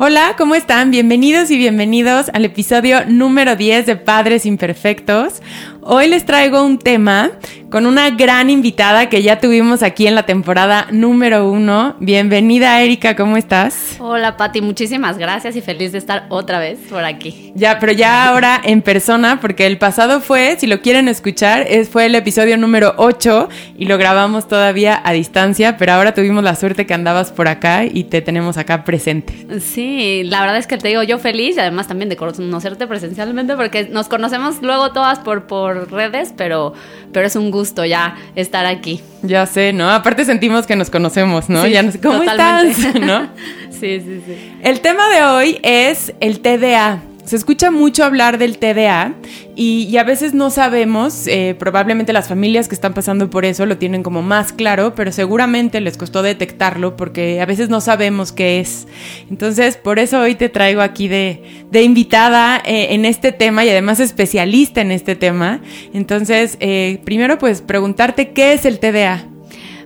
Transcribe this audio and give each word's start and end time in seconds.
Hola, 0.00 0.36
¿cómo 0.38 0.54
están? 0.54 0.92
Bienvenidos 0.92 1.50
y 1.50 1.56
bienvenidos 1.56 2.30
al 2.32 2.44
episodio 2.44 3.04
número 3.06 3.56
10 3.56 3.84
de 3.84 3.96
Padres 3.96 4.46
Imperfectos. 4.46 5.42
Hoy 5.80 6.06
les 6.06 6.24
traigo 6.24 6.62
un 6.62 6.78
tema 6.78 7.32
con 7.70 7.84
una 7.84 8.08
gran 8.10 8.48
invitada 8.48 9.10
que 9.10 9.22
ya 9.22 9.40
tuvimos 9.40 9.82
aquí 9.82 10.06
en 10.06 10.14
la 10.14 10.24
temporada 10.24 10.86
número 10.90 11.50
uno. 11.50 11.96
Bienvenida, 12.00 12.80
Erika, 12.80 13.14
¿cómo 13.14 13.36
estás? 13.36 13.96
Hola, 13.98 14.38
Patti, 14.38 14.62
muchísimas 14.62 15.18
gracias 15.18 15.54
y 15.54 15.60
feliz 15.60 15.92
de 15.92 15.98
estar 15.98 16.24
otra 16.30 16.60
vez 16.60 16.78
por 16.88 17.04
aquí. 17.04 17.52
Ya, 17.54 17.78
pero 17.78 17.92
ya 17.92 18.26
ahora 18.26 18.58
en 18.64 18.80
persona, 18.80 19.38
porque 19.40 19.66
el 19.66 19.76
pasado 19.76 20.20
fue, 20.20 20.56
si 20.58 20.66
lo 20.66 20.80
quieren 20.80 21.08
escuchar, 21.08 21.66
es, 21.68 21.90
fue 21.90 22.06
el 22.06 22.14
episodio 22.14 22.56
número 22.56 22.94
8 22.96 23.50
y 23.76 23.84
lo 23.84 23.98
grabamos 23.98 24.48
todavía 24.48 25.00
a 25.04 25.12
distancia, 25.12 25.76
pero 25.76 25.92
ahora 25.92 26.14
tuvimos 26.14 26.42
la 26.42 26.54
suerte 26.54 26.86
que 26.86 26.94
andabas 26.94 27.32
por 27.32 27.48
acá 27.48 27.84
y 27.84 28.04
te 28.04 28.22
tenemos 28.22 28.56
acá 28.56 28.84
presente. 28.84 29.46
Sí, 29.60 30.22
la 30.24 30.40
verdad 30.40 30.56
es 30.56 30.66
que 30.66 30.78
te 30.78 30.88
digo 30.88 31.02
yo 31.02 31.18
feliz 31.18 31.56
y 31.56 31.60
además 31.60 31.86
también 31.86 32.08
de 32.08 32.16
conocerte 32.16 32.86
presencialmente 32.86 33.56
porque 33.56 33.88
nos 33.90 34.08
conocemos 34.08 34.62
luego 34.62 34.92
todas 34.92 35.18
por, 35.18 35.46
por 35.46 35.92
redes, 35.92 36.32
pero, 36.34 36.72
pero 37.12 37.26
es 37.26 37.36
un 37.36 37.50
gusto 37.50 37.57
ya 37.84 38.16
estar 38.34 38.66
aquí. 38.66 39.00
Ya 39.22 39.46
sé, 39.46 39.72
¿no? 39.72 39.90
Aparte 39.90 40.24
sentimos 40.24 40.66
que 40.66 40.76
nos 40.76 40.90
conocemos, 40.90 41.48
¿no? 41.48 41.66
ya 41.66 41.82
no 41.82 41.92
sé, 41.92 42.00
¿cómo 42.00 42.22
estás? 42.22 42.94
¿No? 43.00 43.28
sí, 43.70 44.00
sí, 44.00 44.22
sí. 44.26 44.52
El 44.62 44.80
tema 44.80 45.08
de 45.08 45.24
hoy 45.24 45.58
es 45.62 46.12
el 46.20 46.40
TDA. 46.40 47.00
Se 47.28 47.36
escucha 47.36 47.70
mucho 47.70 48.06
hablar 48.06 48.38
del 48.38 48.56
TDA 48.56 49.12
y, 49.54 49.94
a 49.98 50.02
veces 50.02 50.32
no 50.32 50.48
sabemos, 50.48 51.26
eh, 51.26 51.54
probablemente 51.58 52.14
las 52.14 52.26
familias 52.26 52.68
que 52.68 52.74
están 52.74 52.94
pasando 52.94 53.28
por 53.28 53.44
eso 53.44 53.66
lo 53.66 53.76
tienen 53.76 54.02
como 54.02 54.22
más 54.22 54.54
claro, 54.54 54.94
pero 54.94 55.12
seguramente 55.12 55.82
les 55.82 55.98
costó 55.98 56.22
detectarlo 56.22 56.96
porque 56.96 57.42
a 57.42 57.44
veces 57.44 57.68
no 57.68 57.82
sabemos 57.82 58.32
qué 58.32 58.60
es. 58.60 58.86
Entonces, 59.28 59.76
por 59.76 59.98
eso 59.98 60.20
hoy 60.20 60.36
te 60.36 60.48
traigo 60.48 60.80
aquí 60.80 61.06
de, 61.06 61.42
invitada 61.70 62.62
eh, 62.64 62.94
en 62.94 63.04
este 63.04 63.30
tema 63.30 63.62
y 63.62 63.68
además 63.68 64.00
especialista 64.00 64.80
en 64.80 64.90
este 64.90 65.14
tema. 65.14 65.60
Entonces, 65.92 66.56
eh, 66.60 66.98
primero 67.04 67.36
pues 67.36 67.60
preguntarte 67.60 68.30
qué 68.30 68.54
es 68.54 68.64
el 68.64 68.78
TDA. 68.78 69.28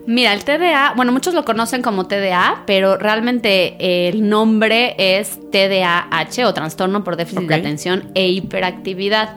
Mira, 0.06 0.32
el 0.32 0.44
TDA, 0.44 0.94
bueno, 0.96 1.12
muchos 1.12 1.32
lo 1.32 1.44
conocen 1.44 1.80
como 1.80 2.08
TDA, 2.08 2.64
pero 2.66 2.96
realmente 2.96 4.08
el 4.08 4.28
nombre 4.28 4.94
es 4.98 5.38
TDAH 5.50 6.46
o 6.46 6.54
trastorno 6.54 7.04
por 7.04 7.16
déficit 7.16 7.48
de 7.48 7.54
atención 7.54 8.10
e 8.14 8.28
hiperactividad. 8.28 9.36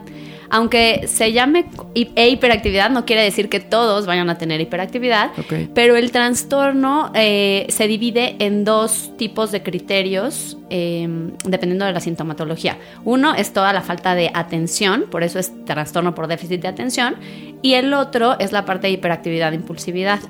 Aunque 0.50 1.06
se 1.08 1.32
llame 1.32 1.66
e 1.94 2.28
hiperactividad, 2.28 2.90
no 2.90 3.04
quiere 3.04 3.22
decir 3.22 3.48
que 3.48 3.60
todos 3.60 4.06
vayan 4.06 4.30
a 4.30 4.38
tener 4.38 4.60
hiperactividad, 4.60 5.30
pero 5.74 5.96
el 5.96 6.10
trastorno 6.12 7.10
eh, 7.14 7.66
se 7.68 7.88
divide 7.88 8.36
en 8.38 8.64
dos 8.64 9.12
tipos 9.16 9.52
de 9.52 9.62
criterios 9.62 10.56
em, 10.70 11.32
dependiendo 11.44 11.84
de 11.84 11.92
la 11.92 12.00
sintomatología. 12.00 12.78
Uno 13.04 13.34
es 13.34 13.52
toda 13.52 13.72
la 13.72 13.82
falta 13.82 14.14
de 14.14 14.30
atención, 14.34 15.04
por 15.10 15.22
eso 15.22 15.38
es 15.38 15.52
trastorno 15.64 16.14
por 16.14 16.26
déficit 16.26 16.62
de 16.62 16.68
atención, 16.68 17.16
y 17.62 17.74
el 17.74 17.92
otro 17.94 18.38
es 18.38 18.52
la 18.52 18.64
parte 18.64 18.86
de 18.86 18.94
hiperactividad 18.94 19.52
e 19.52 19.56
impulsividad. 19.56 20.20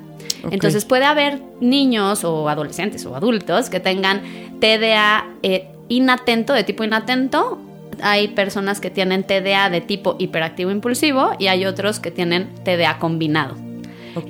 Entonces 0.51 0.85
puede 0.85 1.05
haber 1.05 1.41
niños 1.59 2.23
o 2.23 2.49
adolescentes 2.49 3.05
o 3.05 3.15
adultos 3.15 3.69
que 3.69 3.79
tengan 3.79 4.21
TDA 4.59 5.25
eh, 5.43 5.67
inatento, 5.89 6.53
de 6.53 6.63
tipo 6.63 6.83
inatento. 6.83 7.59
Hay 8.01 8.29
personas 8.29 8.79
que 8.79 8.89
tienen 8.89 9.23
TDA 9.23 9.69
de 9.69 9.81
tipo 9.81 10.15
hiperactivo 10.19 10.71
impulsivo 10.71 11.31
y 11.39 11.47
hay 11.47 11.65
otros 11.65 11.99
que 11.99 12.11
tienen 12.11 12.49
TDA 12.63 12.99
combinado. 12.99 13.55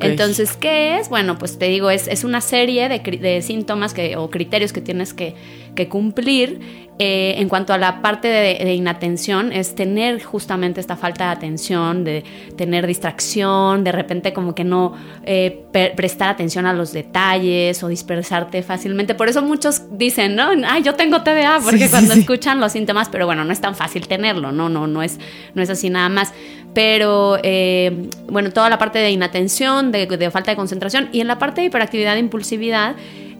Entonces, 0.01 0.57
¿qué 0.57 0.99
es? 0.99 1.09
Bueno, 1.09 1.37
pues 1.37 1.57
te 1.57 1.67
digo, 1.67 1.89
es, 1.89 2.07
es 2.07 2.23
una 2.23 2.41
serie 2.41 2.89
de, 2.89 2.99
de 2.99 3.41
síntomas 3.41 3.93
que, 3.93 4.17
o 4.17 4.29
criterios 4.29 4.73
que 4.73 4.81
tienes 4.81 5.13
que, 5.13 5.35
que 5.77 5.87
cumplir 5.87 6.59
eh, 6.99 7.35
en 7.37 7.47
cuanto 7.47 7.73
a 7.73 7.77
la 7.77 8.01
parte 8.01 8.27
de, 8.27 8.73
inatención, 8.73 9.53
es 9.53 9.75
tener 9.75 10.23
justamente 10.23 10.81
esta 10.81 10.97
falta 10.97 11.25
de 11.25 11.31
atención, 11.31 12.03
de 12.03 12.23
tener 12.55 12.87
distracción, 12.87 13.83
de 13.83 13.91
repente 13.91 14.33
como 14.33 14.55
que 14.55 14.63
no 14.63 14.95
eh, 15.23 15.63
prestar 15.95 16.29
atención 16.29 16.65
a 16.65 16.73
los 16.73 16.93
detalles 16.93 17.83
o 17.83 17.87
dispersarte 17.87 18.63
fácilmente. 18.63 19.13
Por 19.13 19.29
eso 19.29 19.43
muchos 19.43 19.83
dicen, 19.91 20.35
¿no? 20.35 20.49
Ay, 20.67 20.81
yo 20.81 20.95
tengo 20.95 21.21
TDA, 21.21 21.59
porque 21.63 21.87
cuando 21.87 22.15
escuchan 22.15 22.59
los 22.59 22.71
síntomas, 22.71 23.09
pero 23.09 23.27
bueno, 23.27 23.45
no 23.45 23.53
es 23.53 23.61
tan 23.61 23.75
fácil 23.75 24.07
tenerlo, 24.07 24.51
no, 24.51 24.67
no, 24.67 24.87
no 24.87 25.03
es, 25.03 25.19
no 25.53 25.61
es 25.61 25.69
así 25.69 25.91
nada 25.91 26.09
más. 26.09 26.33
Pero 26.73 27.37
eh, 27.43 28.09
bueno, 28.27 28.51
toda 28.51 28.71
la 28.71 28.79
parte 28.79 28.97
de 28.97 29.11
inatención, 29.11 29.91
de, 29.91 30.07
de 30.07 30.31
falta 30.31 30.49
de 30.49 30.57
concentración 30.57 31.09
y 31.11 31.21
en 31.21 31.27
la 31.27 31.37
parte 31.37 31.61
de 31.61 31.67
hiperactividad 31.67 32.15
e 32.15 32.19
impulsividad, 32.19 32.95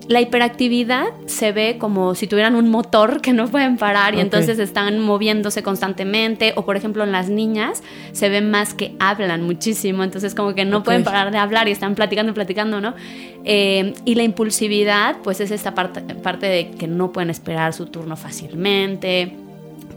la 0.07 0.22
hiperactividad 0.22 1.07
se 1.25 1.51
ve 1.51 1.78
como 1.78 2.16
si 2.16 2.28
tuvieran 2.28 2.56
un 2.56 2.69
motor 2.69 3.22
que 3.22 3.34
no 3.34 3.47
pueden 3.47 3.78
parar 3.78 4.16
y 4.16 4.22
entonces 4.22 4.57
están 4.59 5.00
moviéndose 5.00 5.63
constantemente. 5.63 6.53
O 6.56 6.66
por 6.66 6.78
ejemplo 6.78 7.03
en 7.03 7.12
las 7.12 7.29
niñas 7.29 7.84
se 8.13 8.29
ve 8.29 8.41
más 8.41 8.73
que 8.73 8.95
hablan 9.00 9.44
muchísimo, 9.44 10.03
entonces 10.03 10.34
como 10.34 10.56
que 10.56 10.66
no 10.66 10.84
pueden 10.84 11.03
parar 11.03 11.31
de 11.31 11.38
hablar 11.38 11.68
y 11.68 11.72
están 11.72 11.95
platicando 11.95 12.31
y 12.31 12.35
platicando, 12.35 12.79
¿no? 12.79 12.95
Eh, 13.44 13.94
y 14.06 14.16
la 14.16 14.23
impulsividad 14.23 15.18
pues 15.23 15.41
es 15.41 15.51
esta 15.51 15.75
parte, 15.75 16.01
parte 16.16 16.47
de 16.47 16.72
que 16.72 16.88
no 16.88 17.12
pueden 17.12 17.29
esperar 17.29 17.74
su 17.74 17.88
turno 17.88 18.16
fácilmente 18.16 19.46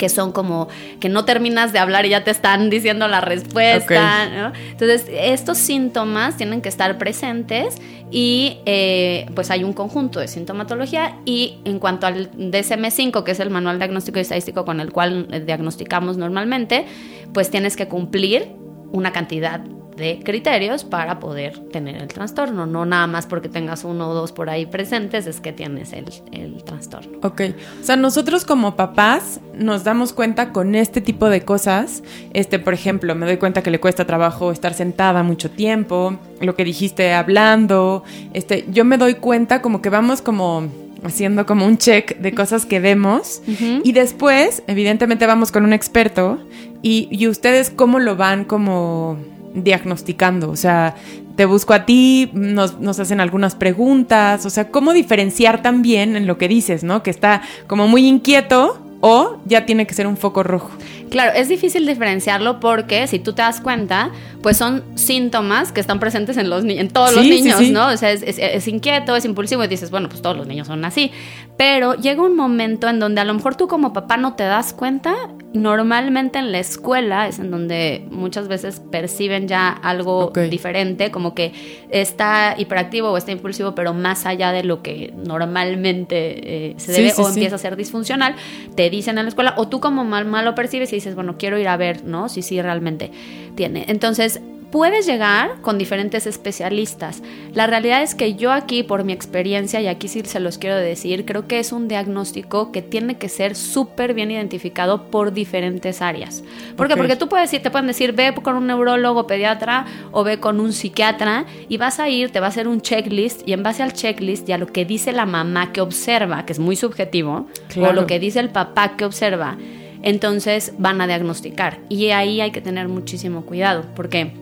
que 0.01 0.09
son 0.09 0.33
como 0.33 0.69
que 0.99 1.11
no 1.11 1.27
terminas 1.27 1.75
de 1.75 1.79
hablar 1.79 2.07
y 2.07 2.09
ya 2.09 2.25
te 2.25 2.31
están 2.31 2.71
diciendo 2.71 3.07
la 3.07 3.21
respuesta. 3.21 4.51
Entonces, 4.71 5.05
estos 5.11 5.59
síntomas 5.59 6.39
tienen 6.39 6.63
que 6.63 6.71
estar 6.71 6.97
presentes 6.97 7.77
y 8.11 8.61
eh, 8.65 9.27
pues 9.35 9.51
hay 9.51 9.63
un 9.63 9.75
conjunto 9.75 10.19
de 10.19 10.27
sintomatología 10.27 11.19
y 11.27 11.59
en 11.67 11.79
cuanto 11.79 12.07
al 12.07 12.31
DSM5, 12.33 13.23
que 13.25 13.33
es 13.33 13.41
el 13.41 13.51
manual 13.51 13.77
diagnóstico 13.77 14.19
y 14.19 14.23
estadístico 14.23 14.65
con 14.65 14.81
el 14.81 14.91
cual 14.91 15.29
eh, 15.33 15.41
diagnosticamos 15.41 16.17
normalmente, 16.17 16.87
pues 17.35 17.51
tienes 17.51 17.77
que 17.77 17.87
cumplir 17.87 18.49
una 18.93 19.13
cantidad 19.13 19.61
de 20.01 20.21
criterios 20.25 20.83
para 20.83 21.21
poder 21.21 21.59
tener 21.71 21.97
el 21.97 22.09
trastorno. 22.09 22.67
No 22.67 22.85
nada 22.85 23.07
más 23.07 23.27
porque 23.27 23.49
tengas 23.49 23.85
uno 23.85 24.11
o 24.11 24.15
dos 24.15 24.33
por 24.33 24.51
ahí 24.51 24.67
presentes 24.67 25.27
es 25.29 25.41
que 25.41 25.53
tienes 25.53 25.93
el, 25.93 26.07
el, 26.33 26.65
trastorno. 26.65 27.19
Ok. 27.23 27.43
O 27.81 27.85
sea, 27.85 27.95
nosotros 27.95 28.45
como 28.45 28.75
papás 28.75 29.41
nos 29.55 29.85
damos 29.85 30.13
cuenta 30.13 30.53
con 30.53 30.75
este 30.75 31.01
tipo 31.01 31.29
de 31.29 31.43
cosas. 31.43 32.03
Este, 32.33 32.59
por 32.59 32.75
ejemplo, 32.75 33.15
me 33.15 33.27
doy 33.27 33.37
cuenta 33.37 33.63
que 33.63 33.71
le 33.71 33.79
cuesta 33.79 34.05
trabajo 34.05 34.51
estar 34.51 34.75
sentada 34.75 35.23
mucho 35.23 35.51
tiempo, 35.51 36.19
lo 36.41 36.57
que 36.57 36.65
dijiste 36.65 37.13
hablando. 37.13 38.03
Este, 38.33 38.65
yo 38.71 38.85
me 38.85 38.99
doy 38.99 39.15
cuenta 39.15 39.63
como 39.63 39.81
que 39.83 39.91
vamos 39.91 40.23
como 40.23 40.69
haciendo 41.03 41.47
como 41.47 41.67
un 41.67 41.79
check 41.79 42.19
de 42.19 42.35
cosas 42.35 42.67
que 42.67 42.81
vemos 42.81 43.43
y 43.83 43.93
después 43.93 44.63
evidentemente 44.67 45.27
vamos 45.27 45.51
con 45.51 45.65
un 45.65 45.73
experto 45.73 46.39
y, 46.83 47.09
y 47.11 47.27
ustedes 47.29 47.71
cómo 47.71 47.99
lo 47.99 48.17
van 48.17 48.45
como 48.45 49.17
diagnosticando? 49.55 50.51
O 50.51 50.57
sea, 50.57 50.95
te 51.37 51.45
busco 51.45 51.73
a 51.73 51.87
ti, 51.87 52.31
nos, 52.35 53.01
hacen 53.01 53.21
algunas 53.21 53.55
preguntas, 53.55 54.45
o 54.47 54.51
sea, 54.51 54.71
¿cómo 54.71 54.93
diferenciar 54.93 55.63
también 55.63 56.17
en 56.17 56.27
lo 56.27 56.39
que 56.39 56.49
dices, 56.49 56.85
¿no? 56.85 57.03
Que 57.03 57.11
está 57.11 57.43
como 57.67 57.89
muy 57.89 58.07
inquieto 58.07 58.79
o 59.01 59.39
ya 59.47 59.67
tiene 59.67 59.87
que 59.87 59.95
ser 59.95 60.07
un 60.07 60.17
foco 60.17 60.43
rojo. 60.43 60.71
Claro, 61.11 61.33
es 61.35 61.49
difícil 61.49 61.87
diferenciarlo 61.87 62.61
porque 62.61 63.07
si 63.09 63.19
tú 63.19 63.33
te 63.33 63.43
das 63.43 63.61
cuenta, 63.61 64.11
pues 64.43 64.57
son 64.57 64.85
síntomas 64.95 65.73
que 65.73 65.81
están 65.81 65.99
presentes 65.99 66.37
en, 66.37 66.49
los, 66.49 66.65
en 66.65 66.89
todos 66.89 67.15
los 67.15 67.25
niños, 67.25 67.61
¿no? 67.71 67.89
O 67.89 67.97
sea, 67.97 68.13
es, 68.13 68.69
inquieto, 68.69 69.17
es 69.17 69.25
impulsivo 69.25 69.65
y 69.65 69.69
dices, 69.69 69.91
bueno, 69.91 70.09
pues 70.09 70.23
todos 70.23 70.37
los 70.37 70.47
niños 70.47 70.69
son 70.69 70.85
así. 70.85 71.11
Pero 71.57 71.95
llega 71.95 72.23
un 72.23 72.37
momento 72.37 72.89
en 72.89 73.01
donde 73.01 73.21
a 73.21 73.25
lo 73.25 73.35
mejor 73.35 73.57
tú 73.57 73.69
como 73.69 73.93
papá 73.93 74.17
no 74.17 74.35
te 74.35 74.45
das 74.45 74.73
cuenta. 74.73 75.15
Normalmente 75.53 76.39
en 76.39 76.53
la 76.53 76.61
escuela 76.61 77.27
es 77.27 77.41
en 77.41 77.51
donde 77.51 78.07
muchas 78.11 78.47
veces 78.47 78.81
perciben 78.91 79.49
ya 79.49 79.69
algo 79.69 80.33
diferente, 80.49 81.11
como 81.11 81.35
que 81.35 81.53
está 81.91 82.55
hiperactivo 82.57 83.11
o 83.11 83.17
está 83.17 83.33
impulsivo, 83.33 83.75
pero 83.75 83.93
más 83.93 84.27
allá 84.27 84.53
de 84.53 84.63
lo 84.63 84.81
que 84.81 85.13
normalmente 85.17 86.71
eh, 86.71 86.75
se 86.77 86.93
debe 86.93 87.13
o 87.19 87.29
empieza 87.29 87.57
a 87.57 87.59
ser 87.59 87.75
disfuncional, 87.77 88.37
te 88.77 88.89
dicen 88.91 89.19
en 89.19 89.25
la 89.25 89.29
escuela, 89.29 89.55
o 89.57 89.67
tú 89.67 89.81
como 89.81 90.05
mamá 90.05 90.43
lo 90.43 90.55
percibes 90.55 90.93
y 90.93 91.00
dices, 91.01 91.15
bueno, 91.15 91.37
quiero 91.39 91.59
ir 91.59 91.69
a 91.69 91.77
ver, 91.77 92.05
¿no? 92.05 92.29
Si 92.29 92.43
sí 92.43 92.61
realmente 92.61 93.11
tiene. 93.55 93.85
Entonces, 93.89 94.41
puedes 94.71 95.07
llegar 95.07 95.61
con 95.63 95.79
diferentes 95.79 96.27
especialistas. 96.27 97.23
La 97.55 97.67
realidad 97.67 98.03
es 98.03 98.15
que 98.15 98.35
yo 98.35 98.53
aquí, 98.53 98.83
por 98.83 99.05
mi 99.05 99.13
experiencia, 99.13 99.81
y 99.81 99.89
aquí 99.89 100.09
sí 100.09 100.23
se 100.25 100.41
los 100.41 100.59
quiero 100.59 100.77
decir, 100.77 101.25
creo 101.25 101.47
que 101.47 101.59
es 101.59 101.73
un 101.73 101.89
diagnóstico 101.89 102.73
que 102.73 102.83
tiene 102.83 103.17
que 103.17 103.29
ser 103.29 103.57
súper 103.57 104.15
bien 104.15 104.31
identificado 104.31 105.11
por 105.11 105.33
diferentes 105.33 106.03
áreas. 106.03 106.45
¿Por 106.77 106.89
qué? 106.89 106.97
Porque 106.97 107.17
tú 107.17 107.29
puedes 107.29 107.51
decir, 107.51 107.63
te 107.63 107.71
pueden 107.71 107.87
decir, 107.87 108.13
ve 108.13 108.35
con 108.43 108.57
un 108.57 108.67
neurólogo, 108.67 109.27
pediatra 109.27 109.87
o 110.13 110.25
ve 110.25 110.39
con 110.39 110.61
un 110.61 110.73
psiquiatra 110.73 111.47
y 111.69 111.77
vas 111.77 111.99
a 111.99 112.09
ir, 112.09 112.31
te 112.31 112.41
va 112.41 112.47
a 112.47 112.51
hacer 112.51 112.69
un 112.69 112.81
checklist 112.81 113.47
y 113.47 113.53
en 113.53 113.63
base 113.63 113.83
al 113.83 113.93
checklist 113.93 114.49
y 114.49 114.53
a 114.53 114.59
lo 114.59 114.67
que 114.67 114.85
dice 114.85 115.13
la 115.13 115.27
mamá 115.27 115.73
que 115.73 115.81
observa, 115.81 116.47
que 116.47 116.53
es 116.53 116.59
muy 116.59 116.77
subjetivo, 116.77 117.47
o 117.77 117.93
lo 117.93 118.07
que 118.07 118.19
dice 118.19 118.41
el 118.41 118.51
papá 118.51 118.97
que 118.97 119.05
observa, 119.05 119.57
entonces 120.03 120.73
van 120.79 121.01
a 121.01 121.07
diagnosticar. 121.07 121.81
Y 121.89 122.11
ahí 122.11 122.41
hay 122.41 122.51
que 122.51 122.61
tener 122.61 122.89
muchísimo 122.89 123.45
cuidado, 123.45 123.85
porque 123.95 124.33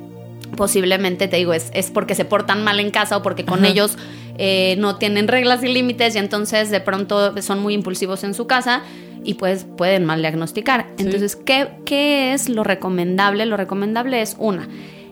posiblemente, 0.56 1.28
te 1.28 1.36
digo, 1.36 1.52
es, 1.52 1.70
es 1.74 1.90
porque 1.90 2.14
se 2.14 2.24
portan 2.24 2.64
mal 2.64 2.80
en 2.80 2.90
casa 2.90 3.16
o 3.16 3.22
porque 3.22 3.44
con 3.44 3.64
ellos 3.64 3.96
eh, 4.38 4.76
no 4.78 4.96
tienen 4.96 5.28
reglas 5.28 5.62
y 5.62 5.68
límites 5.68 6.14
y 6.14 6.18
entonces 6.18 6.70
de 6.70 6.80
pronto 6.80 7.40
son 7.42 7.60
muy 7.60 7.74
impulsivos 7.74 8.24
en 8.24 8.34
su 8.34 8.46
casa 8.46 8.82
y 9.24 9.34
pues 9.34 9.66
pueden 9.76 10.04
mal 10.04 10.20
diagnosticar. 10.20 10.86
Entonces, 10.96 11.36
¿qué, 11.36 11.68
¿qué 11.84 12.32
es 12.32 12.48
lo 12.48 12.64
recomendable? 12.64 13.46
Lo 13.46 13.56
recomendable 13.56 14.22
es 14.22 14.36
una, 14.38 14.68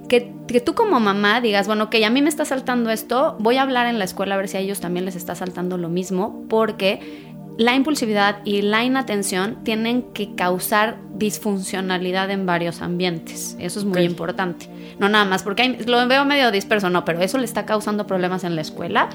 que, 0.08 0.32
que, 0.46 0.60
tú 0.60 0.74
como 0.74 1.00
mamá 1.00 1.40
digas, 1.40 1.66
bueno, 1.66 1.90
que 1.90 2.04
a 2.04 2.10
mí 2.10 2.22
me 2.22 2.28
está 2.28 2.44
saltando 2.44 2.90
esto, 2.90 3.36
voy 3.40 3.56
a 3.56 3.62
hablar 3.62 3.86
en 3.86 3.98
la 3.98 4.04
escuela 4.04 4.36
a 4.36 4.38
ver 4.38 4.48
si 4.48 4.56
a 4.56 4.60
ellos 4.60 4.80
también 4.80 5.04
les 5.04 5.16
está 5.16 5.34
saltando 5.34 5.76
lo 5.76 5.88
mismo, 5.88 6.44
porque 6.48 7.25
la 7.58 7.74
impulsividad 7.74 8.38
y 8.44 8.62
la 8.62 8.84
inatención 8.84 9.64
tienen 9.64 10.02
que 10.12 10.34
causar 10.34 10.98
disfuncionalidad 11.14 12.30
en 12.30 12.44
varios 12.44 12.82
ambientes. 12.82 13.56
Eso 13.58 13.78
es 13.78 13.84
muy 13.84 14.02
importante. 14.02 14.68
No 14.98 15.08
nada 15.08 15.24
más, 15.24 15.42
porque 15.42 15.78
lo 15.86 16.06
veo 16.06 16.24
medio 16.24 16.50
disperso, 16.50 16.90
no, 16.90 17.04
pero 17.04 17.20
eso 17.20 17.38
le 17.38 17.44
está 17.44 17.64
causando 17.64 18.06
problemas 18.06 18.44
en 18.44 18.56
la 18.56 18.62
escuela 18.62 19.08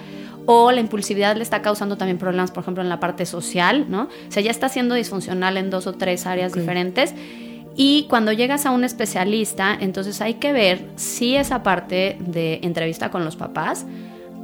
o 0.46 0.72
la 0.72 0.80
impulsividad 0.80 1.36
le 1.36 1.44
está 1.44 1.62
causando 1.62 1.98
también 1.98 2.18
problemas, 2.18 2.52
por 2.52 2.64
ejemplo, 2.64 2.82
en 2.82 2.90
la 2.90 3.00
parte 3.00 3.26
social, 3.26 3.86
¿no? 3.90 4.04
O 4.04 4.32
sea, 4.32 4.42
ya 4.42 4.52
está 4.52 4.70
siendo 4.70 4.96
disfuncional 4.96 5.58
en 5.58 5.70
dos 5.70 5.86
o 5.86 5.94
tres 5.94 6.26
áreas 6.26 6.54
diferentes. 6.54 7.14
Y 7.76 8.06
cuando 8.10 8.32
llegas 8.32 8.66
a 8.66 8.72
un 8.72 8.84
especialista, 8.84 9.78
entonces 9.80 10.20
hay 10.20 10.36
que 10.36 10.52
ver 10.52 10.88
si 10.96 11.36
esa 11.36 11.64
parte 11.64 12.18
de 12.20 12.60
entrevista 12.64 13.12
con 13.12 13.24
los 13.24 13.36
papás 13.36 13.86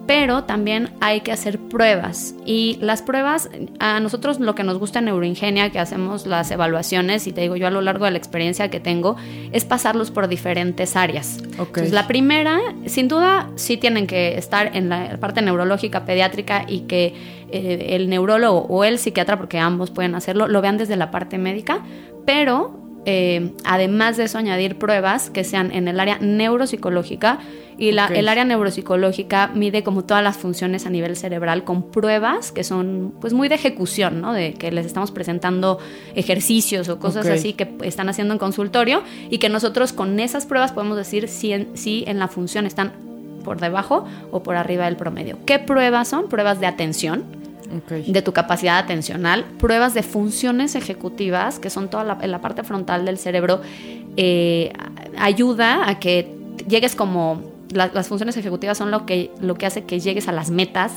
pero 0.08 0.46
también 0.46 0.90
hay 1.02 1.22
que 1.22 1.34
hacer 1.34 1.60
pruebas. 1.60 2.34
Y 2.46 2.78
las 2.82 3.02
pruebas, 3.02 3.50
a 3.80 4.00
nosotros 4.00 4.40
lo 4.40 4.56
que 4.56 4.64
nos 4.64 4.80
gusta 4.80 5.00
en 5.00 5.06
Neuroingenia, 5.06 5.70
que 5.70 5.80
hacemos 5.80 6.26
las 6.26 6.50
evaluaciones, 6.50 7.28
y 7.28 7.34
te 7.34 7.42
digo 7.42 7.58
yo 7.58 7.68
a 7.68 7.72
lo 7.72 7.82
largo 7.82 8.06
de 8.06 8.12
la 8.12 8.18
experiencia 8.18 8.70
que 8.70 8.80
tengo, 8.80 9.18
es 9.52 9.66
pasarlos 9.66 10.10
por 10.10 10.30
diferentes 10.30 10.96
áreas. 10.96 11.40
Entonces, 11.60 11.92
la 11.92 12.08
primera, 12.08 12.60
sin 12.86 13.10
duda, 13.10 13.50
sí 13.56 13.76
tienen 13.76 14.08
que 14.08 14.38
estar 14.38 14.76
en 14.76 14.88
la 14.88 15.18
parte 15.20 15.42
neurológica, 15.42 16.06
pediátrica, 16.06 16.66
y 16.68 16.82
que 16.82 17.14
eh, 17.52 17.88
el 17.90 18.10
neurólogo 18.10 18.66
o 18.70 18.86
el 18.86 19.00
psiquiatra, 19.00 19.38
porque 19.38 19.60
ambos 19.60 19.92
pueden 19.92 20.16
hacerlo, 20.16 20.48
lo 20.48 20.62
vean 20.62 20.78
desde 20.78 20.96
la 20.96 21.12
parte 21.12 21.38
médica, 21.38 21.84
pero 22.26 22.87
eh, 23.10 23.54
además 23.64 24.18
de 24.18 24.26
eso, 24.26 24.38
añadir 24.38 24.78
pruebas 24.78 25.30
que 25.30 25.46
sean 25.46 25.72
en 25.72 25.88
el 25.88 25.98
área 25.98 26.18
neuropsicológica. 26.20 27.40
Y 27.78 27.94
la, 27.94 28.08
el 28.08 28.28
área 28.28 28.44
neuropsicológica 28.44 29.48
mide 29.54 29.82
como 29.82 30.04
todas 30.04 30.22
las 30.22 30.36
funciones 30.36 30.86
a 30.86 30.90
nivel 30.90 31.16
cerebral 31.16 31.64
con 31.64 31.84
pruebas 31.84 32.52
que 32.52 32.66
son 32.66 33.14
pues 33.22 33.32
muy 33.32 33.48
de 33.48 33.56
ejecución, 33.56 34.20
¿no? 34.20 34.34
De 34.34 34.56
que 34.56 34.72
les 34.72 34.86
estamos 34.86 35.12
presentando 35.12 35.80
ejercicios 36.16 36.90
o 36.90 37.00
cosas 37.00 37.28
así 37.28 37.54
que 37.54 37.76
están 37.84 38.10
haciendo 38.10 38.34
en 38.34 38.40
consultorio 38.40 39.04
y 39.30 39.38
que 39.38 39.48
nosotros 39.48 39.94
con 39.94 40.20
esas 40.20 40.46
pruebas 40.46 40.74
podemos 40.74 40.98
decir 40.98 41.30
si 41.30 41.54
en, 41.54 41.78
si 41.78 42.04
en 42.08 42.20
la 42.20 42.28
función 42.28 42.66
están 42.66 42.92
por 43.46 43.62
debajo 43.62 44.06
o 44.32 44.44
por 44.44 44.58
arriba 44.58 44.86
del 44.86 44.98
promedio. 44.98 45.38
¿Qué 45.46 45.60
pruebas 45.60 46.10
son? 46.10 46.28
Pruebas 46.28 46.60
de 46.60 46.66
atención 46.66 47.47
de 47.90 48.22
tu 48.22 48.34
capacidad 48.34 48.78
atencional, 48.78 49.46
pruebas 49.60 49.94
de 49.94 50.04
funciones 50.04 50.76
ejecutivas, 50.76 51.60
que 51.60 51.70
son 51.70 51.90
toda 51.90 52.04
la, 52.04 52.16
la 52.26 52.42
parte 52.42 52.64
frontal 52.64 53.06
del 53.06 53.18
cerebro, 53.18 53.62
eh, 54.16 54.74
ayuda 55.18 55.90
a 55.90 56.00
que 56.00 56.36
llegues 56.68 56.96
como, 56.96 57.42
las 57.72 58.08
funciones 58.08 58.38
ejecutivas 58.38 58.78
son 58.78 58.92
lo 58.92 59.06
que, 59.06 59.32
lo 59.40 59.56
que 59.56 59.66
hace 59.66 59.84
que 59.84 60.00
llegues 60.00 60.28
a 60.28 60.32
las 60.32 60.50
metas 60.50 60.94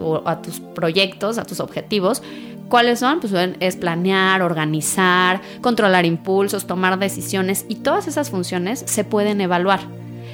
o 0.00 0.22
a 0.24 0.42
tus 0.42 0.60
proyectos, 0.60 1.38
a 1.38 1.44
tus 1.44 1.60
objetivos. 1.60 2.22
¿Cuáles 2.68 3.00
son? 3.00 3.20
Pues 3.20 3.32
es 3.60 3.76
planear, 3.76 4.42
organizar, 4.42 5.40
controlar 5.60 6.04
impulsos, 6.04 6.66
tomar 6.66 6.98
decisiones 6.98 7.66
y 7.68 7.76
todas 7.76 8.06
esas 8.08 8.30
funciones 8.30 8.82
se 8.86 9.04
pueden 9.04 9.40
evaluar. 9.40 9.80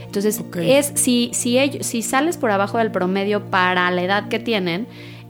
Entonces, 0.04 0.42
es 0.62 0.92
si, 0.94 1.30
si, 1.34 1.58
ellos, 1.58 1.86
si 1.86 2.02
sales 2.02 2.36
por 2.36 2.50
abajo 2.50 2.78
del 2.78 2.90
promedio 2.90 3.44
para 3.50 3.90
la 3.90 4.02
edad 4.02 4.28
que 4.28 4.38
tienen, 4.38 4.86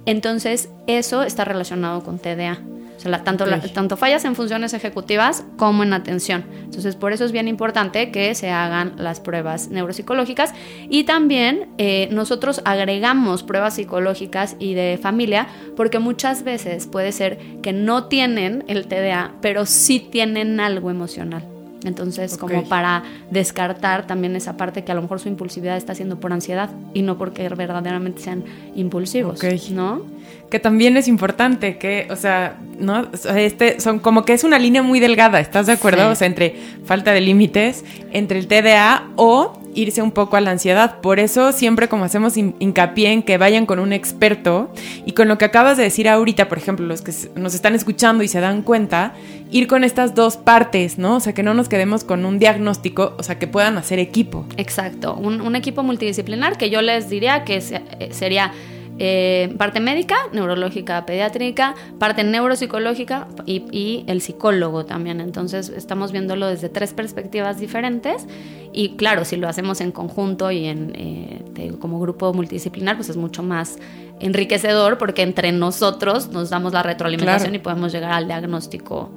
entonces, 0.06 0.70
eso 0.86 1.22
está 1.24 1.44
relacionado 1.44 2.02
con 2.02 2.18
TDA. 2.18 2.58
O 2.96 3.00
sea, 3.00 3.24
tanto, 3.24 3.44
tanto 3.74 3.96
fallas 3.96 4.24
en 4.24 4.34
funciones 4.34 4.72
ejecutivas 4.72 5.44
como 5.58 5.82
en 5.82 5.92
atención. 5.92 6.46
Entonces, 6.64 6.96
por 6.96 7.12
eso 7.12 7.24
es 7.24 7.32
bien 7.32 7.46
importante 7.46 8.10
que 8.10 8.34
se 8.34 8.50
hagan 8.50 8.94
las 8.96 9.20
pruebas 9.20 9.68
neuropsicológicas. 9.68 10.54
Y 10.88 11.04
también 11.04 11.68
eh, 11.76 12.08
nosotros 12.10 12.62
agregamos 12.64 13.42
pruebas 13.42 13.74
psicológicas 13.74 14.56
y 14.58 14.74
de 14.74 14.98
familia, 15.00 15.48
porque 15.76 15.98
muchas 15.98 16.42
veces 16.42 16.86
puede 16.86 17.12
ser 17.12 17.38
que 17.62 17.72
no 17.72 18.04
tienen 18.04 18.64
el 18.66 18.86
TDA, 18.86 19.34
pero 19.42 19.66
sí 19.66 20.00
tienen 20.00 20.58
algo 20.58 20.90
emocional. 20.90 21.55
Entonces, 21.86 22.36
como 22.36 22.64
para 22.68 23.04
descartar 23.30 24.06
también 24.06 24.34
esa 24.34 24.56
parte 24.56 24.84
que 24.84 24.92
a 24.92 24.94
lo 24.94 25.02
mejor 25.02 25.20
su 25.20 25.28
impulsividad 25.28 25.76
está 25.76 25.94
siendo 25.94 26.18
por 26.18 26.32
ansiedad 26.32 26.70
y 26.94 27.02
no 27.02 27.16
porque 27.16 27.48
verdaderamente 27.48 28.20
sean 28.20 28.44
impulsivos, 28.74 29.40
¿no? 29.70 30.02
Que 30.50 30.58
también 30.58 30.96
es 30.96 31.06
importante 31.08 31.78
que, 31.78 32.08
o 32.10 32.16
sea, 32.16 32.58
¿no? 32.78 33.08
Este 33.36 33.80
son 33.80 34.00
como 34.00 34.24
que 34.24 34.32
es 34.32 34.44
una 34.44 34.58
línea 34.58 34.82
muy 34.82 35.00
delgada, 35.00 35.40
¿estás 35.40 35.66
de 35.66 35.72
acuerdo? 35.72 36.10
O 36.10 36.14
sea, 36.14 36.26
entre 36.26 36.56
falta 36.84 37.12
de 37.12 37.20
límites, 37.20 37.84
entre 38.12 38.38
el 38.38 38.48
TDA 38.48 39.08
o 39.16 39.58
irse 39.76 40.02
un 40.02 40.10
poco 40.10 40.36
a 40.36 40.40
la 40.40 40.50
ansiedad. 40.50 41.00
Por 41.00 41.20
eso 41.20 41.52
siempre 41.52 41.88
como 41.88 42.04
hacemos 42.04 42.36
hincapié 42.36 43.12
en 43.12 43.22
que 43.22 43.38
vayan 43.38 43.66
con 43.66 43.78
un 43.78 43.92
experto 43.92 44.70
y 45.04 45.12
con 45.12 45.28
lo 45.28 45.38
que 45.38 45.44
acabas 45.44 45.76
de 45.76 45.84
decir 45.84 46.08
ahorita, 46.08 46.48
por 46.48 46.58
ejemplo, 46.58 46.86
los 46.86 47.02
que 47.02 47.12
nos 47.36 47.54
están 47.54 47.74
escuchando 47.74 48.24
y 48.24 48.28
se 48.28 48.40
dan 48.40 48.62
cuenta, 48.62 49.14
ir 49.50 49.68
con 49.68 49.84
estas 49.84 50.14
dos 50.14 50.36
partes, 50.36 50.98
¿no? 50.98 51.16
O 51.16 51.20
sea, 51.20 51.34
que 51.34 51.42
no 51.42 51.54
nos 51.54 51.68
quedemos 51.68 52.02
con 52.02 52.24
un 52.24 52.38
diagnóstico, 52.38 53.14
o 53.18 53.22
sea, 53.22 53.38
que 53.38 53.46
puedan 53.46 53.78
hacer 53.78 53.98
equipo. 53.98 54.46
Exacto, 54.56 55.14
un, 55.14 55.40
un 55.40 55.54
equipo 55.54 55.82
multidisciplinar 55.82 56.58
que 56.58 56.70
yo 56.70 56.82
les 56.82 57.08
diría 57.08 57.44
que 57.44 57.56
eh, 57.58 58.08
sería 58.10 58.52
eh, 58.98 59.54
parte 59.58 59.80
médica, 59.80 60.16
neurológica, 60.32 61.04
pediátrica, 61.04 61.74
parte 61.98 62.24
neuropsicológica 62.24 63.28
y, 63.44 64.04
el 64.06 64.22
psicólogo 64.22 64.86
también. 64.86 65.20
Entonces 65.20 65.68
estamos 65.68 66.12
viéndolo 66.12 66.46
desde 66.46 66.68
tres 66.68 66.94
perspectivas 66.94 67.58
diferentes 67.58 68.26
y 68.72 68.96
claro, 68.96 69.24
si 69.24 69.36
lo 69.36 69.48
hacemos 69.48 69.80
en 69.80 69.92
conjunto 69.92 70.50
y 70.50 70.66
en, 70.66 70.92
eh, 70.94 71.72
como 71.78 72.00
grupo 72.00 72.32
multidisciplinar, 72.32 72.96
pues 72.96 73.10
es 73.10 73.16
mucho 73.16 73.42
más 73.42 73.78
enriquecedor 74.20 74.96
porque 74.96 75.22
entre 75.22 75.52
nosotros 75.52 76.28
nos 76.30 76.48
damos 76.48 76.72
la 76.72 76.82
retroalimentación 76.82 77.54
y 77.54 77.58
podemos 77.58 77.92
llegar 77.92 78.12
al 78.12 78.26
diagnóstico 78.26 79.10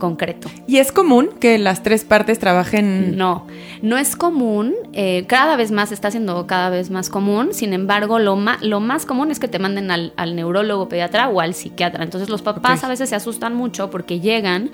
concreto. 0.00 0.50
¿Y 0.66 0.78
es 0.78 0.90
común 0.90 1.30
que 1.38 1.58
las 1.58 1.84
tres 1.84 2.04
partes 2.04 2.40
trabajen? 2.40 3.16
No, 3.16 3.46
no 3.82 3.96
es 3.96 4.16
común. 4.16 4.74
Eh, 4.92 5.26
cada 5.28 5.54
vez 5.54 5.70
más 5.70 5.92
está 5.92 6.10
siendo 6.10 6.48
cada 6.48 6.70
vez 6.70 6.90
más 6.90 7.08
común. 7.08 7.50
Sin 7.52 7.72
embargo, 7.72 8.18
lo, 8.18 8.36
lo 8.62 8.80
más 8.80 9.06
común 9.06 9.30
es 9.30 9.38
que 9.38 9.46
te 9.46 9.60
manden 9.60 9.92
al, 9.92 10.34
neurólogo 10.34 10.88
pediatra 10.88 11.28
o 11.28 11.40
al 11.40 11.54
psiquiatra. 11.54 12.02
Entonces 12.02 12.28
los 12.28 12.42
papás 12.42 12.82
a 12.82 12.88
veces 12.88 13.10
se 13.10 13.14
asustan 13.14 13.54
mucho 13.54 13.90
porque 13.90 14.18
llegan 14.18 14.70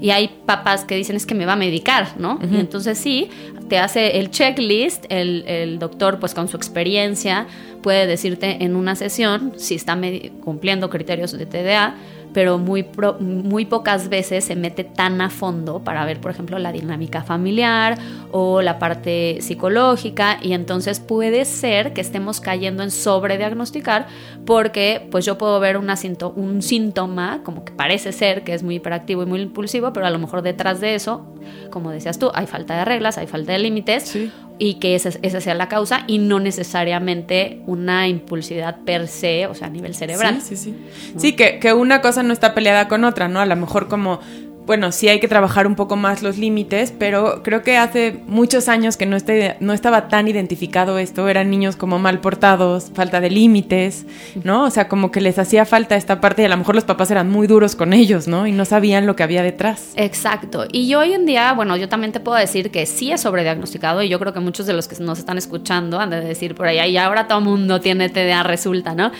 y 0.00 0.10
hay 0.10 0.28
papás 0.46 0.84
que 0.84 0.96
dicen 0.96 1.14
es 1.14 1.26
que 1.26 1.34
me 1.34 1.46
va 1.46 1.52
a 1.52 1.56
medicar, 1.56 2.18
¿no? 2.18 2.38
Y 2.50 2.56
entonces 2.56 2.96
sí, 2.96 3.28
te 3.68 3.78
hace 3.78 4.18
el 4.18 4.30
checklist, 4.30 5.04
el, 5.08 5.44
el, 5.46 5.78
doctor 5.78 6.18
pues 6.18 6.34
con 6.34 6.48
su 6.48 6.56
experiencia 6.56 7.46
puede 7.82 8.06
decirte 8.06 8.64
en 8.64 8.76
una 8.76 8.94
sesión 8.94 9.52
si 9.56 9.74
está 9.74 9.98
cumpliendo 10.42 10.90
criterios 10.90 11.32
de 11.32 11.46
TDA 11.46 11.94
pero 12.32 12.58
muy, 12.58 12.86
muy 13.18 13.64
pocas 13.64 14.08
veces 14.08 14.44
se 14.44 14.56
mete 14.56 14.84
tan 14.84 15.20
a 15.20 15.30
fondo 15.30 15.80
para 15.80 16.04
ver, 16.04 16.20
por 16.20 16.30
ejemplo, 16.30 16.58
la 16.58 16.72
dinámica 16.72 17.22
familiar 17.22 17.98
o 18.30 18.62
la 18.62 18.78
parte 18.78 19.38
psicológica. 19.40 20.38
Y 20.42 20.52
entonces 20.52 21.00
puede 21.00 21.44
ser 21.44 21.92
que 21.92 22.00
estemos 22.00 22.40
cayendo 22.40 22.82
en 22.82 22.90
sobrediagnosticar 22.90 24.06
porque 24.44 25.06
pues 25.10 25.24
yo 25.24 25.38
puedo 25.38 25.60
ver 25.60 25.76
un 25.76 26.62
síntoma 26.62 27.40
como 27.44 27.64
que 27.64 27.72
parece 27.72 28.12
ser 28.12 28.44
que 28.44 28.54
es 28.54 28.62
muy 28.62 28.76
hiperactivo 28.76 29.22
y 29.22 29.26
muy 29.26 29.40
impulsivo, 29.40 29.92
pero 29.92 30.06
a 30.06 30.10
lo 30.10 30.18
mejor 30.18 30.42
detrás 30.42 30.80
de 30.80 30.94
eso, 30.94 31.26
como 31.70 31.90
decías 31.90 32.18
tú, 32.18 32.30
hay 32.34 32.46
falta 32.46 32.76
de 32.76 32.84
reglas, 32.84 33.18
hay 33.18 33.26
falta 33.26 33.52
de 33.52 33.58
límites 33.58 34.16
y 34.60 34.74
que 34.74 34.94
esa, 34.94 35.08
esa, 35.22 35.40
sea 35.40 35.54
la 35.54 35.68
causa 35.68 36.04
y 36.06 36.18
no 36.18 36.38
necesariamente 36.38 37.62
una 37.66 38.06
impulsividad 38.06 38.80
per 38.84 39.08
se, 39.08 39.46
o 39.46 39.54
sea, 39.54 39.68
a 39.68 39.70
nivel 39.70 39.94
cerebral. 39.94 40.42
Sí, 40.42 40.54
sí, 40.54 40.72
sí. 40.72 41.16
Sí, 41.16 41.32
que, 41.34 41.58
que 41.58 41.72
una 41.72 42.02
cosa 42.02 42.22
no 42.22 42.34
está 42.34 42.54
peleada 42.54 42.86
con 42.86 43.04
otra, 43.04 43.26
¿no? 43.26 43.40
A 43.40 43.46
lo 43.46 43.56
mejor 43.56 43.88
como 43.88 44.20
bueno, 44.66 44.92
sí 44.92 45.08
hay 45.08 45.20
que 45.20 45.28
trabajar 45.28 45.66
un 45.66 45.74
poco 45.74 45.96
más 45.96 46.22
los 46.22 46.38
límites, 46.38 46.92
pero 46.96 47.42
creo 47.42 47.62
que 47.62 47.76
hace 47.76 48.20
muchos 48.26 48.68
años 48.68 48.96
que 48.96 49.06
no, 49.06 49.16
este, 49.16 49.56
no 49.60 49.72
estaba 49.72 50.08
tan 50.08 50.28
identificado 50.28 50.98
esto. 50.98 51.28
Eran 51.28 51.50
niños 51.50 51.76
como 51.76 51.98
mal 51.98 52.20
portados, 52.20 52.90
falta 52.94 53.20
de 53.20 53.30
límites, 53.30 54.06
¿no? 54.44 54.64
O 54.64 54.70
sea, 54.70 54.88
como 54.88 55.10
que 55.10 55.20
les 55.20 55.38
hacía 55.38 55.64
falta 55.64 55.96
esta 55.96 56.20
parte 56.20 56.42
y 56.42 56.44
a 56.44 56.48
lo 56.48 56.56
mejor 56.56 56.74
los 56.74 56.84
papás 56.84 57.10
eran 57.10 57.30
muy 57.30 57.46
duros 57.46 57.74
con 57.74 57.92
ellos, 57.92 58.28
¿no? 58.28 58.46
Y 58.46 58.52
no 58.52 58.64
sabían 58.64 59.06
lo 59.06 59.16
que 59.16 59.22
había 59.22 59.42
detrás. 59.42 59.92
Exacto. 59.96 60.66
Y 60.70 60.94
hoy 60.94 61.14
en 61.14 61.26
día, 61.26 61.52
bueno, 61.52 61.76
yo 61.76 61.88
también 61.88 62.12
te 62.12 62.20
puedo 62.20 62.38
decir 62.38 62.70
que 62.70 62.86
sí 62.86 63.10
es 63.10 63.22
sobrediagnosticado 63.22 64.02
y 64.02 64.08
yo 64.08 64.18
creo 64.18 64.32
que 64.32 64.40
muchos 64.40 64.66
de 64.66 64.72
los 64.72 64.86
que 64.86 65.02
nos 65.02 65.18
están 65.18 65.38
escuchando 65.38 65.98
han 65.98 66.10
de 66.10 66.20
decir 66.20 66.54
por 66.54 66.66
ahí, 66.66 66.90
y 66.90 66.96
ahora 66.96 67.26
todo 67.26 67.40
mundo 67.40 67.80
tiene 67.80 68.08
TDA, 68.08 68.42
resulta, 68.42 68.94
¿no? 68.94 69.10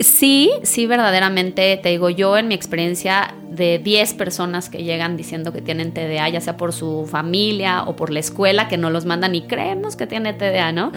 Sí, 0.00 0.50
sí, 0.62 0.86
verdaderamente, 0.86 1.76
te 1.76 1.90
digo, 1.90 2.08
yo 2.08 2.38
en 2.38 2.48
mi 2.48 2.54
experiencia 2.54 3.34
de 3.50 3.78
10 3.78 4.14
personas 4.14 4.70
que 4.70 4.82
llegan 4.82 5.18
diciendo 5.18 5.52
que 5.52 5.60
tienen 5.60 5.92
TDA, 5.92 6.26
ya 6.30 6.40
sea 6.40 6.56
por 6.56 6.72
su 6.72 7.06
familia 7.06 7.82
o 7.82 7.96
por 7.96 8.10
la 8.10 8.20
escuela, 8.20 8.66
que 8.66 8.78
no 8.78 8.88
los 8.88 9.04
mandan 9.04 9.34
y 9.34 9.42
creemos 9.42 9.96
que 9.96 10.06
tiene 10.06 10.32
TDA, 10.32 10.72
¿no? 10.72 10.90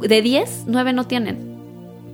De 0.00 0.22
10, 0.22 0.64
9 0.66 0.92
no 0.94 1.06
tienen, 1.06 1.58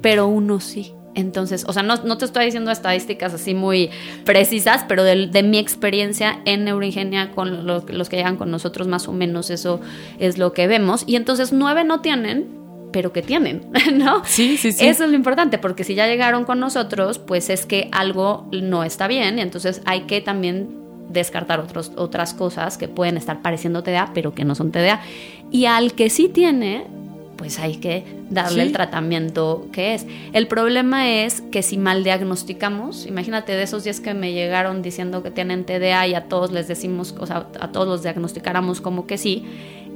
pero 0.02 0.26
uno 0.26 0.58
sí. 0.58 0.94
Entonces, 1.14 1.64
o 1.68 1.72
sea, 1.72 1.84
no, 1.84 2.18
te 2.18 2.24
estoy 2.24 2.44
diciendo 2.44 2.72
estadísticas 2.72 3.34
así 3.34 3.54
muy 3.54 3.90
precisas, 4.24 4.84
pero 4.88 5.04
de, 5.04 5.42
mi 5.44 5.58
experiencia 5.58 6.40
en 6.44 6.64
neuroingenia 6.64 7.30
con 7.32 7.66
los 7.66 8.08
que 8.08 8.16
llegan 8.16 8.36
con 8.36 8.50
nosotros, 8.50 8.88
más 8.88 9.06
o 9.06 9.12
menos 9.12 9.50
eso 9.50 9.80
es 10.18 10.38
lo 10.38 10.52
que 10.52 10.66
vemos. 10.66 11.04
Y 11.06 11.14
entonces, 11.14 11.52
nueve 11.52 11.84
no 11.84 12.00
tienen, 12.00 12.59
pero 12.92 13.12
que 13.12 13.22
tienen, 13.22 13.66
¿no? 13.94 14.24
Sí, 14.24 14.56
sí, 14.56 14.72
sí. 14.72 14.86
Eso 14.86 15.04
es 15.04 15.10
lo 15.10 15.16
importante, 15.16 15.58
porque 15.58 15.84
si 15.84 15.94
ya 15.94 16.06
llegaron 16.06 16.44
con 16.44 16.60
nosotros, 16.60 17.18
pues 17.18 17.50
es 17.50 17.66
que 17.66 17.88
algo 17.92 18.48
no 18.52 18.84
está 18.84 19.08
bien 19.08 19.38
y 19.38 19.42
entonces 19.42 19.82
hay 19.84 20.02
que 20.02 20.20
también 20.20 20.80
descartar 21.08 21.60
otros, 21.60 21.92
otras 21.96 22.34
cosas 22.34 22.78
que 22.78 22.88
pueden 22.88 23.16
estar 23.16 23.42
pareciendo 23.42 23.82
TDA, 23.82 24.12
pero 24.14 24.34
que 24.34 24.44
no 24.44 24.54
son 24.54 24.70
TDA. 24.70 25.00
Y 25.50 25.66
al 25.66 25.92
que 25.94 26.08
sí 26.08 26.28
tiene, 26.28 26.86
pues 27.36 27.58
hay 27.58 27.76
que 27.76 28.04
darle 28.28 28.62
el 28.62 28.72
tratamiento 28.72 29.66
que 29.72 29.94
es. 29.94 30.06
El 30.32 30.46
problema 30.46 31.10
es 31.10 31.40
que 31.40 31.62
si 31.62 31.78
mal 31.78 32.04
diagnosticamos, 32.04 33.06
imagínate 33.06 33.52
de 33.52 33.62
esos 33.62 33.82
días 33.82 33.98
que 34.00 34.14
me 34.14 34.32
llegaron 34.32 34.82
diciendo 34.82 35.22
que 35.22 35.30
tienen 35.30 35.64
TDA 35.64 36.06
y 36.06 36.14
a 36.14 36.24
todos 36.28 36.52
les 36.52 36.68
decimos, 36.68 37.14
o 37.18 37.26
sea, 37.26 37.48
a 37.58 37.72
todos 37.72 37.88
los 37.88 38.02
diagnosticáramos 38.02 38.80
como 38.80 39.06
que 39.06 39.18
sí, 39.18 39.44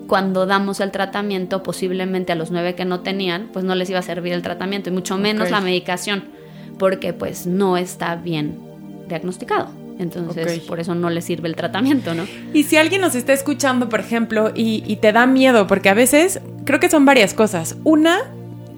cuando 0.07 0.47
damos 0.47 0.81
el 0.81 0.91
tratamiento, 0.91 1.63
posiblemente 1.63 2.33
a 2.33 2.35
los 2.35 2.51
nueve 2.51 2.75
que 2.75 2.85
no 2.85 3.01
tenían, 3.01 3.49
pues 3.53 3.65
no 3.65 3.75
les 3.75 3.91
iba 3.91 3.99
a 3.99 4.03
servir 4.03 4.33
el 4.33 4.43
tratamiento 4.43 4.91
y 4.91 4.93
mucho 4.93 5.17
menos 5.19 5.51
la 5.51 5.61
medicación, 5.61 6.25
porque 6.79 7.13
pues 7.13 7.47
no 7.47 7.77
está 7.77 8.17
bien 8.17 8.59
diagnosticado. 9.09 9.69
Entonces, 9.99 10.61
por 10.61 10.81
eso 10.81 10.95
no 10.95 11.09
les 11.09 11.25
sirve 11.25 11.49
el 11.49 11.55
tratamiento, 11.55 12.15
¿no? 12.15 12.25
Y 12.53 12.65
si 12.65 12.77
alguien 12.77 13.01
nos 13.01 13.15
está 13.15 13.33
escuchando, 13.33 13.89
por 13.89 14.01
ejemplo, 14.01 14.51
y, 14.55 14.83
y 14.87 14.97
te 14.97 15.13
da 15.13 15.27
miedo, 15.27 15.69
porque 15.69 15.89
a 15.89 15.95
veces 15.95 16.41
creo 16.65 16.81
que 16.81 16.89
son 16.89 17.05
varias 17.05 17.33
cosas. 17.33 17.77
Una, 17.85 18.19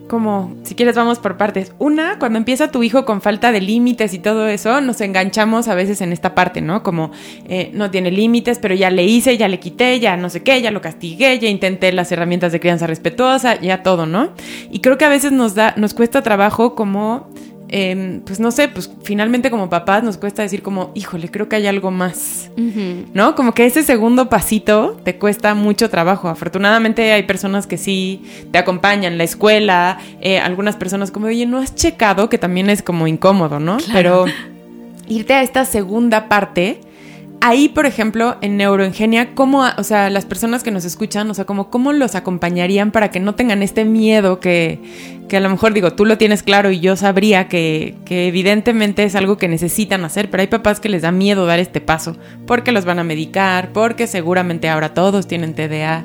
como, 0.09 0.55
si 0.63 0.75
quieres, 0.75 0.97
vamos 0.97 1.19
por 1.19 1.37
partes. 1.37 1.73
Una, 1.79 2.19
cuando 2.19 2.39
empieza 2.39 2.71
tu 2.71 2.83
hijo 2.83 3.05
con 3.05 3.21
falta 3.21 3.53
de 3.53 3.61
límites 3.61 4.15
y 4.15 4.19
todo 4.19 4.47
eso, 4.49 4.81
nos 4.81 5.01
enganchamos 5.01 5.69
a 5.69 5.75
veces 5.75 6.01
en 6.01 6.13
esta 6.13 6.35
parte, 6.35 6.61
¿no? 6.61 6.83
Como, 6.83 7.11
eh, 7.49 7.71
no 7.75 7.91
tiene 7.91 8.11
límites, 8.11 8.59
pero 8.59 8.75
ya 8.75 8.91
le 8.91 9.05
hice, 9.05 9.37
ya 9.37 9.49
le 9.49 9.59
quité, 9.59 10.01
ya 10.01 10.17
no 10.17 10.31
sé 10.31 10.43
qué, 10.43 10.63
ya 10.63 10.71
lo 10.71 10.81
castigué, 10.81 11.39
ya 11.39 11.49
intenté 11.49 11.93
las 11.93 12.11
herramientas 12.13 12.53
de 12.53 12.61
crianza 12.61 12.87
respetuosa, 12.87 13.61
ya 13.61 13.83
todo, 13.83 14.07
¿no? 14.07 14.33
Y 14.71 14.81
creo 14.81 14.99
que 14.99 15.05
a 15.05 15.11
veces 15.11 15.33
nos 15.33 15.55
da, 15.55 15.75
nos 15.77 15.95
cuesta 15.95 16.23
trabajo 16.23 16.75
como 16.75 17.29
Em, 17.69 18.21
pues 18.21 18.39
no 18.39 18.53
sé, 18.53 18.69
pues 18.69 18.91
finalmente 19.03 19.51
como 19.51 19.69
papás 19.69 20.05
nos 20.05 20.19
cuesta 20.19 20.43
decir 20.43 20.63
como, 20.63 20.93
híjole, 20.95 21.31
creo 21.31 21.49
que 21.49 21.57
hay 21.57 21.67
algo 21.67 21.91
más, 21.91 22.51
¿no? 23.13 23.35
Como 23.35 23.55
que 23.55 23.67
ese 23.67 23.83
segundo 23.83 24.29
pasito 24.29 25.01
te 25.03 25.17
cuesta 25.17 25.55
mucho 25.55 25.91
trabajo. 25.91 26.29
Afortunadamente 26.29 27.13
hay 27.13 27.25
personas 27.25 27.67
que 27.67 27.77
sí 27.77 28.23
te 28.53 28.59
acompañan, 28.59 29.19
la 29.19 29.25
escuela, 29.25 29.99
eh, 30.21 30.39
algunas 30.39 30.77
personas 30.77 31.11
como, 31.11 31.27
oye, 31.27 31.45
no 31.47 31.59
has 31.59 31.75
checado, 31.75 32.29
que 32.29 32.39
también 32.39 32.71
es 32.71 32.83
como 32.83 33.09
incómodo, 33.09 33.59
¿no? 33.59 33.79
Pero 33.93 34.27
irte 35.09 35.35
a 35.35 35.43
esta 35.43 35.65
segunda 35.65 36.29
parte 36.29 36.81
ahí, 37.41 37.69
por 37.69 37.87
ejemplo, 37.87 38.37
en 38.41 38.57
Neuroingenia, 38.57 39.35
¿cómo, 39.35 39.65
o 39.77 39.85
sea, 39.85 40.11
las 40.11 40.25
personas 40.25 40.63
que 40.63 40.71
nos 40.71 40.85
escuchan, 40.85 41.31
o 41.31 41.35
sea, 41.35 41.45
como, 41.45 41.71
¿cómo 41.71 41.93
los 41.93 42.15
acompañarían 42.15 42.91
para 42.91 43.11
que 43.11 43.21
no 43.21 43.35
tengan 43.35 43.63
este 43.63 43.85
miedo 43.85 44.41
que, 44.41 44.81
que 45.29 45.37
a 45.37 45.41
lo 45.41 45.49
mejor 45.49 45.73
digo, 45.73 45.93
tú 45.93 46.05
lo 46.05 46.19
tienes 46.19 46.43
claro 46.43 46.71
y 46.71 46.81
yo 46.81 46.97
sabría 46.97 47.49
que, 47.49 47.95
que, 48.05 48.29
evidentemente 48.29 49.05
es 49.05 49.15
algo 49.15 49.37
que 49.37 49.49
necesitan 49.49 50.05
hacer, 50.05 50.31
pero 50.31 50.43
hay 50.43 50.47
papás 50.47 50.81
que 50.81 50.89
les 50.89 51.03
da 51.03 51.13
miedo 51.13 51.47
dar 51.47 51.59
este 51.59 51.81
paso 51.81 52.17
porque 52.47 52.73
los 52.73 52.85
van 52.85 52.99
a 52.99 53.05
medicar, 53.05 53.73
porque 53.73 54.07
seguramente 54.07 54.69
ahora 54.69 54.95
todos 54.95 55.27
tienen 55.27 55.55
TDA. 55.55 56.05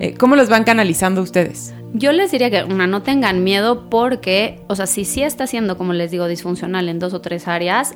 Eh, 0.00 0.14
¿Cómo 0.18 0.36
los 0.36 0.48
van 0.48 0.64
canalizando 0.64 1.22
ustedes? 1.22 1.74
Yo 1.94 2.12
les 2.12 2.30
diría 2.30 2.50
que, 2.50 2.64
una, 2.64 2.86
no 2.86 3.02
tengan 3.02 3.42
miedo 3.42 3.88
porque, 3.88 4.60
o 4.68 4.76
sea, 4.76 4.86
si 4.86 5.04
sí 5.04 5.22
está 5.22 5.46
siendo, 5.46 5.78
como 5.78 5.94
les 5.94 6.10
digo, 6.10 6.28
disfuncional 6.28 6.88
en 6.88 6.98
dos 6.98 7.14
o 7.14 7.20
tres 7.22 7.48
áreas, 7.48 7.94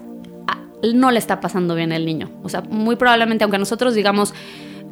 no 0.94 1.10
le 1.10 1.18
está 1.18 1.40
pasando 1.40 1.74
bien 1.74 1.92
el 1.92 2.04
niño. 2.04 2.30
O 2.42 2.48
sea, 2.48 2.62
muy 2.62 2.96
probablemente, 2.96 3.44
aunque 3.44 3.58
nosotros 3.58 3.94
digamos, 3.94 4.34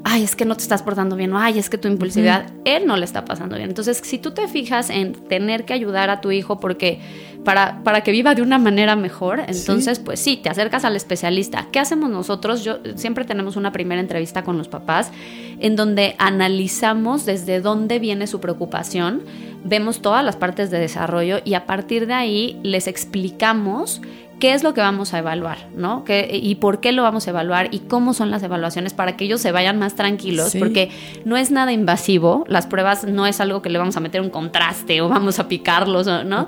ay, 0.04 0.22
es 0.22 0.36
que 0.36 0.44
no 0.44 0.56
te 0.56 0.62
estás 0.62 0.82
portando 0.82 1.16
bien, 1.16 1.32
o 1.32 1.38
ay, 1.38 1.58
es 1.58 1.68
que 1.68 1.78
tu 1.78 1.88
impulsividad, 1.88 2.50
él 2.64 2.86
no 2.86 2.96
le 2.96 3.04
está 3.04 3.24
pasando 3.24 3.56
bien. 3.56 3.68
Entonces, 3.68 4.00
si 4.02 4.18
tú 4.18 4.32
te 4.32 4.48
fijas 4.48 4.90
en 4.90 5.12
tener 5.12 5.64
que 5.64 5.72
ayudar 5.72 6.10
a 6.10 6.20
tu 6.20 6.30
hijo 6.30 6.60
porque 6.60 7.00
para, 7.44 7.82
para 7.82 8.02
que 8.02 8.12
viva 8.12 8.34
de 8.34 8.42
una 8.42 8.58
manera 8.58 8.96
mejor, 8.96 9.42
entonces, 9.46 9.98
pues 9.98 10.20
sí, 10.20 10.36
te 10.36 10.48
acercas 10.48 10.84
al 10.84 10.96
especialista. 10.96 11.66
¿Qué 11.70 11.78
hacemos 11.78 12.10
nosotros? 12.10 12.64
Yo 12.64 12.78
siempre 12.96 13.24
tenemos 13.24 13.56
una 13.56 13.72
primera 13.72 14.00
entrevista 14.00 14.42
con 14.42 14.58
los 14.58 14.68
papás 14.68 15.10
en 15.60 15.76
donde 15.76 16.14
analizamos 16.18 17.26
desde 17.26 17.60
dónde 17.60 17.98
viene 17.98 18.26
su 18.26 18.40
preocupación, 18.40 19.22
vemos 19.64 20.00
todas 20.00 20.24
las 20.24 20.36
partes 20.36 20.70
de 20.70 20.78
desarrollo 20.78 21.40
y 21.44 21.54
a 21.54 21.66
partir 21.66 22.06
de 22.06 22.14
ahí 22.14 22.58
les 22.62 22.86
explicamos 22.86 24.00
qué 24.40 24.54
es 24.54 24.62
lo 24.64 24.74
que 24.74 24.80
vamos 24.80 25.14
a 25.14 25.18
evaluar, 25.18 25.58
¿no? 25.76 26.04
y 26.08 26.54
por 26.56 26.80
qué 26.80 26.92
lo 26.92 27.02
vamos 27.02 27.26
a 27.26 27.30
evaluar 27.30 27.68
y 27.72 27.80
cómo 27.80 28.14
son 28.14 28.30
las 28.30 28.42
evaluaciones 28.42 28.94
para 28.94 29.16
que 29.16 29.26
ellos 29.26 29.40
se 29.40 29.52
vayan 29.52 29.78
más 29.78 29.94
tranquilos, 29.94 30.56
porque 30.58 30.90
no 31.24 31.36
es 31.36 31.50
nada 31.50 31.72
invasivo, 31.72 32.44
las 32.48 32.66
pruebas 32.66 33.04
no 33.04 33.26
es 33.26 33.40
algo 33.40 33.60
que 33.62 33.68
le 33.68 33.78
vamos 33.78 33.96
a 33.96 34.00
meter 34.00 34.20
un 34.22 34.30
contraste 34.30 35.02
o 35.02 35.08
vamos 35.08 35.38
a 35.38 35.46
picarlos, 35.46 36.06
¿no? 36.24 36.46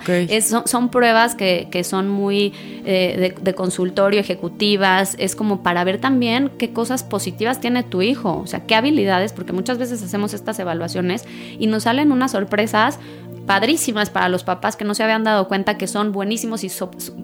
son, 0.64 0.88
pruebas 0.88 1.34
que, 1.34 1.84
son 1.84 2.08
muy 2.08 2.54
eh, 2.84 3.34
de, 3.40 3.54
consultorio, 3.54 4.20
ejecutivas, 4.20 5.14
es 5.18 5.36
como 5.36 5.62
para 5.62 5.84
ver 5.84 5.98
también 5.98 6.50
qué 6.58 6.72
cosas 6.72 7.04
positivas 7.04 7.60
tiene 7.60 7.82
tu 7.82 8.00
hijo, 8.00 8.40
o 8.42 8.46
sea, 8.46 8.60
qué 8.66 8.74
habilidades, 8.74 9.34
porque 9.34 9.52
muchas 9.52 9.76
veces 9.76 10.02
hacemos 10.02 10.32
estas 10.32 10.58
evaluaciones 10.58 11.26
y 11.58 11.66
nos 11.66 11.82
salen 11.82 12.10
unas 12.10 12.32
sorpresas 12.32 12.98
padrísimas 13.46 14.10
para 14.10 14.28
los 14.28 14.44
papás 14.44 14.76
que 14.76 14.84
no 14.84 14.94
se 14.94 15.02
habían 15.02 15.24
dado 15.24 15.48
cuenta 15.48 15.78
que 15.78 15.86
son 15.86 16.12
buenísimos 16.12 16.64
y 16.64 16.70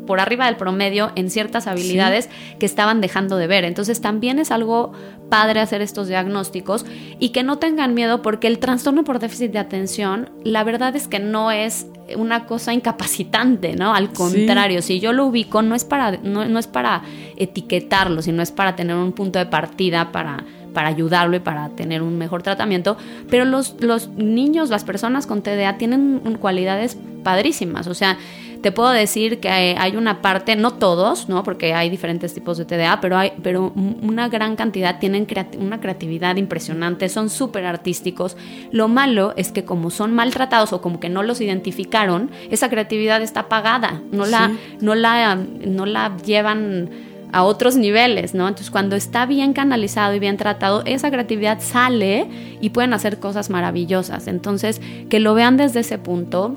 por 0.07 0.21
arriba 0.21 0.47
del 0.47 0.57
promedio 0.57 1.13
en 1.15 1.31
ciertas 1.31 1.67
habilidades 1.67 2.29
que 2.59 2.67
estaban 2.67 3.01
dejando 3.01 3.37
de 3.37 3.47
ver. 3.47 3.65
Entonces 3.65 4.01
también 4.01 4.39
es 4.39 4.51
algo 4.51 4.93
padre 5.29 5.61
hacer 5.61 5.83
estos 5.83 6.09
diagnósticos 6.09 6.87
y 7.19 7.31
que 7.31 7.43
no 7.43 7.59
tengan 7.59 7.95
miedo 7.95 8.23
porque 8.23 8.47
el 8.47 8.59
trastorno 8.59 9.05
por 9.05 9.19
déficit 9.19 9.53
de 9.53 9.59
atención, 9.59 10.31
la 10.43 10.65
verdad 10.65 10.97
es 10.97 11.09
que 11.09 11.19
no 11.19 11.51
es 11.51 11.87
una 12.17 12.47
cosa 12.47 12.73
incapacitante, 12.73 13.77
¿no? 13.77 13.95
Al 13.95 14.13
contrario, 14.13 14.83
si 14.83 14.99
yo 14.99 15.13
lo 15.13 15.27
ubico 15.27 15.63
no 15.63 15.75
es 15.75 15.85
para 15.85 16.13
no, 16.13 16.47
no 16.47 16.59
es 16.59 16.67
para 16.67 17.03
etiquetarlo, 17.37 18.23
sino 18.23 18.43
es 18.43 18.51
para 18.51 18.77
tener 18.77 18.97
un 18.97 19.13
punto 19.13 19.39
de 19.39 19.47
partida 19.47 20.11
para 20.11 20.45
para 20.73 20.89
ayudarlo 20.89 21.37
y 21.37 21.41
para 21.41 21.69
tener 21.71 22.03
un 22.03 22.19
mejor 22.19 22.43
tratamiento, 22.43 22.97
pero 23.31 23.45
los, 23.45 23.77
los 23.81 24.09
niños, 24.09 24.71
las 24.71 24.85
personas 24.85 25.27
con 25.27 25.43
TDA 25.43 25.79
tienen 25.79 26.39
cualidades 26.41 26.97
padrísimas, 27.23 27.87
o 27.87 27.95
sea, 27.95 28.19
te 28.61 28.73
puedo 28.73 28.91
decir 28.91 29.39
que 29.39 29.49
hay 29.49 29.97
una 29.97 30.21
parte, 30.21 30.57
no 30.57 30.75
todos, 30.75 31.29
¿no? 31.29 31.45
Porque 31.45 31.75
hay 31.75 31.91
diferentes 31.91 32.35
tipos 32.35 32.59
de 32.59 32.65
TDA, 32.65 33.01
pero 33.01 33.17
hay, 33.17 33.33
pero 33.43 33.73
una 33.75 34.29
gran 34.29 34.57
cantidad 34.57 34.99
tienen 34.99 35.27
una 35.59 35.81
creatividad 35.81 36.37
impresionante, 36.37 37.09
son 37.09 37.31
súper 37.31 37.67
artísticos. 37.67 38.37
Lo 38.73 38.89
malo 38.89 39.33
es 39.37 39.53
que 39.53 39.65
como 39.65 39.91
son 39.91 40.13
maltratados 40.13 40.73
o 40.73 40.81
como 40.81 40.99
que 40.99 41.09
no 41.09 41.23
los 41.23 41.41
identificaron, 41.41 42.31
esa 42.51 42.69
creatividad 42.69 43.23
está 43.23 43.41
apagada, 43.41 44.03
no 44.11 44.27
la, 44.27 44.53
no 44.81 44.95
la, 44.95 45.37
no 45.37 45.87
la 45.87 46.17
llevan 46.17 46.91
a 47.33 47.45
otros 47.45 47.77
niveles, 47.77 48.35
¿no? 48.35 48.49
Entonces, 48.49 48.71
cuando 48.71 48.97
está 48.97 49.27
bien 49.27 49.53
canalizado 49.53 50.15
y 50.15 50.19
bien 50.19 50.37
tratado, 50.37 50.83
esa 50.87 51.11
creatividad 51.11 51.61
sale 51.61 52.27
y 52.61 52.71
pueden 52.71 52.95
hacer 52.95 53.19
cosas 53.19 53.51
maravillosas. 53.51 54.29
Entonces, 54.29 54.81
que 55.09 55.21
lo 55.21 55.35
vean 55.35 55.57
desde 55.57 55.81
ese 55.81 55.99
punto. 55.99 56.57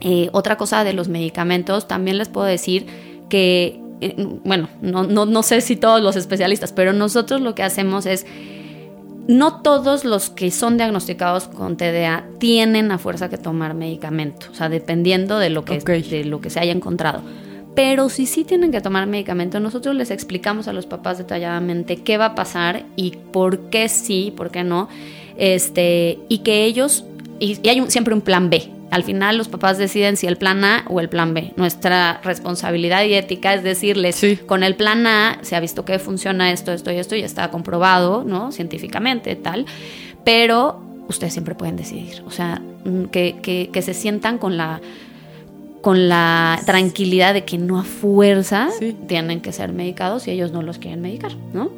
Eh, 0.00 0.28
otra 0.32 0.56
cosa 0.56 0.84
de 0.84 0.92
los 0.92 1.08
medicamentos, 1.08 1.88
también 1.88 2.18
les 2.18 2.28
puedo 2.28 2.46
decir 2.46 2.86
que, 3.28 3.80
eh, 4.00 4.14
bueno, 4.44 4.68
no, 4.82 5.04
no, 5.04 5.24
no 5.26 5.42
sé 5.42 5.60
si 5.62 5.76
todos 5.76 6.02
los 6.02 6.16
especialistas, 6.16 6.72
pero 6.72 6.92
nosotros 6.92 7.40
lo 7.40 7.54
que 7.54 7.62
hacemos 7.62 8.04
es 8.04 8.26
no 9.26 9.62
todos 9.62 10.04
los 10.04 10.30
que 10.30 10.50
son 10.50 10.76
diagnosticados 10.76 11.48
con 11.48 11.76
TDA 11.76 12.26
tienen 12.38 12.92
a 12.92 12.98
fuerza 12.98 13.28
que 13.28 13.38
tomar 13.38 13.74
medicamento, 13.74 14.46
o 14.52 14.54
sea, 14.54 14.68
dependiendo 14.68 15.38
de 15.38 15.50
lo 15.50 15.64
que, 15.64 15.78
de 15.78 16.24
lo 16.24 16.40
que 16.40 16.50
se 16.50 16.60
haya 16.60 16.72
encontrado 16.72 17.22
Pero 17.76 18.08
si 18.08 18.24
sí 18.24 18.44
tienen 18.44 18.72
que 18.72 18.80
tomar 18.80 19.06
medicamento, 19.06 19.60
nosotros 19.60 19.94
les 19.94 20.10
explicamos 20.10 20.66
a 20.66 20.72
los 20.72 20.86
papás 20.86 21.18
detalladamente 21.18 21.98
qué 21.98 22.16
va 22.16 22.26
a 22.26 22.34
pasar 22.34 22.86
y 22.96 23.12
por 23.32 23.68
qué 23.68 23.90
sí, 23.90 24.32
por 24.34 24.50
qué 24.50 24.64
no. 24.64 24.88
Este, 25.36 26.18
y 26.30 26.38
que 26.38 26.64
ellos, 26.64 27.04
y, 27.38 27.68
hay 27.68 27.84
siempre 27.88 28.14
un 28.14 28.22
plan 28.22 28.48
B. 28.48 28.70
Al 28.90 29.04
final 29.04 29.36
los 29.36 29.48
papás 29.48 29.76
deciden 29.76 30.16
si 30.16 30.26
el 30.26 30.38
plan 30.38 30.64
A 30.64 30.86
o 30.88 31.00
el 31.00 31.10
plan 31.10 31.34
B. 31.34 31.52
Nuestra 31.56 32.20
responsabilidad 32.24 33.04
y 33.04 33.12
ética 33.12 33.52
es 33.52 33.62
decirles, 33.62 34.24
con 34.46 34.62
el 34.62 34.74
plan 34.74 35.06
A 35.06 35.38
se 35.42 35.54
ha 35.54 35.60
visto 35.60 35.84
que 35.84 35.98
funciona 35.98 36.52
esto, 36.52 36.72
esto 36.72 36.90
y 36.92 36.96
esto, 36.96 37.14
y 37.14 37.20
está 37.20 37.50
comprobado, 37.50 38.24
¿no? 38.24 38.52
Científicamente, 38.52 39.36
tal. 39.36 39.66
Pero 40.24 40.80
ustedes 41.08 41.34
siempre 41.34 41.54
pueden 41.54 41.76
decidir. 41.76 42.22
O 42.26 42.30
sea, 42.30 42.62
mm, 42.84 43.04
que, 43.06 43.68
que, 43.70 43.82
se 43.82 43.92
sientan 43.92 44.38
con 44.38 44.56
la 44.56 44.80
con 45.80 46.08
la 46.08 46.60
tranquilidad 46.66 47.34
de 47.34 47.44
que 47.44 47.58
no 47.58 47.78
a 47.78 47.84
fuerza 47.84 48.68
tienen 49.06 49.40
que 49.40 49.52
ser 49.52 49.72
medicados 49.72 50.26
y 50.26 50.32
ellos 50.32 50.52
no 50.52 50.62
los 50.62 50.78
quieren 50.78 51.00
medicar, 51.00 51.32
¿no? 51.52 51.70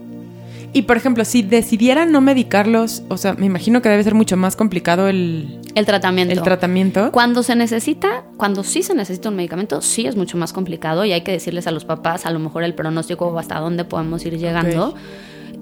Y 0.73 0.83
por 0.83 0.97
ejemplo, 0.97 1.25
si 1.25 1.43
decidieran 1.43 2.13
no 2.13 2.21
medicarlos, 2.21 3.03
o 3.09 3.17
sea, 3.17 3.35
me 3.35 3.47
imagino 3.47 3.81
que 3.81 3.89
debe 3.89 4.03
ser 4.05 4.15
mucho 4.15 4.37
más 4.37 4.55
complicado 4.55 5.09
el, 5.09 5.61
el 5.75 5.87
tratamiento. 5.87 6.35
El 6.35 6.43
tratamiento. 6.43 7.11
Cuando 7.11 7.43
se 7.43 7.57
necesita, 7.57 8.25
cuando 8.37 8.63
sí 8.63 8.83
se 8.83 8.95
necesita 8.95 9.31
un 9.31 9.37
medicamento, 9.37 9.81
sí 9.81 10.07
es 10.07 10.17
mucho 10.17 10.37
más 10.37 10.53
complicado 10.53 11.05
y 11.05 11.13
hay 11.13 11.23
que 11.23 11.33
decirles 11.33 11.67
a 11.67 11.71
los 11.71 11.85
papás 11.85 12.27
a 12.27 12.31
lo 12.31 12.39
mejor 12.39 12.65
el 12.65 12.75
pronóstico 12.75 13.29
o 13.29 13.39
hasta 13.39 13.59
dónde 13.61 13.85
podemos 13.85 14.25
ir 14.27 14.39
llegando. 14.39 14.95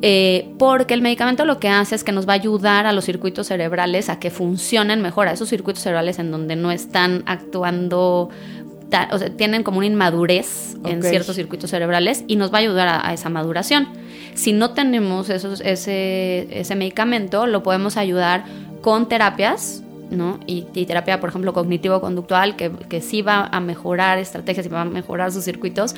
Eh, 0.08 0.54
porque 0.56 0.94
el 0.94 1.02
medicamento 1.02 1.44
lo 1.44 1.58
que 1.58 1.68
hace 1.68 1.96
es 1.96 2.04
que 2.04 2.12
nos 2.12 2.28
va 2.28 2.34
a 2.34 2.36
ayudar 2.36 2.86
a 2.86 2.92
los 2.92 3.04
circuitos 3.04 3.48
cerebrales 3.48 4.08
a 4.08 4.20
que 4.20 4.30
funcionen 4.30 5.02
mejor, 5.02 5.26
a 5.26 5.32
esos 5.32 5.48
circuitos 5.48 5.82
cerebrales 5.82 6.20
en 6.20 6.30
donde 6.30 6.54
no 6.54 6.70
están 6.70 7.25
actuando, 7.26 8.30
o 9.10 9.18
sea, 9.18 9.30
tienen 9.36 9.64
como 9.64 9.78
una 9.78 9.88
inmadurez 9.88 10.76
en 10.84 11.02
ciertos 11.02 11.34
circuitos 11.34 11.70
cerebrales 11.70 12.22
y 12.28 12.36
nos 12.36 12.52
va 12.52 12.58
a 12.58 12.60
ayudar 12.60 12.86
a, 13.04 13.12
esa 13.12 13.30
maduración. 13.30 13.88
Si 14.34 14.52
no 14.52 14.70
tenemos 14.75 15.28
esos, 15.28 15.60
ese, 15.60 16.46
ese 16.52 16.76
medicamento, 16.76 17.48
lo 17.48 17.64
podemos 17.64 17.96
ayudar 17.96 18.44
con 18.82 19.08
terapias 19.08 19.82
¿no? 20.10 20.38
Y, 20.46 20.62
terapia, 20.86 21.20
por 21.20 21.30
ejemplo, 21.30 21.52
cognitivo-conductual, 21.52 22.56
que, 22.56 22.70
que, 22.88 23.00
sí 23.00 23.22
va 23.22 23.48
a 23.50 23.60
mejorar 23.60 24.18
estrategias 24.18 24.66
y 24.66 24.68
va 24.68 24.82
a 24.82 24.84
mejorar 24.84 25.32
sus 25.32 25.44
circuitos, 25.44 25.94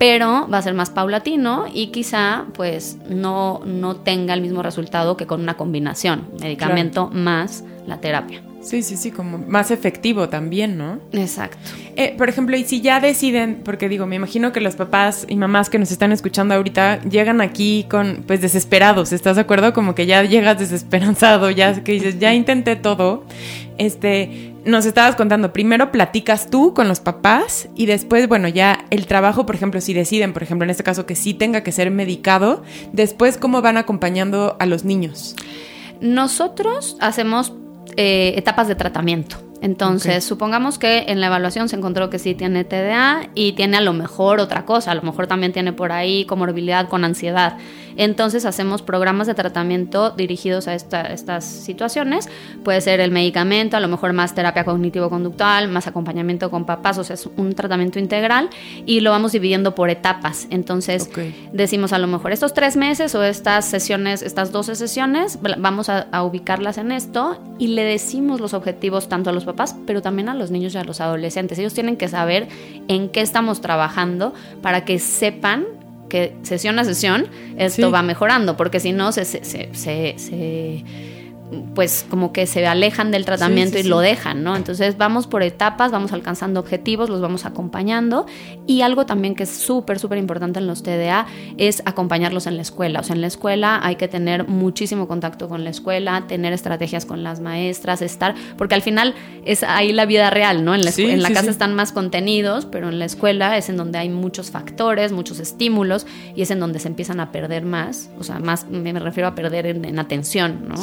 pero 0.00 0.48
va 0.48 0.56
a 0.56 0.62
ser 0.62 0.72
más 0.72 0.88
paulatino 0.88 1.66
y 1.70 1.88
quizá 1.88 2.46
pues 2.54 2.96
no, 3.10 3.60
no 3.66 3.96
tenga 3.96 4.32
el 4.32 4.40
mismo 4.40 4.62
resultado 4.62 5.18
que 5.18 5.26
con 5.26 5.42
una 5.42 5.58
combinación, 5.58 6.26
medicamento 6.40 7.10
más 7.12 7.64
la 7.86 8.00
terapia. 8.00 8.42
Sí, 8.62 8.82
sí, 8.82 8.96
sí, 8.96 9.10
como 9.10 9.36
más 9.38 9.70
efectivo 9.70 10.28
también, 10.28 10.78
¿no? 10.78 11.00
Exacto. 11.12 11.58
Eh, 11.96 12.14
por 12.16 12.28
ejemplo, 12.28 12.56
y 12.56 12.64
si 12.64 12.80
ya 12.82 13.00
deciden, 13.00 13.60
porque 13.64 13.88
digo, 13.88 14.06
me 14.06 14.16
imagino 14.16 14.52
que 14.52 14.60
los 14.60 14.76
papás 14.76 15.26
y 15.28 15.36
mamás 15.36 15.70
que 15.70 15.78
nos 15.78 15.90
están 15.90 16.12
escuchando 16.12 16.54
ahorita 16.54 17.02
llegan 17.02 17.40
aquí 17.40 17.86
con, 17.90 18.24
pues, 18.26 18.42
desesperados, 18.42 19.12
¿estás 19.12 19.36
de 19.36 19.42
acuerdo? 19.42 19.72
Como 19.72 19.94
que 19.94 20.04
ya 20.04 20.22
llegas 20.24 20.58
desesperanzado, 20.58 21.50
ya 21.50 21.82
que 21.82 21.92
dices, 21.92 22.18
ya 22.18 22.34
intenté 22.34 22.76
todo. 22.76 23.24
Este, 23.80 24.52
nos 24.66 24.84
estabas 24.84 25.16
contando, 25.16 25.54
primero 25.54 25.90
platicas 25.90 26.50
tú 26.50 26.74
con 26.74 26.86
los 26.86 27.00
papás 27.00 27.70
y 27.74 27.86
después, 27.86 28.28
bueno, 28.28 28.46
ya 28.46 28.84
el 28.90 29.06
trabajo, 29.06 29.46
por 29.46 29.54
ejemplo, 29.54 29.80
si 29.80 29.94
deciden, 29.94 30.34
por 30.34 30.42
ejemplo, 30.42 30.64
en 30.64 30.70
este 30.70 30.82
caso 30.82 31.06
que 31.06 31.14
sí 31.14 31.32
tenga 31.32 31.62
que 31.62 31.72
ser 31.72 31.90
medicado, 31.90 32.62
después, 32.92 33.38
¿cómo 33.38 33.62
van 33.62 33.78
acompañando 33.78 34.58
a 34.60 34.66
los 34.66 34.84
niños? 34.84 35.34
Nosotros 36.02 36.98
hacemos 37.00 37.54
eh, 37.96 38.34
etapas 38.36 38.68
de 38.68 38.74
tratamiento. 38.74 39.49
Entonces, 39.62 40.24
supongamos 40.24 40.78
que 40.78 41.04
en 41.08 41.20
la 41.20 41.26
evaluación 41.26 41.68
se 41.68 41.76
encontró 41.76 42.08
que 42.08 42.18
sí 42.18 42.34
tiene 42.34 42.64
TDA 42.64 43.28
y 43.34 43.52
tiene 43.52 43.76
a 43.76 43.80
lo 43.82 43.92
mejor 43.92 44.40
otra 44.40 44.64
cosa, 44.64 44.92
a 44.92 44.94
lo 44.94 45.02
mejor 45.02 45.26
también 45.26 45.52
tiene 45.52 45.72
por 45.72 45.92
ahí 45.92 46.24
comorbilidad 46.24 46.88
con 46.88 47.04
ansiedad. 47.04 47.58
Entonces 47.96 48.46
hacemos 48.46 48.80
programas 48.80 49.26
de 49.26 49.34
tratamiento 49.34 50.10
dirigidos 50.10 50.68
a 50.68 50.74
estas 50.74 51.44
situaciones. 51.44 52.28
Puede 52.64 52.80
ser 52.80 53.00
el 53.00 53.10
medicamento, 53.10 53.76
a 53.76 53.80
lo 53.80 53.88
mejor 53.88 54.12
más 54.14 54.34
terapia 54.34 54.64
cognitivo-conductual, 54.64 55.68
más 55.68 55.86
acompañamiento 55.86 56.50
con 56.50 56.64
papás, 56.64 56.96
o 56.96 57.04
sea, 57.04 57.14
es 57.14 57.28
un 57.36 57.54
tratamiento 57.54 57.98
integral 57.98 58.48
y 58.86 59.00
lo 59.00 59.10
vamos 59.10 59.32
dividiendo 59.32 59.74
por 59.74 59.90
etapas. 59.90 60.46
Entonces 60.50 61.10
decimos 61.52 61.92
a 61.92 61.98
lo 61.98 62.06
mejor 62.06 62.32
estos 62.32 62.54
tres 62.54 62.76
meses 62.76 63.14
o 63.14 63.22
estas 63.22 63.66
sesiones, 63.66 64.22
estas 64.22 64.52
12 64.52 64.76
sesiones, 64.76 65.38
vamos 65.58 65.90
a, 65.90 66.06
a 66.12 66.22
ubicarlas 66.22 66.78
en 66.78 66.92
esto 66.92 67.38
y 67.58 67.68
le 67.68 67.84
decimos 67.84 68.40
los 68.40 68.54
objetivos 68.54 69.08
tanto 69.08 69.28
a 69.28 69.32
los 69.32 69.44
papás, 69.52 69.76
pero 69.86 70.02
también 70.02 70.28
a 70.28 70.34
los 70.34 70.50
niños 70.50 70.74
y 70.74 70.78
a 70.78 70.84
los 70.84 71.00
adolescentes. 71.00 71.58
Ellos 71.58 71.74
tienen 71.74 71.96
que 71.96 72.08
saber 72.08 72.48
en 72.88 73.08
qué 73.08 73.20
estamos 73.20 73.60
trabajando 73.60 74.34
para 74.62 74.84
que 74.84 74.98
sepan 74.98 75.66
que 76.08 76.36
sesión 76.42 76.78
a 76.78 76.84
sesión 76.84 77.28
esto 77.56 77.90
va 77.90 78.02
mejorando, 78.02 78.56
porque 78.56 78.80
si 78.80 78.92
no 78.92 79.12
se, 79.12 79.24
se, 79.24 79.44
se, 79.44 79.70
se 80.18 80.84
pues 81.74 82.06
como 82.08 82.32
que 82.32 82.46
se 82.46 82.66
alejan 82.66 83.10
del 83.10 83.24
tratamiento 83.24 83.78
y 83.78 83.82
lo 83.82 84.00
dejan, 84.00 84.42
¿no? 84.42 84.56
Entonces 84.56 84.96
vamos 84.96 85.26
por 85.26 85.42
etapas, 85.42 85.90
vamos 85.90 86.12
alcanzando 86.12 86.60
objetivos, 86.60 87.10
los 87.10 87.20
vamos 87.20 87.44
acompañando 87.44 88.26
y 88.66 88.82
algo 88.82 89.06
también 89.06 89.34
que 89.34 89.42
es 89.42 89.50
súper, 89.50 89.98
súper 89.98 90.18
importante 90.18 90.60
en 90.60 90.66
los 90.66 90.82
TDA 90.82 91.26
es 91.56 91.82
acompañarlos 91.86 92.46
en 92.46 92.56
la 92.56 92.62
escuela. 92.62 93.00
O 93.00 93.02
sea, 93.02 93.14
en 93.14 93.20
la 93.20 93.26
escuela 93.26 93.80
hay 93.82 93.96
que 93.96 94.08
tener 94.08 94.46
muchísimo 94.46 95.08
contacto 95.08 95.48
con 95.48 95.64
la 95.64 95.70
escuela, 95.70 96.26
tener 96.28 96.52
estrategias 96.52 97.04
con 97.04 97.22
las 97.22 97.40
maestras, 97.40 98.02
estar, 98.02 98.34
porque 98.56 98.74
al 98.74 98.82
final 98.82 99.14
es 99.44 99.62
ahí 99.62 99.92
la 99.92 100.06
vida 100.06 100.30
real, 100.30 100.64
¿no? 100.64 100.74
En 100.74 100.84
la, 100.84 100.92
en 100.96 101.22
la 101.22 101.32
casa 101.32 101.50
están 101.50 101.74
más 101.74 101.92
contenidos, 101.92 102.66
pero 102.66 102.88
en 102.88 102.98
la 102.98 103.04
escuela 103.06 103.56
es 103.56 103.68
en 103.68 103.76
donde 103.76 103.98
hay 103.98 104.08
muchos 104.08 104.50
factores, 104.50 105.12
muchos 105.12 105.40
estímulos 105.40 106.06
y 106.34 106.42
es 106.42 106.50
en 106.50 106.60
donde 106.60 106.78
se 106.78 106.88
empiezan 106.88 107.20
a 107.20 107.32
perder 107.32 107.64
más, 107.64 108.10
o 108.18 108.24
sea, 108.24 108.38
más 108.38 108.68
me 108.68 108.92
refiero 108.92 109.28
a 109.28 109.34
perder 109.34 109.66
en, 109.66 109.84
en 109.84 109.98
atención, 109.98 110.68
¿no? 110.68 110.76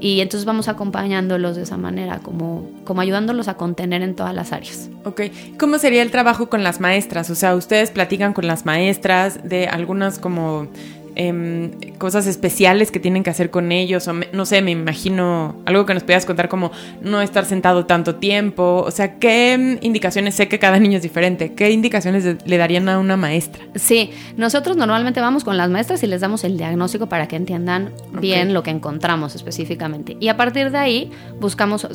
Y 0.00 0.20
entonces 0.20 0.44
vamos 0.44 0.68
acompañándolos 0.68 1.56
de 1.56 1.62
esa 1.62 1.76
manera, 1.76 2.18
como, 2.18 2.68
como 2.84 3.00
ayudándolos 3.00 3.48
a 3.48 3.54
contener 3.54 4.02
en 4.02 4.14
todas 4.14 4.34
las 4.34 4.52
áreas. 4.52 4.90
Ok. 5.04 5.22
¿Cómo 5.58 5.78
sería 5.78 6.02
el 6.02 6.10
trabajo 6.10 6.48
con 6.48 6.62
las 6.62 6.80
maestras? 6.80 7.30
O 7.30 7.34
sea, 7.34 7.54
ustedes 7.54 7.90
platican 7.90 8.32
con 8.32 8.46
las 8.46 8.66
maestras 8.66 9.48
de 9.48 9.66
algunas 9.66 10.18
como 10.18 10.68
Em, 11.16 11.70
cosas 11.98 12.26
especiales 12.26 12.90
que 12.90 12.98
tienen 12.98 13.22
que 13.22 13.30
hacer 13.30 13.50
con 13.50 13.70
ellos, 13.70 14.08
o 14.08 14.12
no 14.32 14.46
sé, 14.46 14.62
me 14.62 14.72
imagino 14.72 15.54
algo 15.64 15.86
que 15.86 15.94
nos 15.94 16.02
puedas 16.02 16.26
contar 16.26 16.48
como 16.48 16.72
no 17.02 17.20
estar 17.20 17.44
sentado 17.44 17.86
tanto 17.86 18.16
tiempo, 18.16 18.82
o 18.84 18.90
sea, 18.90 19.18
¿qué 19.20 19.78
indicaciones? 19.80 20.34
Sé 20.34 20.48
que 20.48 20.58
cada 20.58 20.80
niño 20.80 20.96
es 20.96 21.02
diferente, 21.02 21.54
¿qué 21.54 21.70
indicaciones 21.70 22.44
le 22.44 22.56
darían 22.56 22.88
a 22.88 22.98
una 22.98 23.16
maestra? 23.16 23.64
Sí, 23.76 24.10
nosotros 24.36 24.76
normalmente 24.76 25.20
vamos 25.20 25.44
con 25.44 25.56
las 25.56 25.70
maestras 25.70 26.02
y 26.02 26.08
les 26.08 26.20
damos 26.20 26.42
el 26.42 26.56
diagnóstico 26.56 27.08
para 27.08 27.28
que 27.28 27.36
entiendan 27.36 27.92
bien 28.20 28.52
lo 28.52 28.64
que 28.64 28.70
encontramos 28.70 29.36
específicamente. 29.36 30.16
Y 30.18 30.28
a 30.28 30.36
partir 30.36 30.72
de 30.72 30.78
ahí 30.78 31.12
buscamos, 31.38 31.86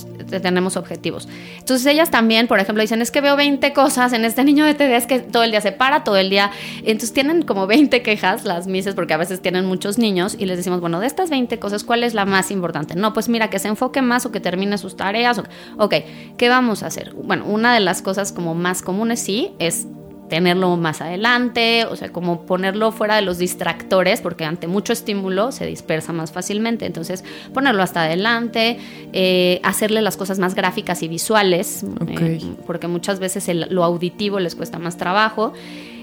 tenemos 0.41 0.77
objetivos. 0.77 1.27
Entonces 1.57 1.85
ellas 1.87 2.09
también, 2.09 2.47
por 2.47 2.59
ejemplo, 2.59 2.81
dicen, 2.81 3.01
es 3.01 3.11
que 3.11 3.19
veo 3.19 3.35
20 3.35 3.73
cosas 3.73 4.13
en 4.13 4.23
este 4.23 4.45
niño 4.45 4.63
de 4.63 4.75
TD, 4.75 4.95
es 4.95 5.07
que 5.07 5.19
todo 5.19 5.43
el 5.43 5.51
día 5.51 5.59
se 5.59 5.73
para, 5.73 6.05
todo 6.05 6.15
el 6.15 6.29
día, 6.29 6.51
entonces 6.79 7.11
tienen 7.11 7.41
como 7.41 7.67
20 7.67 8.01
quejas 8.01 8.45
las 8.45 8.67
mises 8.67 8.95
porque 8.95 9.08
a 9.13 9.17
veces 9.17 9.41
tienen 9.41 9.65
muchos 9.65 9.97
niños 9.97 10.35
y 10.37 10.45
les 10.45 10.57
decimos, 10.57 10.79
bueno, 10.81 10.99
de 10.99 11.07
estas 11.07 11.29
20 11.29 11.59
cosas, 11.59 11.83
¿cuál 11.83 12.03
es 12.03 12.13
la 12.13 12.25
más 12.25 12.51
importante? 12.51 12.95
No, 12.95 13.13
pues 13.13 13.29
mira, 13.29 13.49
que 13.49 13.59
se 13.59 13.67
enfoque 13.67 14.01
más 14.01 14.25
o 14.25 14.31
que 14.31 14.39
termine 14.39 14.77
sus 14.77 14.95
tareas. 14.95 15.39
O, 15.39 15.43
ok, 15.77 15.95
¿qué 16.37 16.49
vamos 16.49 16.83
a 16.83 16.87
hacer? 16.87 17.13
Bueno, 17.13 17.45
una 17.45 17.73
de 17.73 17.79
las 17.79 18.01
cosas 18.01 18.31
como 18.31 18.55
más 18.55 18.81
comunes 18.81 19.19
sí 19.19 19.51
es 19.59 19.87
tenerlo 20.29 20.77
más 20.77 21.01
adelante, 21.01 21.85
o 21.85 21.95
sea, 21.95 22.09
como 22.13 22.45
ponerlo 22.45 22.91
fuera 22.91 23.15
de 23.15 23.23
los 23.23 23.37
distractores, 23.37 24.21
porque 24.21 24.45
ante 24.45 24.67
mucho 24.67 24.93
estímulo 24.93 25.51
se 25.51 25.65
dispersa 25.65 26.13
más 26.13 26.31
fácilmente. 26.31 26.85
Entonces, 26.85 27.25
ponerlo 27.53 27.83
hasta 27.83 28.03
adelante, 28.03 28.77
eh, 29.11 29.59
hacerle 29.63 30.01
las 30.01 30.15
cosas 30.15 30.39
más 30.39 30.55
gráficas 30.55 31.03
y 31.03 31.07
visuales, 31.09 31.83
eh, 32.07 32.39
porque 32.65 32.87
muchas 32.87 33.19
veces 33.19 33.49
lo 33.69 33.83
auditivo 33.83 34.39
les 34.39 34.55
cuesta 34.55 34.79
más 34.79 34.95
trabajo. 34.95 35.53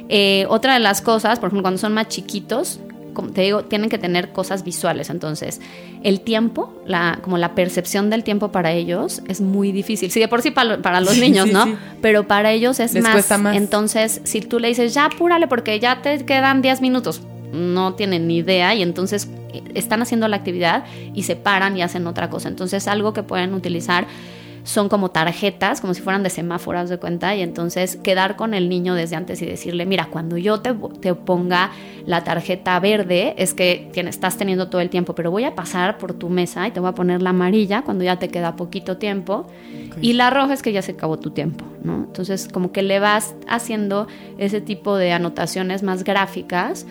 Eh, 0.08 0.46
otra 0.48 0.74
de 0.74 0.80
las 0.80 1.00
cosas, 1.00 1.38
por 1.38 1.48
ejemplo, 1.48 1.62
cuando 1.62 1.78
son 1.78 1.94
más 1.94 2.08
chiquitos, 2.08 2.80
como 3.16 3.30
te 3.30 3.40
digo, 3.40 3.64
tienen 3.64 3.88
que 3.88 3.96
tener 3.96 4.32
cosas 4.32 4.62
visuales. 4.62 5.08
Entonces, 5.08 5.62
el 6.02 6.20
tiempo, 6.20 6.72
la, 6.86 7.18
como 7.22 7.38
la 7.38 7.54
percepción 7.54 8.10
del 8.10 8.22
tiempo 8.22 8.52
para 8.52 8.72
ellos 8.72 9.22
es 9.26 9.40
muy 9.40 9.72
difícil. 9.72 10.10
Sí, 10.10 10.20
de 10.20 10.28
por 10.28 10.42
sí 10.42 10.50
para, 10.50 11.00
los 11.00 11.16
niños, 11.16 11.50
¿no? 11.50 11.76
Pero 12.02 12.28
para 12.28 12.52
ellos 12.52 12.78
es 12.78 12.94
más. 13.00 13.38
más. 13.40 13.56
Entonces, 13.56 14.20
si 14.24 14.42
tú 14.42 14.60
le 14.60 14.68
dices, 14.68 14.92
ya 14.92 15.06
apúrale 15.06 15.48
porque 15.48 15.80
ya 15.80 16.02
te 16.02 16.26
quedan 16.26 16.60
10 16.60 16.82
minutos, 16.82 17.22
no 17.52 17.94
tienen 17.94 18.28
ni 18.28 18.36
idea 18.36 18.74
y 18.74 18.82
entonces 18.82 19.28
eh, 19.52 19.62
están 19.74 20.02
haciendo 20.02 20.28
la 20.28 20.36
actividad 20.36 20.84
y 21.14 21.22
se 21.22 21.36
paran 21.36 21.76
y 21.78 21.82
hacen 21.82 22.06
otra 22.06 22.28
cosa. 22.28 22.48
Entonces, 22.48 22.86
algo 22.86 23.14
que 23.14 23.22
pueden 23.22 23.54
utilizar 23.54 24.06
son 24.66 24.88
como 24.88 25.12
tarjetas, 25.12 25.80
como 25.80 25.94
si 25.94 26.02
fueran 26.02 26.24
de 26.24 26.30
semáforos 26.30 26.90
de 26.90 26.98
cuenta, 26.98 27.36
y 27.36 27.40
entonces 27.40 27.96
quedar 27.96 28.34
con 28.34 28.52
el 28.52 28.68
niño 28.68 28.96
desde 28.96 29.14
antes 29.14 29.40
y 29.40 29.46
decirle, 29.46 29.86
mira, 29.86 30.08
cuando 30.10 30.36
yo 30.36 30.60
te, 30.60 30.74
te 31.00 31.14
ponga 31.14 31.70
la 32.04 32.24
tarjeta 32.24 32.78
verde, 32.80 33.34
es 33.38 33.54
que 33.54 33.88
tienes, 33.92 34.16
estás 34.16 34.36
teniendo 34.36 34.68
todo 34.68 34.80
el 34.80 34.90
tiempo, 34.90 35.14
pero 35.14 35.30
voy 35.30 35.44
a 35.44 35.54
pasar 35.54 35.98
por 35.98 36.14
tu 36.14 36.28
mesa 36.30 36.66
y 36.66 36.72
te 36.72 36.80
voy 36.80 36.88
a 36.88 36.94
poner 36.94 37.22
la 37.22 37.30
amarilla 37.30 37.82
cuando 37.82 38.02
ya 38.02 38.18
te 38.18 38.28
queda 38.28 38.56
poquito 38.56 38.96
tiempo, 38.96 39.46
y 40.02 40.14
la 40.14 40.30
roja 40.30 40.52
es 40.54 40.62
que 40.62 40.72
ya 40.72 40.82
se 40.82 40.92
acabó 40.92 41.16
tu 41.20 41.30
tiempo, 41.30 41.64
¿no? 41.84 42.04
Entonces, 42.04 42.48
como 42.52 42.72
que 42.72 42.82
le 42.82 42.98
vas 42.98 43.36
haciendo 43.46 44.08
ese 44.36 44.60
tipo 44.60 44.96
de 44.96 45.12
anotaciones 45.12 45.84
más 45.84 46.02
gráficas 46.02 46.86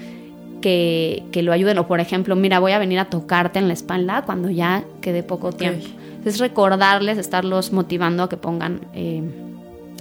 que, 0.61 1.23
que, 1.31 1.43
lo 1.43 1.51
ayuden. 1.51 1.77
O 1.77 1.87
por 1.87 1.99
ejemplo, 1.99 2.35
mira, 2.35 2.59
voy 2.59 2.71
a 2.71 2.79
venir 2.79 2.99
a 2.99 3.05
tocarte 3.05 3.59
en 3.59 3.67
la 3.67 3.73
espalda 3.73 4.23
cuando 4.25 4.49
ya 4.49 4.83
quede 5.01 5.21
poco 5.21 5.51
tiempo. 5.51 5.85
Es 6.25 6.39
recordarles, 6.39 7.17
estarlos 7.17 7.71
motivando 7.71 8.23
a 8.23 8.29
que 8.29 8.37
pongan 8.37 8.81
eh, 8.93 9.23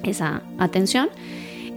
esa 0.03 0.43
atención. 0.59 1.09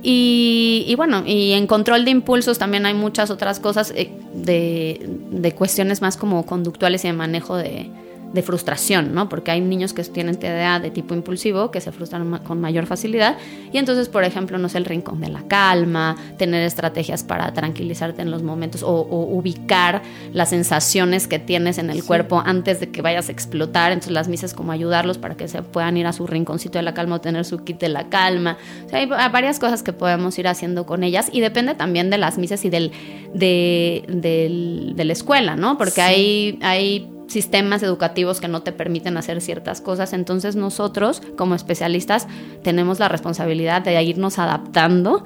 Y, 0.04 0.94
bueno, 0.96 1.24
y 1.26 1.52
en 1.54 1.68
control 1.68 2.06
de 2.06 2.12
impulsos 2.12 2.58
también 2.58 2.86
hay 2.86 2.94
muchas 2.94 3.30
otras 3.30 3.60
cosas 3.60 3.92
eh, 3.96 4.10
de, 4.34 5.06
de, 5.32 5.52
cuestiones 5.54 6.02
más 6.02 6.16
como 6.16 6.46
conductuales 6.46 7.04
y 7.04 7.08
de 7.08 7.14
manejo 7.14 7.58
de, 7.58 7.90
de 8.34 8.42
frustración, 8.42 9.14
¿no? 9.14 9.30
Porque 9.30 9.52
hay 9.52 9.62
niños 9.62 9.94
que 9.94 10.04
tienen 10.04 10.38
TDA 10.38 10.80
de 10.80 10.92
tipo 10.92 11.14
impulsivo 11.14 11.72
que 11.72 11.82
se 11.82 11.92
frustran 11.92 12.40
con 12.40 12.60
mayor 12.60 12.86
facilidad 12.86 13.38
y 13.72 13.78
entonces, 13.78 14.10
por 14.10 14.24
ejemplo, 14.24 14.58
no 14.58 14.70
sé, 14.70 14.78
el 14.78 14.86
rincón 14.86 15.22
de 15.22 15.30
la 15.30 15.44
calma, 15.48 16.16
tener 16.38 16.64
estrategias 16.64 17.24
para 17.24 17.54
tranquilizarte 17.54 18.22
en 18.22 18.32
los 18.32 18.44
momentos 18.44 18.84
o, 18.84 19.08
ubicar 19.08 20.02
las 20.34 20.50
sensaciones 20.50 21.28
que 21.28 21.40
tienes 21.40 21.78
en 21.78 21.90
el 21.90 22.04
cuerpo 22.04 22.42
antes 22.46 22.80
de 22.80 22.90
que 22.90 23.02
vayas 23.02 23.30
a 23.30 23.32
explotar, 23.32 23.92
entonces 23.92 24.14
las 24.14 24.28
misas 24.28 24.54
como 24.54 24.72
ayudarlos 24.72 25.18
para 25.18 25.36
que 25.36 25.48
se 25.48 25.62
puedan 25.62 25.98
ir 25.98 26.08
a 26.08 26.14
su 26.14 26.28
rinconcito 26.28 26.78
de 26.78 26.84
la 26.84 26.94
calma 26.94 27.16
o 27.16 27.22
tener 27.22 27.46
su 27.46 27.64
kit 27.64 27.80
de 27.80 27.90
la 27.90 28.10
calma. 28.10 28.58
O 28.86 28.90
sea, 28.90 29.00
hay 29.00 29.06
varias 29.06 29.60
cosas 29.60 29.84
que 29.84 29.94
podemos 29.94 30.38
ir 30.38 30.48
haciendo 30.48 30.86
con 30.86 31.04
ellas 31.04 31.30
y 31.32 31.42
depende 31.42 31.76
también 31.76 32.10
de 32.10 32.18
las 32.18 32.38
misas 32.38 32.64
y 32.66 32.70
del, 32.70 32.92
de, 33.34 34.04
de 34.08 35.06
la 35.06 35.14
escuela, 35.14 35.56
¿no? 35.56 35.78
Porque 35.78 36.02
hay, 36.02 36.60
hay 36.62 37.10
sistemas 37.28 37.84
educativos 37.84 38.40
que 38.40 38.48
no 38.48 38.62
te 38.62 38.72
permiten 38.72 39.18
hacer 39.18 39.42
ciertas 39.42 39.82
cosas. 39.82 40.14
Entonces 40.14 40.56
nosotros, 40.56 41.22
como 41.38 41.56
especialistas, 41.56 42.28
tenemos 42.64 43.00
la 43.00 43.10
responsabilidad 43.10 43.82
de 43.82 44.02
irnos 44.02 44.40
adaptando 44.40 45.24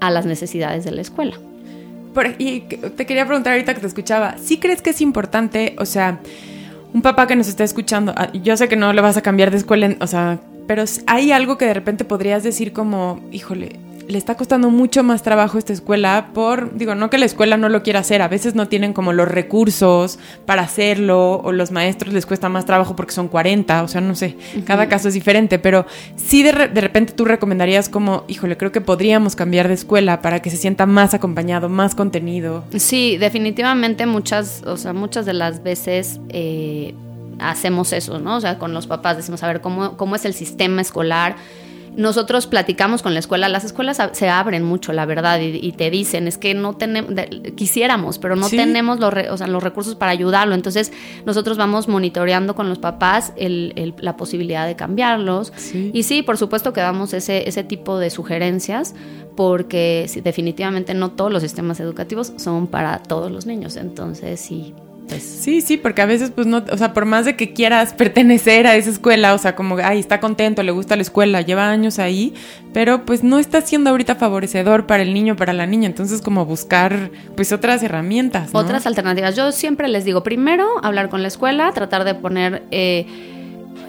a 0.00 0.10
las 0.10 0.26
necesidades 0.26 0.84
de 0.84 0.90
la 0.92 1.00
escuela. 1.00 1.36
y 2.38 2.60
te 2.60 3.06
quería 3.06 3.26
preguntar 3.26 3.52
ahorita 3.52 3.74
que 3.74 3.80
te 3.80 3.86
escuchaba, 3.86 4.36
¿sí 4.38 4.58
crees 4.58 4.82
que 4.82 4.90
es 4.90 5.00
importante, 5.00 5.76
o 5.78 5.84
sea, 5.84 6.20
un 6.94 7.02
papá 7.02 7.26
que 7.26 7.36
nos 7.36 7.46
está 7.46 7.62
escuchando, 7.62 8.14
ah, 8.16 8.30
yo 8.32 8.56
sé 8.56 8.68
que 8.68 8.76
no 8.76 8.92
le 8.94 9.02
vas 9.02 9.18
a 9.18 9.22
cambiar 9.22 9.50
de 9.50 9.58
escuela, 9.58 9.94
o 10.00 10.06
sea, 10.06 10.40
pero 10.66 10.84
hay 11.06 11.30
algo 11.30 11.58
que 11.58 11.66
de 11.66 11.74
repente 11.74 12.04
podrías 12.04 12.42
decir 12.42 12.72
como, 12.72 13.20
híjole, 13.32 13.78
le 14.08 14.18
está 14.18 14.36
costando 14.36 14.70
mucho 14.70 15.02
más 15.02 15.22
trabajo 15.22 15.58
esta 15.58 15.72
escuela 15.72 16.30
por, 16.32 16.76
digo, 16.76 16.94
no 16.94 17.10
que 17.10 17.18
la 17.18 17.24
escuela 17.24 17.56
no 17.56 17.68
lo 17.68 17.82
quiera 17.82 18.00
hacer, 18.00 18.22
a 18.22 18.28
veces 18.28 18.54
no 18.54 18.68
tienen 18.68 18.92
como 18.92 19.12
los 19.12 19.28
recursos 19.28 20.18
para 20.44 20.62
hacerlo 20.62 21.40
o 21.42 21.52
los 21.52 21.70
maestros 21.70 22.14
les 22.14 22.26
cuesta 22.26 22.48
más 22.48 22.64
trabajo 22.66 22.96
porque 22.96 23.12
son 23.12 23.28
40, 23.28 23.82
o 23.82 23.88
sea, 23.88 24.00
no 24.00 24.14
sé, 24.14 24.36
cada 24.64 24.88
caso 24.88 25.08
es 25.08 25.14
diferente, 25.14 25.58
pero 25.58 25.86
sí 26.16 26.42
de, 26.42 26.52
de, 26.52 26.80
repente 26.80 27.12
tú 27.12 27.24
recomendarías 27.24 27.88
como, 27.88 28.24
híjole, 28.28 28.56
creo 28.56 28.72
que 28.72 28.80
podríamos 28.80 29.36
cambiar 29.36 29.68
de 29.68 29.74
escuela 29.74 30.22
para 30.22 30.40
que 30.40 30.50
se 30.50 30.56
sienta 30.56 30.86
más 30.86 31.14
acompañado, 31.14 31.68
más 31.68 31.94
contenido. 31.94 32.64
Sí, 32.76 33.16
definitivamente 33.18 34.06
muchas, 34.06 34.62
o 34.66 34.76
sea, 34.76 34.92
muchas 34.92 35.26
de 35.26 35.32
las 35.32 35.62
veces... 35.62 36.20
Eh, 36.28 36.94
hacemos 37.38 37.92
eso, 37.92 38.18
¿no? 38.18 38.36
O 38.36 38.40
sea, 38.40 38.58
con 38.58 38.72
los 38.72 38.86
papás 38.86 39.18
decimos, 39.18 39.42
a 39.42 39.46
ver, 39.48 39.60
¿cómo, 39.60 39.98
cómo 39.98 40.16
es 40.16 40.24
el 40.24 40.32
sistema 40.32 40.80
escolar? 40.80 41.36
Nosotros 41.96 42.46
platicamos 42.46 43.02
con 43.02 43.14
la 43.14 43.20
escuela, 43.20 43.48
las 43.48 43.64
escuelas 43.64 44.00
se 44.12 44.28
abren 44.28 44.62
mucho, 44.62 44.92
la 44.92 45.06
verdad, 45.06 45.40
y, 45.40 45.72
te 45.72 45.90
dicen, 45.90 46.28
es 46.28 46.36
que 46.38 46.54
no 46.54 46.76
tenemos, 46.76 47.10
quisiéramos, 47.56 48.18
pero 48.18 48.36
no 48.36 48.48
tenemos 48.48 49.00
los, 49.00 49.40
los 49.48 49.62
recursos 49.62 49.94
para 49.94 50.12
ayudarlo. 50.12 50.54
Entonces, 50.54 50.92
nosotros 51.24 51.56
vamos 51.56 51.88
monitoreando 51.88 52.54
con 52.54 52.68
los 52.68 52.78
papás 52.78 53.32
la 53.36 54.16
posibilidad 54.16 54.66
de 54.66 54.76
cambiarlos. 54.76 55.52
Y 55.72 56.02
sí, 56.02 56.22
por 56.22 56.36
supuesto 56.36 56.72
que 56.72 56.80
damos 56.80 57.14
ese, 57.14 57.48
ese 57.48 57.64
tipo 57.64 57.98
de 57.98 58.10
sugerencias, 58.10 58.94
porque 59.34 60.10
definitivamente 60.22 60.94
no 60.94 61.12
todos 61.12 61.32
los 61.32 61.42
sistemas 61.42 61.80
educativos 61.80 62.32
son 62.36 62.66
para 62.66 62.98
todos 63.02 63.30
los 63.30 63.46
niños. 63.46 63.76
Entonces, 63.76 64.40
sí, 64.40 64.74
pues, 65.08 65.22
sí, 65.22 65.60
sí, 65.60 65.76
porque 65.76 66.02
a 66.02 66.06
veces, 66.06 66.30
pues 66.30 66.46
no, 66.46 66.64
o 66.70 66.76
sea, 66.76 66.92
por 66.92 67.04
más 67.04 67.24
de 67.24 67.36
que 67.36 67.52
quieras 67.52 67.94
pertenecer 67.94 68.66
a 68.66 68.76
esa 68.76 68.90
escuela, 68.90 69.34
o 69.34 69.38
sea, 69.38 69.54
como, 69.54 69.76
ay, 69.76 70.00
está 70.00 70.20
contento, 70.20 70.62
le 70.62 70.72
gusta 70.72 70.96
la 70.96 71.02
escuela, 71.02 71.40
lleva 71.42 71.70
años 71.70 71.98
ahí, 71.98 72.34
pero 72.72 73.04
pues 73.04 73.22
no 73.22 73.38
está 73.38 73.60
siendo 73.60 73.90
ahorita 73.90 74.16
favorecedor 74.16 74.86
para 74.86 75.02
el 75.02 75.14
niño, 75.14 75.36
para 75.36 75.52
la 75.52 75.66
niña, 75.66 75.86
entonces 75.86 76.20
como 76.22 76.44
buscar, 76.44 77.10
pues 77.36 77.52
otras 77.52 77.82
herramientas. 77.82 78.50
Otras 78.52 78.86
alternativas. 78.86 79.36
Yo 79.36 79.52
siempre 79.52 79.88
les 79.88 80.04
digo, 80.04 80.22
primero, 80.22 80.66
hablar 80.82 81.08
con 81.08 81.22
la 81.22 81.28
escuela, 81.28 81.72
tratar 81.72 82.04
de 82.04 82.14
poner... 82.14 82.64
Eh, 82.70 83.34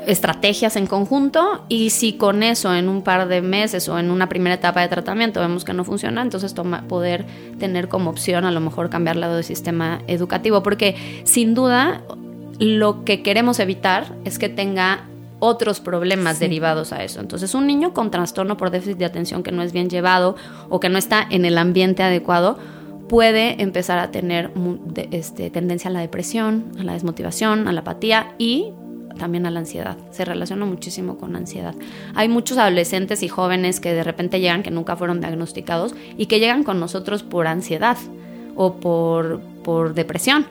estrategias 0.05 0.75
en 0.75 0.87
conjunto 0.87 1.65
y 1.67 1.89
si 1.89 2.13
con 2.13 2.43
eso 2.43 2.73
en 2.73 2.87
un 2.89 3.01
par 3.01 3.27
de 3.27 3.41
meses 3.41 3.89
o 3.89 3.99
en 3.99 4.09
una 4.09 4.29
primera 4.29 4.55
etapa 4.55 4.81
de 4.81 4.87
tratamiento 4.87 5.39
vemos 5.39 5.65
que 5.65 5.73
no 5.73 5.83
funciona, 5.83 6.21
entonces 6.21 6.53
toma, 6.53 6.83
poder 6.87 7.25
tener 7.59 7.89
como 7.89 8.09
opción 8.09 8.45
a 8.45 8.51
lo 8.51 8.59
mejor 8.59 8.89
cambiar 8.89 9.17
lado 9.17 9.35
del 9.35 9.43
sistema 9.43 10.01
educativo, 10.07 10.63
porque 10.63 10.95
sin 11.23 11.53
duda 11.53 12.03
lo 12.59 13.03
que 13.03 13.21
queremos 13.21 13.59
evitar 13.59 14.15
es 14.23 14.39
que 14.39 14.49
tenga 14.49 15.05
otros 15.39 15.79
problemas 15.79 16.39
derivados 16.39 16.93
a 16.93 17.03
eso. 17.03 17.19
Entonces, 17.19 17.53
un 17.53 17.67
niño 17.67 17.93
con 17.93 18.09
trastorno 18.09 18.57
por 18.57 18.71
déficit 18.71 18.97
de 18.97 19.05
atención 19.05 19.43
que 19.43 19.51
no 19.51 19.61
es 19.61 19.71
bien 19.71 19.89
llevado 19.89 20.35
o 20.69 20.79
que 20.79 20.89
no 20.89 20.97
está 20.97 21.25
en 21.29 21.45
el 21.45 21.57
ambiente 21.57 22.01
adecuado, 22.01 22.57
puede 23.07 23.61
empezar 23.61 23.99
a 23.99 24.11
tener 24.11 24.51
este, 25.11 25.49
tendencia 25.49 25.89
a 25.89 25.93
la 25.93 25.99
depresión, 25.99 26.71
a 26.79 26.83
la 26.83 26.93
desmotivación, 26.93 27.67
a 27.67 27.71
la 27.71 27.81
apatía 27.81 28.33
y 28.37 28.73
también 29.17 29.45
a 29.45 29.51
la 29.51 29.59
ansiedad. 29.59 29.97
Se 30.11 30.25
relaciona 30.25 30.65
muchísimo 30.65 31.17
con 31.17 31.35
ansiedad. 31.35 31.75
Hay 32.15 32.29
muchos 32.29 32.57
adolescentes 32.57 33.23
y 33.23 33.27
jóvenes 33.27 33.79
que 33.79 33.93
de 33.93 34.03
repente 34.03 34.39
llegan, 34.39 34.63
que 34.63 34.71
nunca 34.71 34.95
fueron 34.95 35.19
diagnosticados, 35.19 35.95
y 36.17 36.27
que 36.27 36.39
llegan 36.39 36.63
con 36.63 36.79
nosotros 36.79 37.23
por 37.23 37.47
ansiedad 37.47 37.97
o 38.55 38.75
por, 38.75 39.41
por 39.63 39.93
depresión. 39.93 40.45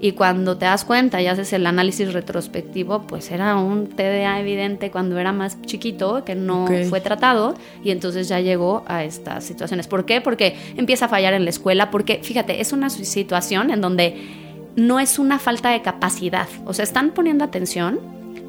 Y 0.00 0.12
cuando 0.12 0.56
te 0.56 0.64
das 0.64 0.84
cuenta 0.84 1.22
y 1.22 1.28
haces 1.28 1.52
el 1.52 1.64
análisis 1.64 2.12
retrospectivo, 2.12 3.02
pues 3.06 3.30
era 3.30 3.56
un 3.56 3.86
TDA 3.86 4.40
evidente 4.40 4.90
cuando 4.90 5.16
era 5.16 5.32
más 5.32 5.62
chiquito, 5.62 6.24
que 6.24 6.34
no 6.34 6.66
fue 6.88 7.00
tratado, 7.00 7.54
y 7.84 7.92
entonces 7.92 8.26
ya 8.26 8.40
llegó 8.40 8.82
a 8.88 9.04
estas 9.04 9.44
situaciones. 9.44 9.86
¿Por 9.86 10.04
qué? 10.04 10.20
Porque 10.20 10.56
empieza 10.76 11.04
a 11.04 11.08
fallar 11.08 11.34
en 11.34 11.44
la 11.44 11.50
escuela, 11.50 11.92
porque 11.92 12.18
fíjate, 12.20 12.60
es 12.60 12.72
una 12.72 12.90
situación 12.90 13.70
en 13.70 13.80
donde 13.80 14.41
no 14.76 15.00
es 15.00 15.18
una 15.18 15.38
falta 15.38 15.70
de 15.70 15.82
capacidad. 15.82 16.48
O 16.64 16.72
sea, 16.72 16.84
están 16.84 17.10
poniendo 17.10 17.44
atención 17.44 18.00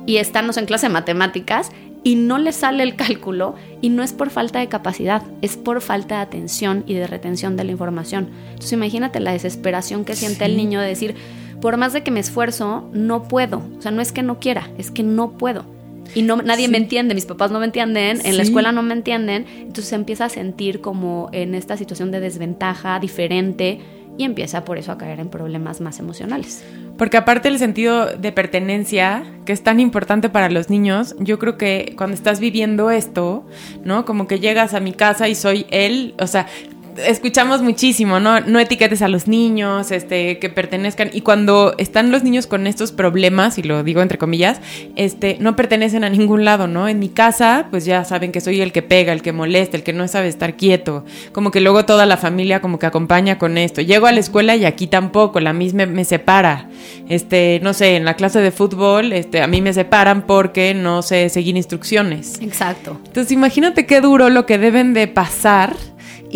y 0.05 0.17
están 0.17 0.49
en 0.55 0.65
clase 0.65 0.87
de 0.87 0.93
matemáticas 0.93 1.71
y 2.03 2.15
no 2.15 2.37
les 2.37 2.57
sale 2.57 2.83
el 2.83 2.95
cálculo 2.95 3.55
y 3.81 3.89
no 3.89 4.03
es 4.03 4.13
por 4.13 4.29
falta 4.29 4.59
de 4.59 4.67
capacidad, 4.67 5.23
es 5.41 5.55
por 5.55 5.81
falta 5.81 6.15
de 6.15 6.21
atención 6.21 6.83
y 6.85 6.95
de 6.95 7.07
retención 7.07 7.55
de 7.55 7.63
la 7.63 7.71
información. 7.71 8.29
Entonces 8.49 8.73
imagínate 8.73 9.19
la 9.19 9.31
desesperación 9.31 10.03
que 10.03 10.15
siente 10.15 10.45
el 10.45 10.57
niño 10.57 10.81
de 10.81 10.87
decir, 10.87 11.15
por 11.61 11.77
más 11.77 11.93
de 11.93 12.03
que 12.03 12.11
me 12.11 12.19
esfuerzo, 12.19 12.89
no 12.91 13.23
puedo. 13.23 13.63
O 13.77 13.81
sea, 13.81 13.91
no 13.91 14.01
es 14.01 14.11
que 14.11 14.21
no 14.21 14.39
quiera, 14.39 14.69
es 14.77 14.91
que 14.91 15.03
no 15.03 15.37
puedo. 15.37 15.65
Y 16.13 16.21
no, 16.21 16.35
nadie 16.37 16.67
me 16.67 16.77
entiende, 16.77 17.15
mis 17.15 17.25
papás 17.25 17.51
no 17.51 17.59
me 17.59 17.65
entienden, 17.65 18.19
en 18.25 18.35
la 18.35 18.43
escuela 18.43 18.73
no 18.73 18.83
me 18.83 18.93
entienden, 18.93 19.45
entonces 19.57 19.85
se 19.85 19.95
empieza 19.95 20.25
a 20.25 20.29
sentir 20.29 20.81
como 20.81 21.29
en 21.31 21.55
esta 21.55 21.77
situación 21.77 22.11
de 22.11 22.19
desventaja, 22.19 22.99
diferente, 22.99 23.79
y 24.17 24.23
empieza 24.23 24.63
por 24.65 24.77
eso 24.77 24.91
a 24.91 24.97
caer 24.97 25.19
en 25.19 25.29
problemas 25.29 25.81
más 25.81 25.99
emocionales. 25.99 26.63
Porque 26.97 27.17
aparte 27.17 27.49
del 27.49 27.57
sentido 27.57 28.05
de 28.05 28.31
pertenencia, 28.31 29.23
que 29.45 29.53
es 29.53 29.63
tan 29.63 29.79
importante 29.79 30.29
para 30.29 30.49
los 30.49 30.69
niños, 30.69 31.15
yo 31.19 31.39
creo 31.39 31.57
que 31.57 31.95
cuando 31.97 32.15
estás 32.15 32.39
viviendo 32.39 32.91
esto, 32.91 33.45
¿no? 33.83 34.05
Como 34.05 34.27
que 34.27 34.39
llegas 34.39 34.73
a 34.73 34.79
mi 34.79 34.93
casa 34.93 35.27
y 35.27 35.35
soy 35.35 35.65
él, 35.71 36.13
o 36.19 36.27
sea, 36.27 36.47
escuchamos 36.97 37.61
muchísimo, 37.61 38.19
¿no? 38.19 38.39
No 38.41 38.59
etiquetes 38.59 39.01
a 39.01 39.07
los 39.07 39.27
niños, 39.27 39.91
este, 39.91 40.39
que 40.39 40.49
pertenezcan. 40.49 41.09
Y 41.13 41.21
cuando 41.21 41.75
están 41.77 42.11
los 42.11 42.23
niños 42.23 42.47
con 42.47 42.67
estos 42.67 42.91
problemas, 42.91 43.57
y 43.57 43.63
lo 43.63 43.83
digo 43.83 44.01
entre 44.01 44.17
comillas, 44.17 44.61
este, 44.95 45.37
no 45.39 45.55
pertenecen 45.55 46.03
a 46.03 46.09
ningún 46.09 46.45
lado, 46.45 46.67
¿no? 46.67 46.87
En 46.87 46.99
mi 46.99 47.09
casa, 47.09 47.67
pues 47.69 47.85
ya 47.85 48.03
saben 48.03 48.31
que 48.31 48.41
soy 48.41 48.61
el 48.61 48.71
que 48.71 48.81
pega, 48.81 49.13
el 49.13 49.21
que 49.21 49.31
molesta, 49.31 49.77
el 49.77 49.83
que 49.83 49.93
no 49.93 50.07
sabe 50.07 50.27
estar 50.27 50.55
quieto. 50.55 51.05
Como 51.31 51.51
que 51.51 51.61
luego 51.61 51.85
toda 51.85 52.05
la 52.05 52.17
familia 52.17 52.61
como 52.61 52.79
que 52.79 52.85
acompaña 52.85 53.37
con 53.37 53.57
esto. 53.57 53.81
Llego 53.81 54.07
a 54.07 54.11
la 54.11 54.19
escuela 54.19 54.55
y 54.55 54.65
aquí 54.65 54.87
tampoco, 54.87 55.39
la 55.39 55.53
misma 55.53 55.85
me 55.85 56.05
separa. 56.05 56.69
Este, 57.09 57.59
no 57.63 57.73
sé, 57.73 57.95
en 57.95 58.05
la 58.05 58.15
clase 58.15 58.39
de 58.39 58.51
fútbol, 58.51 59.13
este, 59.13 59.41
a 59.41 59.47
mí 59.47 59.61
me 59.61 59.73
separan 59.73 60.23
porque 60.25 60.73
no 60.73 61.01
sé 61.01 61.29
seguir 61.29 61.57
instrucciones. 61.57 62.39
Exacto. 62.41 62.99
Entonces 63.05 63.31
imagínate 63.31 63.85
qué 63.85 64.01
duro 64.01 64.29
lo 64.29 64.45
que 64.45 64.57
deben 64.57 64.93
de 64.93 65.07
pasar 65.07 65.75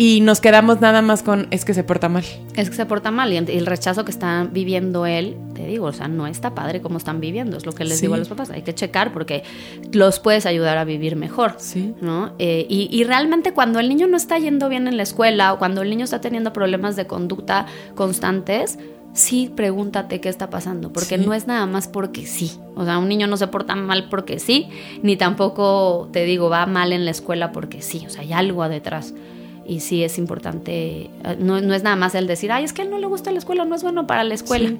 y 0.00 0.20
nos 0.20 0.40
quedamos 0.40 0.80
nada 0.80 1.02
más 1.02 1.24
con 1.24 1.48
es 1.50 1.64
que 1.64 1.74
se 1.74 1.82
porta 1.82 2.08
mal. 2.08 2.22
Es 2.54 2.70
que 2.70 2.76
se 2.76 2.86
porta 2.86 3.10
mal 3.10 3.32
y 3.32 3.36
el 3.36 3.66
rechazo 3.66 4.04
que 4.04 4.12
está 4.12 4.48
viviendo 4.48 5.06
él, 5.06 5.36
te 5.54 5.66
digo, 5.66 5.86
o 5.86 5.92
sea, 5.92 6.06
no 6.06 6.28
está 6.28 6.54
padre 6.54 6.80
como 6.80 6.98
están 6.98 7.18
viviendo, 7.18 7.56
es 7.56 7.66
lo 7.66 7.72
que 7.72 7.84
les 7.84 8.00
digo 8.00 8.14
a 8.14 8.16
los 8.16 8.28
papás, 8.28 8.50
hay 8.50 8.62
que 8.62 8.72
checar 8.72 9.12
porque 9.12 9.42
los 9.90 10.20
puedes 10.20 10.46
ayudar 10.46 10.78
a 10.78 10.84
vivir 10.84 11.16
mejor, 11.16 11.56
sí. 11.58 11.96
¿no? 12.00 12.32
Eh, 12.38 12.64
y, 12.68 12.88
y, 12.92 13.02
realmente 13.02 13.52
cuando 13.52 13.80
el 13.80 13.88
niño 13.88 14.06
no 14.06 14.16
está 14.16 14.38
yendo 14.38 14.68
bien 14.68 14.86
en 14.86 14.96
la 14.96 15.02
escuela 15.02 15.52
o 15.52 15.58
cuando 15.58 15.82
el 15.82 15.90
niño 15.90 16.04
está 16.04 16.20
teniendo 16.20 16.52
problemas 16.52 16.94
de 16.94 17.08
conducta 17.08 17.66
constantes, 17.96 18.78
sí 19.14 19.50
pregúntate 19.52 20.20
qué 20.20 20.28
está 20.28 20.48
pasando, 20.48 20.92
porque 20.92 21.18
no 21.18 21.34
es 21.34 21.48
nada 21.48 21.66
más 21.66 21.88
porque 21.88 22.24
sí. 22.24 22.52
O 22.76 22.84
sea, 22.84 22.98
un 22.98 23.08
niño 23.08 23.26
no 23.26 23.36
se 23.36 23.48
porta 23.48 23.74
mal 23.74 24.08
porque 24.08 24.38
sí, 24.38 24.68
ni 25.02 25.16
tampoco, 25.16 26.08
te 26.12 26.24
digo, 26.24 26.48
va 26.48 26.66
mal 26.66 26.92
en 26.92 27.04
la 27.04 27.10
escuela 27.10 27.50
porque 27.50 27.82
sí. 27.82 28.04
O 28.06 28.10
sea, 28.10 28.22
hay 28.22 28.32
algo 28.32 28.68
detrás 28.68 29.12
y 29.68 29.80
sí 29.80 30.02
es 30.02 30.16
importante, 30.16 30.72
eh, 30.72 31.10
no, 31.38 31.60
no, 31.60 31.74
es 31.74 31.82
nada 31.82 31.94
más 31.94 32.14
el 32.14 32.26
decir, 32.26 32.50
ay, 32.50 32.64
es 32.64 32.72
que 32.72 32.80
a 32.80 32.84
él 32.86 32.90
no 32.90 32.98
le 32.98 33.06
gusta 33.06 33.30
la 33.30 33.38
escuela, 33.38 33.66
no 33.66 33.74
es 33.74 33.82
bueno 33.82 34.06
para 34.06 34.24
la 34.24 34.32
escuela. 34.32 34.72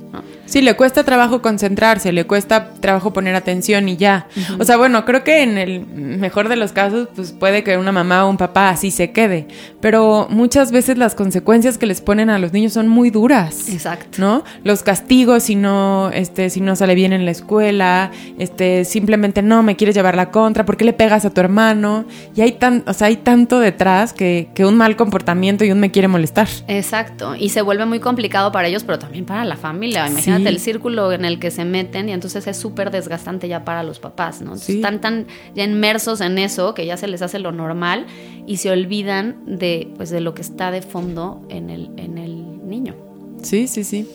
Sí, 0.46 0.62
le 0.62 0.74
cuesta 0.77 1.05
trabajo 1.05 1.42
concentrarse, 1.42 2.11
le 2.11 2.27
cuesta 2.27 2.70
trabajo 2.81 3.12
poner 3.12 3.35
atención 3.35 3.87
y 3.88 3.98
ya. 3.98 4.29
O 4.59 4.64
sea, 4.64 4.79
bueno, 4.79 5.05
creo 5.05 5.24
que 5.24 5.42
en 5.42 5.59
el 5.59 5.85
mejor 5.85 6.48
de 6.48 6.57
los 6.57 6.72
casos, 6.72 7.09
pues 7.14 7.33
puede 7.33 7.62
que 7.62 7.77
una 7.77 7.92
mamá 7.92 8.24
o 8.24 8.31
un 8.31 8.38
papá 8.38 8.70
así 8.70 8.90
se 8.90 9.11
quede, 9.11 9.46
pero 9.83 10.27
muchas 10.31 10.72
veces 10.72 10.96
las 10.96 11.14
consecuencias 11.14 11.77
que 11.77 11.85
les 11.85 12.01
ponen 12.01 12.31
a 12.31 12.38
los 12.38 12.55
niños 12.55 12.72
son 12.72 12.88
muy 12.88 13.11
duras. 13.11 13.68
Exacto. 13.68 14.18
¿No? 14.18 14.42
Los 14.64 14.83
castigos 14.83 15.42
si 15.42 15.55
no, 15.55 16.11
este, 16.14 16.48
si 16.48 16.62
no 16.62 16.77
sale 16.77 16.94
bien 16.94 17.12
en 17.12 17.27
la 17.27 17.31
escuela, 17.31 18.11
este, 18.38 18.87
simplemente 18.87 19.42
no 19.42 19.62
me 19.62 19.77
quieres 19.77 19.94
llevar 19.94 20.16
la 20.16 20.31
contra, 20.31 20.64
¿por 20.64 20.79
qué 20.79 20.87
le 20.87 20.94
pegas 20.94 21.27
a 21.27 21.31
tu 21.31 21.40
hermano? 21.42 22.07
Y 22.35 22.40
hay 22.40 22.53
tan, 22.53 22.85
o 22.87 22.94
sea, 22.94 23.09
hay 23.09 23.16
tanto 23.16 23.61
detrás 23.61 24.14
que, 24.14 24.48
que 24.55 24.64
un 24.64 24.77
mal 24.78 24.96
comportamiento 24.96 25.64
y 25.64 25.72
un 25.72 25.80
me 25.80 25.90
quiere 25.90 26.08
molestar. 26.08 26.48
Exacto, 26.68 27.36
y 27.36 27.50
se 27.50 27.60
vuelve 27.60 27.84
muy 27.84 28.00
complicado 28.00 28.50
para 28.52 28.68
ellos, 28.68 28.84
pero 28.84 28.98
también 28.98 29.26
para 29.26 29.44
la 29.44 29.56
familia. 29.56 30.08
Imagínate 30.08 30.48
el 30.48 30.60
círculo 30.60 31.12
en 31.12 31.24
el 31.24 31.38
que 31.38 31.50
se 31.50 31.64
meten 31.64 32.08
y 32.08 32.12
entonces 32.12 32.46
es 32.46 32.56
súper 32.56 32.90
desgastante 32.90 33.48
ya 33.48 33.64
para 33.64 33.82
los 33.82 33.98
papás, 33.98 34.40
¿no? 34.40 34.54
Están 34.54 35.00
tan 35.00 35.26
ya 35.54 35.64
inmersos 35.64 36.20
en 36.20 36.38
eso 36.38 36.74
que 36.74 36.86
ya 36.86 36.96
se 36.96 37.08
les 37.08 37.20
hace 37.20 37.38
lo 37.38 37.52
normal 37.52 38.06
y 38.46 38.56
se 38.58 38.70
olvidan 38.70 39.36
de, 39.46 39.92
pues, 39.96 40.10
de 40.10 40.20
lo 40.20 40.34
que 40.34 40.42
está 40.42 40.70
de 40.70 40.80
fondo 40.80 41.44
en 41.50 41.68
el, 41.68 41.90
en 41.96 42.16
el 42.16 42.66
niño. 42.66 42.94
Sí, 43.42 43.68
sí, 43.68 43.84
sí. 43.84 44.08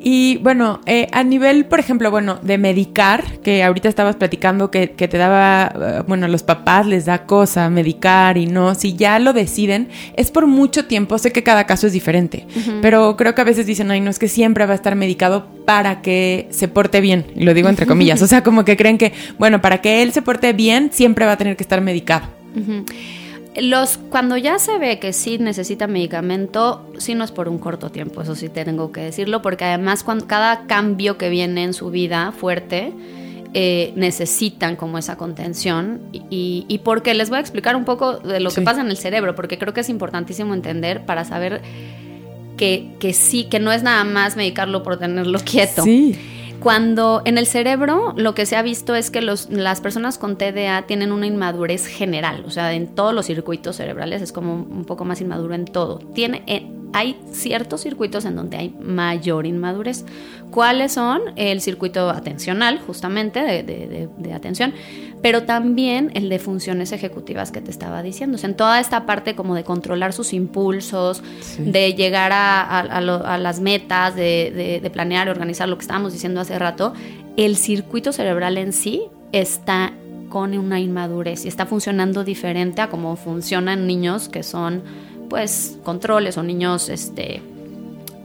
Y 0.00 0.38
bueno, 0.38 0.80
eh, 0.86 1.08
a 1.12 1.24
nivel, 1.24 1.66
por 1.66 1.80
ejemplo, 1.80 2.10
bueno, 2.10 2.38
de 2.40 2.56
medicar, 2.56 3.40
que 3.40 3.64
ahorita 3.64 3.88
estabas 3.88 4.16
platicando 4.16 4.70
que, 4.70 4.92
que, 4.92 5.08
te 5.08 5.18
daba, 5.18 5.72
eh, 5.74 6.02
bueno, 6.06 6.26
a 6.26 6.28
los 6.28 6.44
papás 6.44 6.86
les 6.86 7.06
da 7.06 7.26
cosa 7.26 7.68
medicar 7.68 8.38
y 8.38 8.46
no, 8.46 8.74
si 8.76 8.94
ya 8.94 9.18
lo 9.18 9.32
deciden, 9.32 9.88
es 10.16 10.30
por 10.30 10.46
mucho 10.46 10.86
tiempo, 10.86 11.18
sé 11.18 11.32
que 11.32 11.42
cada 11.42 11.64
caso 11.64 11.88
es 11.88 11.92
diferente, 11.92 12.46
pero 12.80 13.16
creo 13.16 13.34
que 13.34 13.40
a 13.40 13.44
veces 13.44 13.66
dicen, 13.66 13.90
ay, 13.90 14.00
no, 14.00 14.10
es 14.10 14.18
que 14.20 14.28
siempre 14.28 14.66
va 14.66 14.72
a 14.72 14.76
estar 14.76 14.94
medicado 14.94 15.48
para 15.64 16.00
que 16.00 16.46
se 16.50 16.68
porte 16.68 17.00
bien, 17.00 17.26
y 17.34 17.44
lo 17.44 17.52
digo 17.52 17.68
entre 17.68 17.86
comillas, 17.86 18.22
o 18.22 18.26
sea, 18.28 18.42
como 18.42 18.64
que 18.64 18.76
creen 18.76 18.98
que, 18.98 19.12
bueno, 19.38 19.60
para 19.60 19.80
que 19.80 20.02
él 20.02 20.12
se 20.12 20.22
porte 20.22 20.52
bien, 20.52 20.90
siempre 20.92 21.26
va 21.26 21.32
a 21.32 21.38
tener 21.38 21.56
que 21.56 21.64
estar 21.64 21.80
medicado. 21.80 22.26
Los, 23.56 23.98
cuando 23.98 24.36
ya 24.36 24.58
se 24.58 24.78
ve 24.78 24.98
que 24.98 25.12
sí 25.12 25.38
necesita 25.38 25.86
medicamento, 25.86 26.86
sí 26.98 27.14
no 27.14 27.24
es 27.24 27.32
por 27.32 27.48
un 27.48 27.58
corto 27.58 27.90
tiempo, 27.90 28.22
eso 28.22 28.34
sí 28.34 28.48
tengo 28.48 28.92
que 28.92 29.00
decirlo, 29.00 29.42
porque 29.42 29.64
además 29.64 30.04
cuando, 30.04 30.26
cada 30.26 30.66
cambio 30.66 31.18
que 31.18 31.28
viene 31.28 31.64
en 31.64 31.74
su 31.74 31.90
vida 31.90 32.32
fuerte, 32.32 32.92
eh, 33.54 33.92
necesitan 33.96 34.76
como 34.76 34.98
esa 34.98 35.16
contención 35.16 36.02
y, 36.12 36.66
y, 36.68 36.78
porque 36.78 37.14
les 37.14 37.30
voy 37.30 37.38
a 37.38 37.40
explicar 37.40 37.74
un 37.76 37.84
poco 37.84 38.18
de 38.18 38.40
lo 38.40 38.50
que 38.50 38.60
pasa 38.60 38.82
en 38.82 38.88
el 38.88 38.98
cerebro, 38.98 39.34
porque 39.34 39.58
creo 39.58 39.72
que 39.72 39.80
es 39.80 39.88
importantísimo 39.88 40.52
entender 40.52 41.06
para 41.06 41.24
saber 41.24 41.62
que, 42.58 42.90
que 43.00 43.14
sí, 43.14 43.44
que 43.44 43.58
no 43.58 43.72
es 43.72 43.82
nada 43.82 44.04
más 44.04 44.36
medicarlo 44.36 44.82
por 44.82 44.98
tenerlo 44.98 45.38
quieto. 45.44 45.82
Sí. 45.82 46.18
Cuando 46.60 47.22
en 47.24 47.38
el 47.38 47.46
cerebro 47.46 48.14
lo 48.16 48.34
que 48.34 48.46
se 48.46 48.56
ha 48.56 48.62
visto 48.62 48.94
es 48.94 49.10
que 49.10 49.22
los, 49.22 49.48
las 49.50 49.80
personas 49.80 50.18
con 50.18 50.36
TDA 50.36 50.82
tienen 50.86 51.12
una 51.12 51.26
inmadurez 51.26 51.86
general, 51.86 52.44
o 52.46 52.50
sea, 52.50 52.72
en 52.72 52.88
todos 52.94 53.14
los 53.14 53.26
circuitos 53.26 53.76
cerebrales 53.76 54.22
es 54.22 54.32
como 54.32 54.54
un 54.54 54.84
poco 54.84 55.04
más 55.04 55.20
inmaduro 55.20 55.54
en 55.54 55.64
todo. 55.66 55.98
Tiene, 56.14 56.42
eh, 56.46 56.66
hay 56.92 57.20
ciertos 57.32 57.82
circuitos 57.82 58.24
en 58.24 58.36
donde 58.36 58.56
hay 58.56 58.74
mayor 58.80 59.46
inmadurez. 59.46 60.04
¿Cuáles 60.50 60.92
son? 60.92 61.20
El 61.36 61.60
circuito 61.60 62.08
atencional, 62.08 62.78
justamente, 62.78 63.40
de, 63.62 64.32
atención, 64.32 64.72
pero 65.20 65.42
también 65.42 66.10
el 66.14 66.28
de 66.28 66.38
funciones 66.38 66.92
ejecutivas 66.92 67.52
que 67.52 67.60
te 67.60 67.70
estaba 67.70 68.02
diciendo. 68.02 68.36
O 68.36 68.38
sea, 68.38 68.48
en 68.48 68.56
toda 68.56 68.80
esta 68.80 69.04
parte 69.04 69.34
como 69.34 69.54
de 69.54 69.64
controlar 69.64 70.12
sus 70.12 70.32
impulsos, 70.32 71.22
de 71.58 71.92
llegar 71.94 72.32
a, 72.32 73.00
las 73.38 73.60
metas, 73.60 74.16
de, 74.16 74.90
planear, 74.92 75.28
organizar 75.28 75.68
lo 75.68 75.76
que 75.76 75.82
estábamos 75.82 76.12
diciendo 76.12 76.40
hace 76.40 76.58
rato, 76.58 76.94
el 77.36 77.56
circuito 77.56 78.12
cerebral 78.12 78.56
en 78.56 78.72
sí 78.72 79.02
está 79.32 79.92
con 80.30 80.56
una 80.56 80.80
inmadurez 80.80 81.44
y 81.44 81.48
está 81.48 81.66
funcionando 81.66 82.24
diferente 82.24 82.82
a 82.82 82.88
como 82.88 83.16
funcionan 83.16 83.86
niños 83.86 84.28
que 84.28 84.42
son 84.42 84.82
pues 85.28 85.78
controles 85.84 86.36
o 86.38 86.42
niños 86.42 86.88
este 86.88 87.42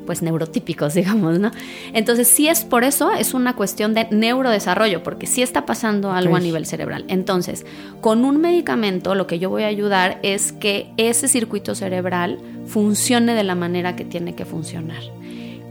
pues 0.06 0.22
neurotípicos, 0.22 0.94
digamos, 0.96 1.40
¿no? 1.40 1.52
Entonces, 1.94 2.28
sí 2.28 2.48
es 2.48 2.64
por 2.64 2.84
eso, 2.84 3.12
es 3.12 3.34
una 3.34 3.56
cuestión 3.56 3.94
de 3.94 4.08
neurodesarrollo, 4.12 5.04
porque 5.04 5.28
sí 5.28 5.42
está 5.42 5.66
pasando 5.66 6.12
algo 6.12 6.36
a 6.36 6.40
nivel 6.40 6.66
cerebral. 6.66 7.06
Entonces, 7.08 7.66
con 8.02 8.26
un 8.26 8.40
medicamento, 8.40 9.16
lo 9.16 9.28
que 9.28 9.40
yo 9.40 9.50
voy 9.50 9.64
a 9.64 9.68
ayudar 9.68 10.20
es 10.24 10.52
que 10.52 10.92
ese 10.98 11.28
circuito 11.28 11.76
cerebral 11.76 12.40
funcione 12.66 13.34
de 13.34 13.44
la 13.44 13.56
manera 13.56 13.96
que 13.96 14.06
tiene 14.06 14.36
que 14.36 14.46
funcionar. 14.46 15.02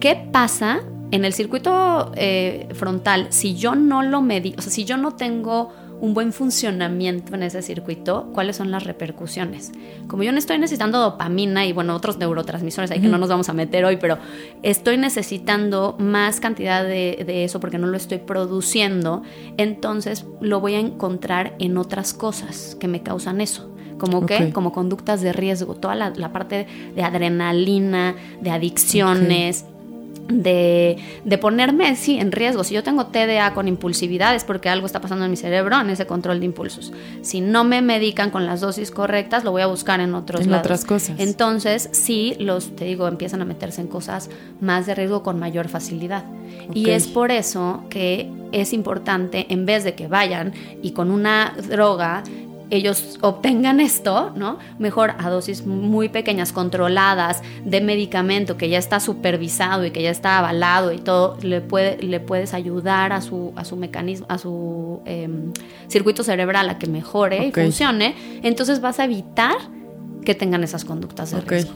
¿Qué 0.01 0.16
pasa 0.33 0.81
en 1.11 1.25
el 1.25 1.33
circuito 1.33 2.12
eh, 2.16 2.68
frontal? 2.75 3.27
Si 3.31 3.55
yo 3.55 3.75
no 3.75 4.03
lo 4.03 4.23
medí, 4.23 4.55
o 4.59 4.62
sea, 4.62 4.73
si 4.73 4.85
yo 4.85 4.97
no 4.97 5.12
tengo 5.12 5.73
un 6.03 6.15
buen 6.15 6.33
funcionamiento 6.33 7.37
en 7.37 7.45
ese 7.45 7.62
circuito, 7.62 8.29
¿cuáles 8.35 8.57
son 8.57 8.73
las 8.73 8.83
repercusiones? 8.83 9.71
Como 10.09 10.25
yo 10.25 10.33
no 10.33 10.38
estoy 10.38 10.59
necesitando 10.59 10.99
dopamina 10.99 11.65
y 11.65 11.73
bueno, 11.73 11.95
otros 11.95 12.19
neurotransmisores 12.19 12.91
ahí 12.91 13.01
que 13.01 13.07
no 13.07 13.19
nos 13.19 13.29
vamos 13.29 13.49
a 13.49 13.53
meter 13.53 13.85
hoy, 13.85 13.99
pero 13.99 14.19
estoy 14.65 14.97
necesitando 14.97 15.95
más 16.01 16.41
cantidad 16.41 16.83
de, 16.83 17.45
eso 17.45 17.61
porque 17.61 17.79
no 17.79 17.87
lo 17.87 17.97
estoy 17.97 18.19
produciendo, 18.19 19.23
entonces 19.59 20.27
lo 20.41 20.59
voy 20.59 20.75
a 20.75 20.81
encontrar 20.81 21.55
en 21.61 21.79
otras 21.79 22.15
cosas 22.15 22.77
que 22.81 22.88
me 22.88 23.05
causan 23.05 23.41
eso. 23.41 23.73
¿Como 23.97 24.27
qué? 24.27 24.53
Como 24.53 24.73
conductas 24.73 25.21
de 25.21 25.33
riesgo, 25.33 25.77
toda 25.77 25.95
la, 25.95 26.33
parte 26.33 26.67
de 26.97 27.03
adrenalina, 27.05 28.17
de 28.41 28.51
adicciones, 28.51 29.67
de, 30.29 30.99
de, 31.25 31.39
ponerme 31.39 31.95
sí, 31.97 32.19
en 32.19 32.33
riesgo. 32.33 32.65
Si 32.65 32.75
yo 32.75 32.83
tengo 32.83 33.07
TDA 33.07 33.55
con 33.55 33.69
impulsividad 33.69 34.35
es 34.35 34.45
porque 34.45 34.69
algo 34.69 34.87
está 34.87 35.01
pasando 35.01 35.25
en 35.25 35.31
mi 35.31 35.37
cerebro 35.37 35.81
en 35.81 35.91
ese 35.91 36.07
control 36.07 36.41
de 36.41 36.47
impulsos. 36.47 36.93
Si 37.23 37.41
no 37.41 37.65
me 37.65 37.83
medican 37.83 38.31
con 38.31 38.47
las 38.47 38.61
dosis 38.61 38.91
correctas, 38.91 39.45
lo 39.45 39.51
voy 39.51 39.63
a 39.63 39.67
buscar 39.67 40.01
en 40.01 40.15
otros 40.15 40.43
en 40.43 40.55
otras 40.55 40.85
cosas. 40.85 41.19
Entonces, 41.19 41.89
sí, 41.93 42.37
los, 42.39 42.75
te 42.77 42.85
digo, 42.85 43.09
empiezan 43.09 43.43
a 43.43 43.45
meterse 43.45 43.81
en 43.81 43.89
cosas 43.89 44.31
más 44.61 44.87
de 44.87 44.95
riesgo 44.95 45.23
con 45.23 45.39
mayor 45.39 45.69
facilidad. 45.69 46.25
Y 46.75 46.91
es 46.91 47.07
por 47.07 47.31
eso 47.31 47.85
que 47.89 48.31
es 48.53 48.73
importante, 48.73 49.47
en 49.49 49.67
vez 49.67 49.85
de 49.85 49.95
que 49.95 50.09
vayan 50.09 50.53
y 50.83 50.93
con 50.93 51.11
una 51.11 51.55
droga 51.69 52.23
ellos 52.73 53.19
obtengan 53.21 53.81
esto, 53.81 54.33
¿no? 54.35 54.59
Mejor 54.79 55.13
a 55.19 55.29
dosis 55.29 55.67
muy 55.67 56.09
pequeñas, 56.09 56.53
controladas, 56.53 57.43
de 57.67 57.83
medicamento 57.83 58.57
que 58.57 58.71
ya 58.71 58.79
está 58.79 58.99
supervisado 58.99 59.85
y 59.85 59.91
que 59.91 60.03
ya 60.03 60.11
está 60.11 60.39
avalado 60.39 60.91
y 60.93 60.99
todo, 60.99 61.37
le, 61.43 61.61
puede, 61.61 62.03
le 62.03 62.19
puedes 62.19 62.55
ayudar 62.55 63.13
a 63.13 63.21
su, 63.21 63.53
a 63.57 63.67
su 63.67 63.77
mecanismo, 63.77 64.27
a 64.31 64.39
su 64.39 65.03
em, 65.05 65.53
circuito 65.89 66.25
cerebral 66.25 66.71
a 66.71 66.79
que 66.79 66.87
mejore 66.87 67.47
y 67.49 67.53
funcione. 67.53 68.15
Entonces 68.43 68.81
vas 68.81 68.99
a 69.01 69.05
evitar 69.05 69.57
que 70.25 70.35
tengan 70.35 70.65
esas 70.65 70.85
conductas 70.85 71.31
de 71.31 71.41
riesgo. 71.41 71.73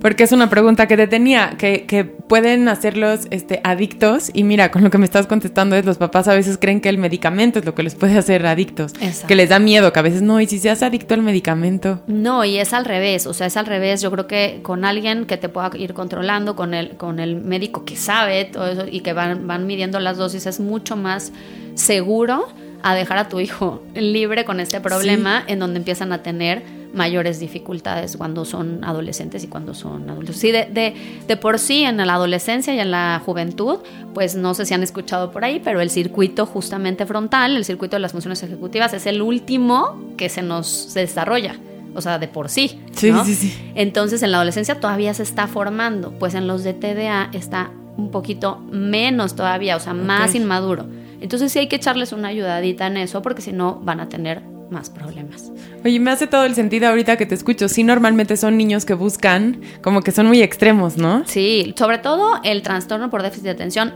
Porque 0.00 0.24
es 0.24 0.32
una 0.32 0.50
pregunta 0.50 0.86
que 0.88 0.96
te 0.96 1.06
tenía, 1.06 1.54
que, 1.58 1.84
que, 1.86 2.04
pueden 2.04 2.68
hacerlos 2.68 3.20
este, 3.30 3.60
adictos. 3.62 4.30
Y 4.32 4.44
mira, 4.44 4.70
con 4.70 4.82
lo 4.82 4.90
que 4.90 4.98
me 4.98 5.04
estás 5.04 5.26
contestando 5.26 5.76
es 5.76 5.84
los 5.84 5.98
papás 5.98 6.28
a 6.28 6.34
veces 6.34 6.58
creen 6.58 6.80
que 6.80 6.88
el 6.88 6.98
medicamento 6.98 7.58
es 7.58 7.64
lo 7.64 7.74
que 7.74 7.82
les 7.82 7.94
puede 7.94 8.18
hacer 8.18 8.46
adictos, 8.46 8.92
que 9.26 9.34
les 9.34 9.50
da 9.50 9.58
miedo, 9.58 9.92
que 9.92 9.98
a 9.98 10.02
veces 10.02 10.22
no, 10.22 10.40
y 10.40 10.46
si 10.46 10.58
seas 10.58 10.82
adicto 10.82 11.14
al 11.14 11.22
medicamento. 11.22 12.02
No, 12.06 12.44
y 12.44 12.58
es 12.58 12.72
al 12.72 12.84
revés, 12.84 13.26
o 13.26 13.34
sea, 13.34 13.46
es 13.46 13.56
al 13.56 13.66
revés, 13.66 14.00
yo 14.00 14.10
creo 14.10 14.26
que 14.26 14.60
con 14.62 14.84
alguien 14.84 15.26
que 15.26 15.36
te 15.36 15.48
pueda 15.48 15.70
ir 15.76 15.94
controlando, 15.94 16.56
con 16.56 16.74
el, 16.74 16.96
con 16.96 17.20
el 17.20 17.36
médico 17.36 17.84
que 17.84 17.96
sabe 17.96 18.44
todo 18.46 18.66
eso 18.68 18.86
y 18.90 19.00
que 19.00 19.12
van, 19.12 19.46
van 19.46 19.66
midiendo 19.66 20.00
las 20.00 20.16
dosis, 20.16 20.46
es 20.46 20.60
mucho 20.60 20.96
más 20.96 21.32
seguro 21.74 22.48
a 22.82 22.94
dejar 22.94 23.18
a 23.18 23.28
tu 23.28 23.40
hijo 23.40 23.82
libre 23.94 24.44
con 24.44 24.60
este 24.60 24.80
problema 24.80 25.44
en 25.46 25.58
donde 25.58 25.78
empiezan 25.78 26.12
a 26.12 26.22
tener 26.22 26.81
mayores 26.92 27.40
dificultades 27.40 28.16
cuando 28.16 28.44
son 28.44 28.84
adolescentes 28.84 29.42
y 29.44 29.46
cuando 29.48 29.74
son 29.74 30.08
adultos. 30.10 30.36
Sí, 30.36 30.50
de, 30.52 30.94
de, 31.26 31.36
por 31.36 31.58
sí 31.58 31.84
en 31.84 31.96
la 31.96 32.14
adolescencia 32.14 32.74
y 32.74 32.80
en 32.80 32.90
la 32.90 33.20
juventud, 33.24 33.78
pues 34.14 34.36
no 34.36 34.54
sé 34.54 34.66
si 34.66 34.74
han 34.74 34.82
escuchado 34.82 35.30
por 35.30 35.44
ahí, 35.44 35.60
pero 35.64 35.80
el 35.80 35.90
circuito 35.90 36.44
justamente 36.46 37.06
frontal, 37.06 37.56
el 37.56 37.64
circuito 37.64 37.96
de 37.96 38.00
las 38.00 38.12
funciones 38.12 38.42
ejecutivas, 38.42 38.92
es 38.92 39.06
el 39.06 39.22
último 39.22 40.00
que 40.16 40.28
se 40.28 40.42
nos 40.42 40.92
desarrolla. 40.94 41.56
o 41.94 42.00
sea, 42.00 42.18
de 42.18 42.28
por 42.28 42.48
sí. 42.48 42.80
Sí, 42.92 43.10
¿no? 43.10 43.24
sí, 43.24 43.34
sí. 43.34 43.54
Entonces 43.74 44.22
en 44.22 44.30
la 44.30 44.38
adolescencia 44.38 44.80
todavía 44.80 45.12
se 45.14 45.22
está 45.22 45.46
formando, 45.46 46.12
pues 46.18 46.34
en 46.34 46.46
los 46.46 46.62
de 46.64 46.72
TDA 46.74 47.28
está 47.32 47.70
un 47.98 48.10
poquito 48.10 48.58
menos 48.70 49.34
todavía, 49.36 49.76
o 49.76 49.80
sea, 49.80 49.92
más 49.92 50.30
Ok. 50.30 50.36
inmaduro. 50.36 50.86
Entonces 51.20 51.52
sí 51.52 51.58
hay 51.58 51.68
que 51.68 51.76
echarles 51.76 52.12
una 52.12 52.28
ayudadita 52.28 52.86
en 52.86 52.96
eso 52.96 53.20
porque 53.22 53.42
si 53.42 53.52
no 53.52 53.78
van 53.82 54.00
a 54.00 54.08
tener 54.08 54.40
más 54.72 54.90
problemas. 54.90 55.52
Oye, 55.84 56.00
me 56.00 56.10
hace 56.10 56.26
todo 56.26 56.44
el 56.44 56.54
sentido 56.54 56.88
ahorita 56.88 57.16
que 57.16 57.26
te 57.26 57.34
escucho. 57.34 57.68
Sí, 57.68 57.84
normalmente 57.84 58.36
son 58.36 58.56
niños 58.56 58.84
que 58.84 58.94
buscan, 58.94 59.60
como 59.82 60.02
que 60.02 60.10
son 60.10 60.26
muy 60.26 60.42
extremos, 60.42 60.96
¿no? 60.96 61.22
Sí, 61.26 61.74
sobre 61.78 61.98
todo 61.98 62.40
el 62.42 62.62
trastorno 62.62 63.10
por 63.10 63.22
déficit 63.22 63.44
de 63.44 63.50
atención 63.50 63.94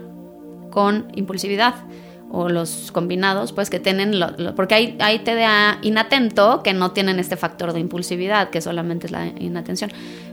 con 0.71 1.09
impulsividad 1.15 1.75
o 2.31 2.49
los 2.49 2.91
combinados, 2.93 3.53
pues 3.53 3.71
que 3.71 3.79
tienen, 3.81 4.19
lo- 4.19 4.33
lo- 4.37 4.55
porque 4.55 4.75
hay, 4.75 4.97
hay 4.99 5.21
TDA 5.21 5.79
inatento 5.83 6.63
que 6.63 6.75
no 6.75 6.91
tienen 6.91 7.19
este 7.19 7.37
factor 7.37 7.73
de 7.73 7.81
impulsividad, 7.81 8.51
que 8.51 8.61
solamente 8.61 9.07
es 9.07 9.13
la 9.13 9.27
inatención. 9.39 9.91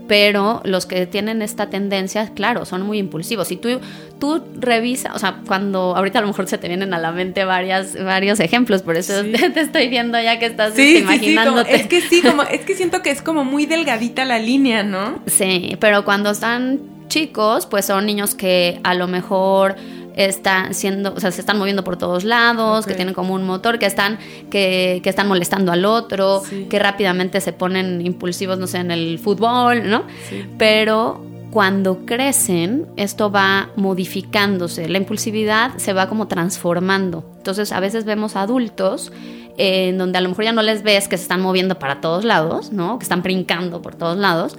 Pero 0.07 0.61
los 0.65 0.85
que 0.85 1.05
tienen 1.07 1.41
esta 1.41 1.69
tendencia, 1.69 2.31
claro, 2.35 2.65
son 2.65 2.81
muy 2.81 2.97
impulsivos. 2.97 3.47
Si 3.47 3.55
tú, 3.55 3.79
tú 4.19 4.43
revisas, 4.59 5.15
o 5.15 5.19
sea, 5.19 5.37
cuando 5.47 5.95
ahorita 5.95 6.19
a 6.19 6.21
lo 6.23 6.27
mejor 6.27 6.47
se 6.47 6.57
te 6.57 6.67
vienen 6.67 6.93
a 6.93 6.99
la 6.99 7.13
mente 7.13 7.45
varias, 7.45 7.95
varios 8.03 8.41
ejemplos, 8.41 8.81
por 8.81 8.97
eso 8.97 9.23
Sí. 9.23 9.31
te 9.53 9.61
estoy 9.61 9.87
viendo 9.87 10.19
ya 10.21 10.39
que 10.39 10.47
estás 10.47 10.73
Sí, 10.73 10.81
este, 10.81 10.97
sí, 10.97 11.03
como- 11.03 11.13
imaginándote. 11.15 11.75
es 11.75 11.87
que 11.87 12.01
sí, 12.01 12.21
como, 12.21 12.43
es 12.43 12.61
que 12.61 12.75
siento 12.75 13.01
que 13.01 13.11
es 13.11 13.21
como 13.21 13.45
muy 13.45 13.65
delgadita 13.65 14.25
la 14.25 14.39
línea, 14.39 14.83
¿no? 14.83 15.19
Sí, 15.25 15.77
pero 15.79 16.03
cuando 16.03 16.31
están 16.31 16.81
chicos, 17.07 17.65
pues 17.65 17.85
son 17.85 18.05
niños 18.05 18.35
que 18.35 18.81
a 18.83 18.95
lo 18.95 19.07
mejor 19.07 19.75
están 20.15 20.73
siendo, 20.73 21.13
o 21.13 21.19
sea, 21.19 21.31
se 21.31 21.41
están 21.41 21.57
moviendo 21.57 21.83
por 21.83 21.97
todos 21.97 22.23
lados, 22.23 22.85
que 22.85 22.93
tienen 22.93 23.13
como 23.13 23.33
un 23.33 23.43
motor, 23.43 23.79
que 23.79 23.85
están, 23.85 24.19
que, 24.49 25.01
que 25.03 25.09
están 25.09 25.27
molestando 25.27 25.71
al 25.71 25.85
otro, 25.85 26.41
Sí. 26.47 26.67
que 26.69 26.79
rápidamente 26.79 27.41
se 27.41 27.53
ponen 27.53 28.05
impulsivos, 28.05 28.57
no 28.59 28.67
sé, 28.67 28.77
en 28.79 28.91
el 28.91 29.19
fútbol, 29.19 29.89
¿no? 29.89 30.03
Sí. 30.29 30.45
Pero 30.57 31.25
cuando 31.51 32.05
crecen, 32.05 32.87
esto 32.95 33.31
va 33.31 33.69
modificándose, 33.75 34.87
la 34.89 34.97
impulsividad 34.97 35.77
se 35.77 35.93
va 35.93 36.07
como 36.09 36.27
transformando. 36.27 37.23
Entonces, 37.37 37.71
a 37.71 37.79
veces 37.79 38.05
vemos 38.05 38.35
adultos 38.35 39.11
eh, 39.57 39.89
en 39.89 39.97
donde 39.99 40.17
a 40.17 40.21
lo 40.21 40.29
mejor 40.29 40.45
ya 40.45 40.51
no 40.51 40.63
les 40.63 40.81
ves 40.81 41.07
que 41.07 41.15
se 41.17 41.23
están 41.23 41.41
moviendo 41.41 41.77
para 41.77 42.01
todos 42.01 42.23
lados, 42.25 42.71
¿no? 42.71 42.97
Que 42.97 43.03
están 43.03 43.21
brincando 43.21 43.81
por 43.83 43.93
todos 43.95 44.17
lados, 44.17 44.57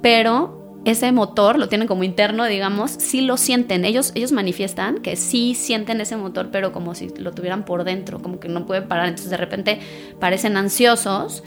pero 0.00 0.57
ese 0.84 1.12
motor 1.12 1.58
lo 1.58 1.68
tienen 1.68 1.86
como 1.88 2.04
interno, 2.04 2.44
digamos, 2.46 2.92
sí 2.92 3.20
lo 3.20 3.36
sienten. 3.36 3.84
Ellos, 3.84 4.12
ellos 4.14 4.32
manifiestan 4.32 4.98
que 4.98 5.16
sí 5.16 5.54
sienten 5.54 6.00
ese 6.00 6.16
motor, 6.16 6.48
pero 6.50 6.72
como 6.72 6.94
si 6.94 7.08
lo 7.18 7.32
tuvieran 7.32 7.64
por 7.64 7.84
dentro, 7.84 8.20
como 8.20 8.40
que 8.40 8.48
no 8.48 8.64
pueden 8.64 8.88
parar. 8.88 9.06
Entonces 9.08 9.30
de 9.30 9.36
repente 9.36 9.80
parecen 10.18 10.56
ansiosos 10.56 11.42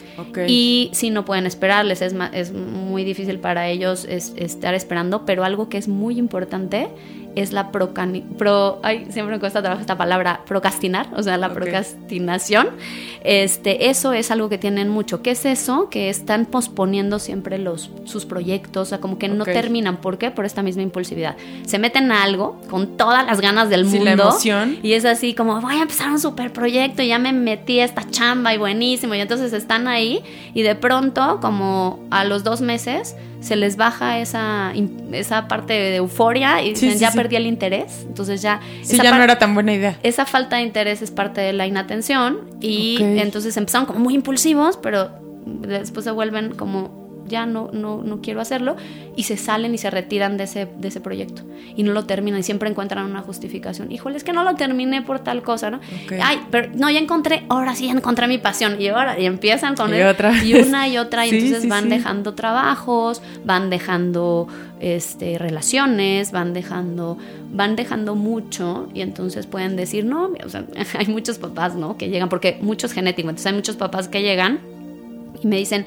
y 0.48 0.90
sí 0.94 1.10
no 1.10 1.26
pueden 1.26 1.46
esperarles. 1.48 2.02
Es, 2.02 2.14
es 2.34 2.52
muy 2.52 3.04
difícil 3.04 3.40
para 3.40 3.68
ellos 3.70 4.06
es- 4.06 4.34
estar 4.36 4.74
esperando, 4.76 5.26
pero 5.26 5.44
algo 5.44 5.70
que 5.70 5.78
es 5.78 5.88
muy 5.88 6.18
importante 6.20 6.90
es 7.36 7.52
la 7.54 7.72
procani- 7.72 8.24
pro, 8.38 8.80
ay, 8.84 9.08
siempre 9.10 9.36
me 9.36 9.40
cuesta 9.40 9.62
trabajo 9.62 9.82
esta 9.82 9.98
palabra, 9.98 10.42
procrastinar, 10.46 11.08
o 11.16 11.24
sea, 11.24 11.38
la 11.38 11.50
procrastinación. 11.54 12.70
Este, 13.24 13.90
eso 13.90 14.14
es 14.14 14.32
algo 14.32 14.50
que 14.50 14.58
tienen 14.58 14.90
mucho. 14.90 15.22
¿Qué 15.22 15.32
es 15.32 15.46
eso? 15.46 15.90
Que 15.90 16.10
están 16.10 16.46
posponiendo 16.46 17.20
siempre 17.20 17.58
los, 17.58 17.92
sus 18.06 18.26
proyectos, 18.26 18.88
o 18.88 18.90
sea, 18.90 19.00
como 19.00 19.18
que 19.18 19.28
no 19.28 19.44
terminan. 19.46 19.98
¿Por 19.98 20.18
qué? 20.18 20.32
Por 20.32 20.46
esta 20.46 20.64
misma 20.64 20.82
impulsividad. 20.82 21.36
Se 21.66 21.78
meten 21.80 22.12
a 22.12 22.24
algo 22.24 22.60
con 22.70 22.98
todas 22.98 23.26
las 23.26 23.42
ganas 23.42 23.70
del 23.70 23.86
Sí, 23.86 23.98
mundo. 23.98 24.06
la 24.06 24.12
emoción. 24.14 24.78
Y 24.84 24.94
es 24.94 25.06
así 25.06 25.34
como, 25.34 25.60
voy 25.62 25.76
a 25.76 25.82
empezar 25.84 26.10
un 26.10 26.20
super 26.20 26.52
proyecto, 26.52 27.04
ya 27.04 27.20
me 27.20 27.34
metí 27.34 27.80
a 27.80 27.86
esta 27.86 28.10
chamba 28.10 28.54
y 28.54 28.58
buenísimo. 28.58 29.16
Y 29.16 29.20
entonces 29.20 29.54
están 29.54 29.88
ahí 29.88 30.24
y 30.54 30.64
de 30.64 30.76
pronto, 30.76 31.40
como 31.42 32.00
a 32.10 32.24
los 32.26 32.44
dos 32.44 32.62
meses, 32.62 33.16
se 33.42 33.56
les 33.58 33.76
baja 33.76 34.20
esa, 34.20 34.72
esa 35.12 35.48
parte 35.48 35.74
de 35.74 35.96
euforia 35.98 36.62
y 36.62 36.76
Sí, 36.76 36.86
dicen, 36.86 36.92
sí, 36.94 37.00
ya 37.00 37.12
sí. 37.12 37.18
perdí 37.18 37.36
el 37.36 37.48
interés. 37.48 38.06
Entonces 38.08 38.42
ya... 38.42 38.62
Sí, 38.84 38.94
esa 38.94 39.04
ya 39.04 39.18
no 39.18 39.24
era 39.24 39.38
tan 39.40 39.54
buena 39.54 39.74
idea. 39.74 39.98
esa 40.04 40.26
falta 40.26 40.56
de 40.58 40.62
interés 40.62 41.02
es 41.02 41.12
parte 41.12 41.42
de 41.42 41.52
la 41.52 41.66
inatención 41.68 42.40
y 42.62 42.98
entonces 43.02 43.58
empezaron 43.58 43.86
como 43.88 44.00
muy 44.00 44.14
impulsivos, 44.16 44.78
pero 44.82 45.10
después 45.46 46.04
se 46.06 46.12
vuelven 46.12 46.54
como 46.56 47.01
ya 47.32 47.48
no, 47.48 47.70
no, 47.74 48.04
no 48.04 48.22
quiero 48.22 48.42
hacerlo 48.42 48.76
y 49.16 49.24
se 49.24 49.38
salen 49.38 49.74
y 49.74 49.78
se 49.80 49.90
retiran 49.90 50.38
de 50.38 50.44
ese, 50.44 50.68
de 50.78 50.88
ese 50.90 51.02
proyecto 51.02 51.42
y 51.76 51.84
no 51.84 51.94
lo 51.94 52.06
terminan 52.06 52.40
y 52.42 52.44
siempre 52.44 52.70
encuentran 52.70 53.06
una 53.06 53.22
justificación. 53.22 53.92
Híjole, 53.92 54.18
es 54.18 54.24
que 54.24 54.34
no 54.34 54.44
lo 54.44 54.56
terminé 54.56 55.02
por 55.02 55.20
tal 55.20 55.42
cosa, 55.42 55.72
¿no? 55.72 55.78
Ok. 55.78 56.14
Ay, 56.22 56.42
pero 56.52 56.70
no, 56.76 56.90
ya 56.92 57.00
encontré, 57.00 57.44
ahora 57.50 57.76
sí 57.76 57.88
ya 57.88 57.94
encontré 57.94 58.28
mi 58.28 58.38
pasión 58.38 58.80
y 58.80 58.88
ahora 58.90 59.20
y 59.20 59.26
empiezan 59.26 59.76
con 59.76 59.96
Y 59.96 60.02
otra 60.02 60.44
y 60.44 60.54
una 60.54 60.88
y 60.88 60.98
otra 60.98 61.26
y 61.26 61.32
Sí, 61.32 61.38
entonces 61.38 61.64
sí, 61.64 61.70
van 61.70 61.86
sí. 61.86 61.90
dejando 61.90 62.34
trabajos, 62.34 63.22
van 63.46 63.70
dejando 63.70 64.48
este, 64.82 65.38
relaciones, 65.38 66.32
van 66.32 66.54
dejando, 66.54 67.18
van 67.52 67.76
dejando 67.76 68.16
mucho 68.16 68.90
y 68.94 69.02
entonces 69.02 69.46
pueden 69.46 69.76
decir, 69.76 70.06
no, 70.06 70.32
o 70.44 70.50
sea, 70.50 70.66
hay 70.98 71.08
muchos 71.08 71.38
papás, 71.38 71.76
¿no? 71.76 71.98
Que 71.98 72.10
llegan, 72.10 72.30
porque 72.30 72.58
mucho 72.62 72.88
es 72.88 72.94
genético, 72.94 73.30
entonces 73.30 73.48
hay 73.48 73.54
muchos 73.54 73.78
papás 73.78 74.08
que 74.08 74.22
llegan 74.22 74.60
y 75.42 75.48
me 75.48 75.58
dicen, 75.58 75.86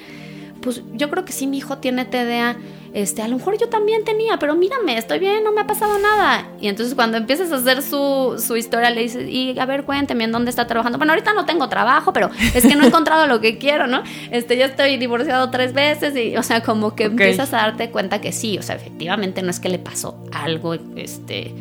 pues 0.61 0.83
yo 0.95 1.11
creo 1.11 1.25
que 1.25 1.33
sí, 1.33 1.47
mi 1.47 1.59
hijo 1.59 1.79
tiene 1.79 2.05
TDA. 2.05 2.57
Este, 2.95 3.23
a 3.23 3.29
lo 3.29 3.37
mejor 3.37 3.59
yo 3.59 3.69
también 3.69 4.05
tenía, 4.05 4.39
pero 4.39 4.55
mírame, 4.55 4.97
estoy 4.97 5.19
bien, 5.19 5.43
no 5.43 5.51
me 5.51 5.63
ha 5.63 5.67
pasado 5.67 5.99
nada. 5.99 6.49
Y 6.61 6.69
entonces 6.69 6.95
cuando 6.95 7.17
empiezas 7.17 7.51
a 7.51 7.57
hacer 7.57 7.83
su, 7.83 8.41
su 8.45 8.57
historia, 8.57 8.91
le 8.91 9.03
dices, 9.03 9.29
y 9.29 9.59
a 9.59 9.67
ver, 9.67 9.83
cuénteme 9.85 10.23
en 10.25 10.31
dónde 10.33 10.51
está 10.51 10.69
trabajando. 10.69 10.97
Bueno, 10.99 11.13
ahorita 11.13 11.33
no 11.35 11.45
tengo 11.45 11.69
trabajo, 11.69 12.13
pero 12.13 12.31
es 12.55 12.65
que 12.65 12.77
no 12.77 12.85
he 12.85 12.87
encontrado 12.87 13.27
lo 13.27 13.41
que 13.41 13.59
quiero, 13.59 13.89
¿no? 13.89 14.05
Este, 14.31 14.57
yo 14.57 14.65
estoy 14.67 14.97
divorciado 14.97 15.51
tres 15.51 15.73
veces 15.73 16.17
y, 16.17 16.37
o 16.37 16.43
sea, 16.45 16.63
como 16.63 16.95
que 16.95 17.05
empiezas 17.05 17.53
a 17.53 17.57
darte 17.57 17.91
cuenta 17.91 18.21
que 18.21 18.31
sí, 18.31 18.59
o 18.59 18.63
sea, 18.63 18.77
efectivamente 18.77 19.43
no 19.43 19.51
es 19.51 19.59
que 19.59 19.69
le 19.69 19.81
pasó 19.81 20.23
algo, 20.33 20.75
este 20.95 21.53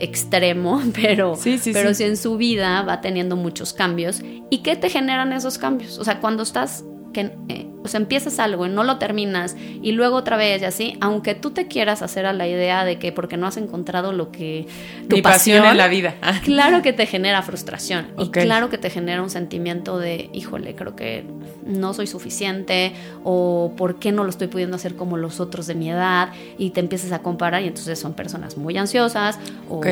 extremo, 0.00 0.82
pero, 1.00 1.36
Sí, 1.36 1.58
sí, 1.58 1.72
pero 1.72 1.90
sí. 1.90 1.96
sí 1.96 2.04
en 2.04 2.16
su 2.16 2.36
vida 2.36 2.82
va 2.82 3.00
teniendo 3.00 3.36
muchos 3.36 3.72
cambios. 3.72 4.22
¿Y 4.50 4.58
qué 4.58 4.74
te 4.74 4.88
generan 4.88 5.32
esos 5.32 5.58
cambios? 5.58 5.98
O 5.98 6.04
sea, 6.04 6.18
cuando 6.20 6.42
estás, 6.42 6.84
que, 7.12 7.32
eh, 7.48 7.66
o 7.82 7.88
sea, 7.88 7.98
empiezas 7.98 8.38
algo 8.38 8.66
y 8.66 8.68
no 8.68 8.84
lo 8.84 8.98
terminas 8.98 9.56
y 9.82 9.92
luego 9.92 10.16
otra 10.16 10.36
vez 10.36 10.62
y 10.62 10.64
así, 10.64 10.96
aunque 11.00 11.34
tú 11.34 11.50
te 11.50 11.66
quieras 11.66 12.02
hacer 12.02 12.26
a 12.26 12.32
la 12.32 12.46
idea 12.46 12.84
de 12.84 12.98
que 12.98 13.12
porque 13.12 13.36
no 13.36 13.46
has 13.46 13.56
encontrado 13.56 14.12
lo 14.12 14.30
que 14.30 14.66
tu 15.08 15.16
Mi 15.16 15.22
pasión 15.22 15.64
en 15.64 15.76
la 15.76 15.88
vida. 15.88 16.14
Claro 16.44 16.82
que 16.82 16.92
te 16.92 17.06
genera 17.06 17.42
frustración 17.42 18.08
y 18.18 18.30
claro 18.30 18.70
que 18.70 18.78
te 18.78 18.90
genera 18.90 19.22
un 19.22 19.30
sentimiento 19.30 19.98
de, 19.98 20.30
híjole, 20.32 20.74
creo 20.74 20.96
que 20.96 21.24
no 21.64 21.94
soy 21.94 22.06
suficiente 22.06 22.92
o 23.24 23.72
por 23.76 23.98
qué 23.98 24.12
no 24.12 24.24
lo 24.24 24.30
estoy 24.30 24.48
pudiendo 24.48 24.76
hacer 24.76 24.96
como 24.96 25.16
los 25.16 25.40
otros 25.40 25.66
de 25.66 25.74
mi 25.74 25.90
edad 25.90 26.30
y 26.58 26.70
te 26.70 26.80
empiezas 26.80 27.12
a 27.12 27.20
comparar 27.20 27.62
y 27.62 27.68
entonces 27.68 27.98
son 27.98 28.14
personas 28.14 28.56
muy 28.56 28.76
ansiosas 28.76 29.38
o... 29.68 29.76
Ok. 29.76 29.86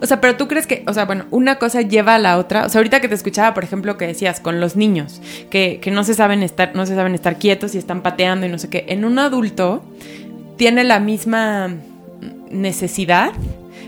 O 0.00 0.06
sea, 0.06 0.20
pero 0.20 0.36
tú 0.36 0.48
crees 0.48 0.66
que, 0.66 0.84
o 0.86 0.92
sea, 0.92 1.04
bueno, 1.04 1.26
una 1.30 1.56
cosa 1.58 1.82
lleva 1.82 2.14
a 2.14 2.18
la 2.18 2.38
otra. 2.38 2.66
O 2.66 2.68
sea, 2.68 2.78
ahorita 2.78 3.00
que 3.00 3.08
te 3.08 3.14
escuchaba, 3.14 3.54
por 3.54 3.64
ejemplo, 3.64 3.96
que 3.96 4.06
decías 4.06 4.40
con 4.40 4.60
los 4.60 4.76
niños, 4.76 5.20
que, 5.50 5.80
que 5.80 5.90
no 5.90 6.04
se 6.04 6.14
saben 6.14 6.42
no 6.74 6.86
se 6.86 6.94
saben 6.94 7.14
estar 7.14 7.38
quietos 7.38 7.74
y 7.74 7.78
están 7.78 8.02
pateando 8.02 8.46
y 8.46 8.48
no 8.48 8.58
sé 8.58 8.68
qué. 8.68 8.86
En 8.88 9.04
un 9.04 9.18
adulto 9.18 9.82
tiene 10.56 10.84
la 10.84 11.00
misma 11.00 11.74
necesidad, 12.50 13.32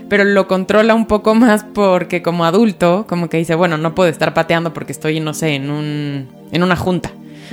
pero 0.09 0.23
lo 0.23 0.47
controla 0.47 0.93
un 0.95 1.05
poco 1.05 1.35
más 1.35 1.63
porque 1.63 2.21
como 2.21 2.45
adulto, 2.45 3.05
como 3.07 3.29
que 3.29 3.37
dice, 3.37 3.55
bueno, 3.55 3.77
no 3.77 3.95
puedo 3.95 4.09
estar 4.09 4.33
pateando 4.33 4.73
porque 4.73 4.91
estoy, 4.91 5.19
no 5.19 5.33
sé, 5.33 5.55
en 5.55 5.69
un, 5.69 6.27
en 6.51 6.63
una 6.63 6.75
junta. 6.75 7.11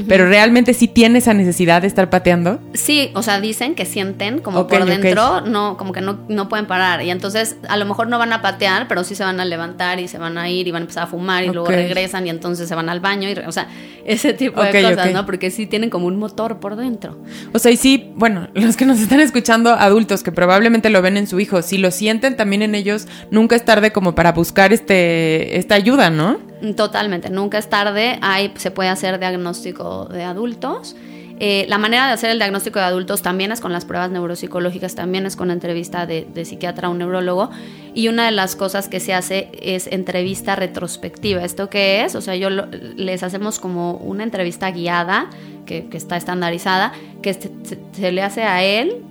Pero 0.09 0.29
realmente 0.29 0.75
sí 0.75 0.89
tiene 0.89 1.19
esa 1.19 1.35
necesidad 1.35 1.83
de 1.83 1.89
estar 1.89 2.11
pateando. 2.11 2.61
Sí, 2.75 3.11
o 3.15 3.23
sea, 3.23 3.41
dicen 3.41 3.75
que 3.75 3.87
sienten 3.87 4.41
como 4.41 4.67
por 4.67 4.85
dentro, 4.85 5.41
no, 5.43 5.77
como 5.77 5.93
que 5.93 6.01
no, 6.01 6.19
no 6.29 6.49
pueden 6.49 6.67
parar. 6.67 7.03
Y 7.03 7.11
entonces 7.11 7.57
a 7.69 7.77
lo 7.77 7.87
mejor 7.87 8.09
no 8.09 8.19
van 8.19 8.33
a 8.33 8.43
patear, 8.43 8.89
pero 8.89 9.05
sí 9.05 9.15
se 9.15 9.25
van 9.25 9.41
a 9.41 9.45
levantar 9.45 10.01
y 10.01 10.09
se 10.09 10.19
van 10.19 10.39
a 10.39 10.49
ir 10.49 10.67
y 10.69 10.71
van 10.71 10.83
a 10.83 10.85
empezar 10.85 11.05
a 11.05 11.07
fumar 11.07 11.45
y 11.45 11.49
luego 11.49 11.69
regresan 11.69 12.27
y 12.27 12.31
entonces 12.31 12.69
se 12.69 12.75
van 12.75 12.89
al 12.89 13.01
baño. 13.01 13.29
Y, 13.29 13.33
o 13.33 13.53
sea, 13.53 13.69
ese 14.05 14.33
tipo 14.33 14.63
de 14.63 14.83
cosas. 14.83 15.13
¿no? 15.13 15.27
Porque 15.27 15.51
sí 15.51 15.67
tienen 15.67 15.91
como 15.91 16.07
un 16.07 16.19
motor 16.19 16.59
por 16.61 16.77
dentro. 16.77 17.19
O 17.53 17.59
sea, 17.59 17.71
y 17.71 17.77
sí, 17.77 18.13
bueno, 18.15 18.49
los 18.55 18.77
que 18.77 18.85
nos 18.85 19.01
están 19.01 19.21
escuchando, 19.21 19.71
adultos 19.71 20.23
que 20.23 20.33
probablemente 20.33 20.91
lo 20.91 21.03
ven 21.03 21.17
en 21.17 21.27
su 21.27 21.41
hijo, 21.41 21.63
si 21.63 21.79
lo 21.79 21.91
sienten 21.91 22.37
también 22.37 22.63
en 22.63 22.75
ellos, 22.75 23.07
nunca 23.31 23.57
es 23.57 23.65
tarde 23.65 23.93
como 23.93 24.15
para 24.15 24.33
buscar 24.33 24.73
este 24.73 25.59
esta 25.59 25.75
ayuda, 25.75 26.11
¿no? 26.11 26.39
Totalmente, 26.77 27.31
nunca 27.31 27.59
es 27.59 27.69
tarde. 27.69 28.19
Hay, 28.23 28.53
se 28.57 28.71
puede 28.71 28.89
hacer 28.89 29.19
diagnóstico 29.19 30.07
de 30.07 30.25
adultos. 30.25 30.97
Eh, 31.39 31.67
la 31.69 31.77
manera 31.77 32.07
de 32.07 32.15
hacer 32.15 32.31
el 32.31 32.39
diagnóstico 32.39 32.79
de 32.79 32.87
adultos 32.87 33.21
también 33.21 33.53
es 33.53 33.61
con 33.61 33.71
las 33.71 33.85
pruebas 33.85 34.11
neuropsicológicas, 34.11 34.95
también 34.95 35.27
es 35.27 35.37
con 35.37 35.51
entrevista 35.51 36.07
de, 36.07 36.27
psiquiatra 36.45 36.89
un 36.89 36.99
neurólogo. 36.99 37.51
Y 37.95 38.09
una 38.09 38.25
de 38.25 38.31
las 38.31 38.57
cosas 38.57 38.89
que 38.89 39.01
se 39.01 39.13
hace 39.13 39.51
es 39.61 39.87
entrevista 39.87 40.57
retrospectiva. 40.57 41.45
¿Esto 41.45 41.69
qué 41.69 42.05
es? 42.05 42.15
O 42.15 42.23
sea, 42.23 42.37
yo 42.37 42.49
les 42.51 43.23
hacemos 43.23 43.59
como 43.59 43.93
una 43.97 44.25
entrevista 44.25 44.71
guiada, 44.71 45.29
que, 45.67 45.89
está 45.93 46.17
estandarizada, 46.17 46.93
que 47.23 47.35
se 47.35 48.13
le 48.13 48.23
hace 48.23 48.45
a 48.45 48.63
él 48.63 49.03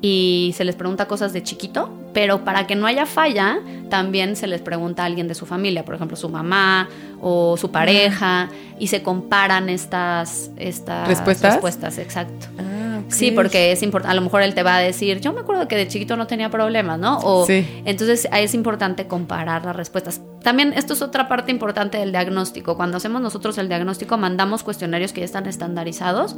y 0.00 0.52
se 0.56 0.64
les 0.64 0.76
pregunta 0.76 1.06
cosas 1.08 1.32
de 1.32 1.42
chiquito, 1.42 1.90
Pero 2.14 2.42
para 2.44 2.66
que 2.66 2.74
no 2.74 2.86
haya 2.86 3.04
falla, 3.06 3.58
también 3.90 4.34
se 4.34 4.46
les 4.46 4.60
pregunta 4.60 5.02
a 5.02 5.06
alguien 5.06 5.28
de 5.28 5.34
su 5.34 5.46
familia, 5.46 5.84
por 5.84 5.94
ejemplo, 5.94 6.16
su 6.16 6.28
mamá 6.28 6.88
o 7.20 7.56
su 7.56 7.70
pareja, 7.70 8.48
y 8.78 8.88
se 8.88 9.02
comparan 9.02 9.68
estas, 9.68 10.50
estas 10.56 11.06
¿Respuestas? 11.06 11.52
respuestas. 11.54 11.98
Exacto. 11.98 12.46
Ah. 12.58 13.00
Sí, 13.08 13.30
porque 13.30 13.72
es 13.72 13.82
importante. 13.82 14.12
A 14.12 14.14
lo 14.14 14.22
mejor 14.22 14.42
él 14.42 14.54
te 14.54 14.62
va 14.62 14.76
a 14.76 14.80
decir, 14.80 15.20
yo 15.20 15.32
me 15.32 15.40
acuerdo 15.40 15.68
que 15.68 15.76
de 15.76 15.86
chiquito 15.86 16.16
no 16.16 16.26
tenía 16.26 16.50
problemas, 16.50 16.98
¿no? 16.98 17.18
O 17.18 17.46
Sí. 17.46 17.64
entonces 17.84 18.26
es 18.32 18.54
importante 18.54 19.06
comparar 19.06 19.64
las 19.64 19.76
respuestas. 19.76 20.20
También 20.42 20.72
esto 20.74 20.94
es 20.94 21.02
otra 21.02 21.28
parte 21.28 21.50
importante 21.52 21.98
del 21.98 22.10
diagnóstico. 22.10 22.76
Cuando 22.76 22.96
hacemos 22.96 23.20
nosotros 23.22 23.56
el 23.58 23.68
diagnóstico, 23.68 24.16
mandamos 24.16 24.62
cuestionarios 24.62 25.12
que 25.12 25.20
ya 25.20 25.26
están 25.26 25.46
estandarizados 25.46 26.36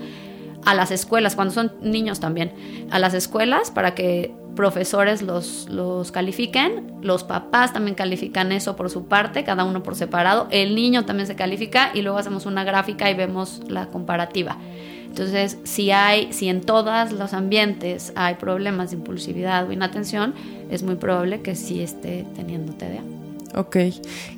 a 0.64 0.74
las 0.74 0.90
escuelas, 0.90 1.36
cuando 1.36 1.54
son 1.54 1.72
niños 1.82 2.20
también, 2.20 2.52
a 2.90 2.98
las 2.98 3.14
escuelas 3.14 3.70
para 3.70 3.94
que 3.94 4.32
profesores 4.56 5.22
los, 5.22 5.68
los 5.70 6.12
califiquen, 6.12 6.92
los 7.02 7.24
papás 7.24 7.72
también 7.72 7.94
califican 7.94 8.52
eso 8.52 8.76
por 8.76 8.90
su 8.90 9.06
parte, 9.06 9.44
cada 9.44 9.64
uno 9.64 9.82
por 9.82 9.94
separado, 9.94 10.48
el 10.50 10.74
niño 10.74 11.04
también 11.06 11.26
se 11.26 11.36
califica 11.36 11.90
y 11.94 12.02
luego 12.02 12.18
hacemos 12.18 12.46
una 12.46 12.64
gráfica 12.64 13.10
y 13.10 13.14
vemos 13.14 13.62
la 13.68 13.86
comparativa. 13.86 14.58
Entonces, 15.06 15.58
si 15.64 15.90
hay, 15.90 16.32
si 16.32 16.48
en 16.48 16.60
todos 16.60 17.10
los 17.10 17.34
ambientes 17.34 18.12
hay 18.14 18.36
problemas 18.36 18.90
de 18.90 18.96
impulsividad 18.96 19.66
o 19.66 19.72
inatención, 19.72 20.34
es 20.70 20.84
muy 20.84 20.94
probable 20.94 21.40
que 21.40 21.56
sí 21.56 21.82
esté 21.82 22.24
teniendo 22.36 22.72
TDA. 22.74 23.02
Ok. 23.56 23.76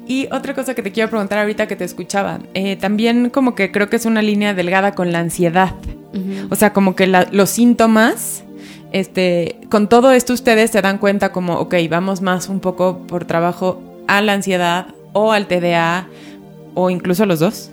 Y 0.07 0.29
otra 0.33 0.55
cosa 0.55 0.75
que 0.75 0.83
te 0.83 0.91
quiero 0.91 1.11
preguntar 1.11 1.39
ahorita 1.39 1.67
que 1.67 1.77
te 1.77 1.85
escuchaba, 1.85 2.39
eh, 2.55 2.77
también 2.77 3.29
como 3.29 3.55
que 3.55 3.71
creo 3.71 3.91
que 3.91 3.97
es 3.97 4.07
una 4.07 4.23
línea 4.23 4.55
delgada 4.55 4.95
con 4.95 5.13
la 5.13 5.19
ansiedad. 5.19 5.75
O 6.51 6.55
sea, 6.57 6.73
como 6.73 6.95
que 6.95 7.07
la- 7.07 7.27
los 7.33 7.49
síntomas, 7.51 8.45
este, 8.93 9.57
con 9.71 9.89
todo 9.89 10.13
esto 10.13 10.33
ustedes 10.33 10.71
se 10.71 10.83
dan 10.83 10.99
cuenta 10.99 11.33
como, 11.33 11.55
ok, 11.59 11.75
vamos 11.89 12.21
más 12.21 12.49
un 12.49 12.61
poco 12.61 12.99
por 13.07 13.25
trabajo 13.25 13.81
a 14.07 14.21
la 14.21 14.35
ansiedad 14.35 14.89
o 15.15 15.33
al 15.33 15.47
TDA 15.47 16.07
o 16.75 16.91
incluso 16.91 17.27
los 17.27 17.39
dos. 17.41 17.71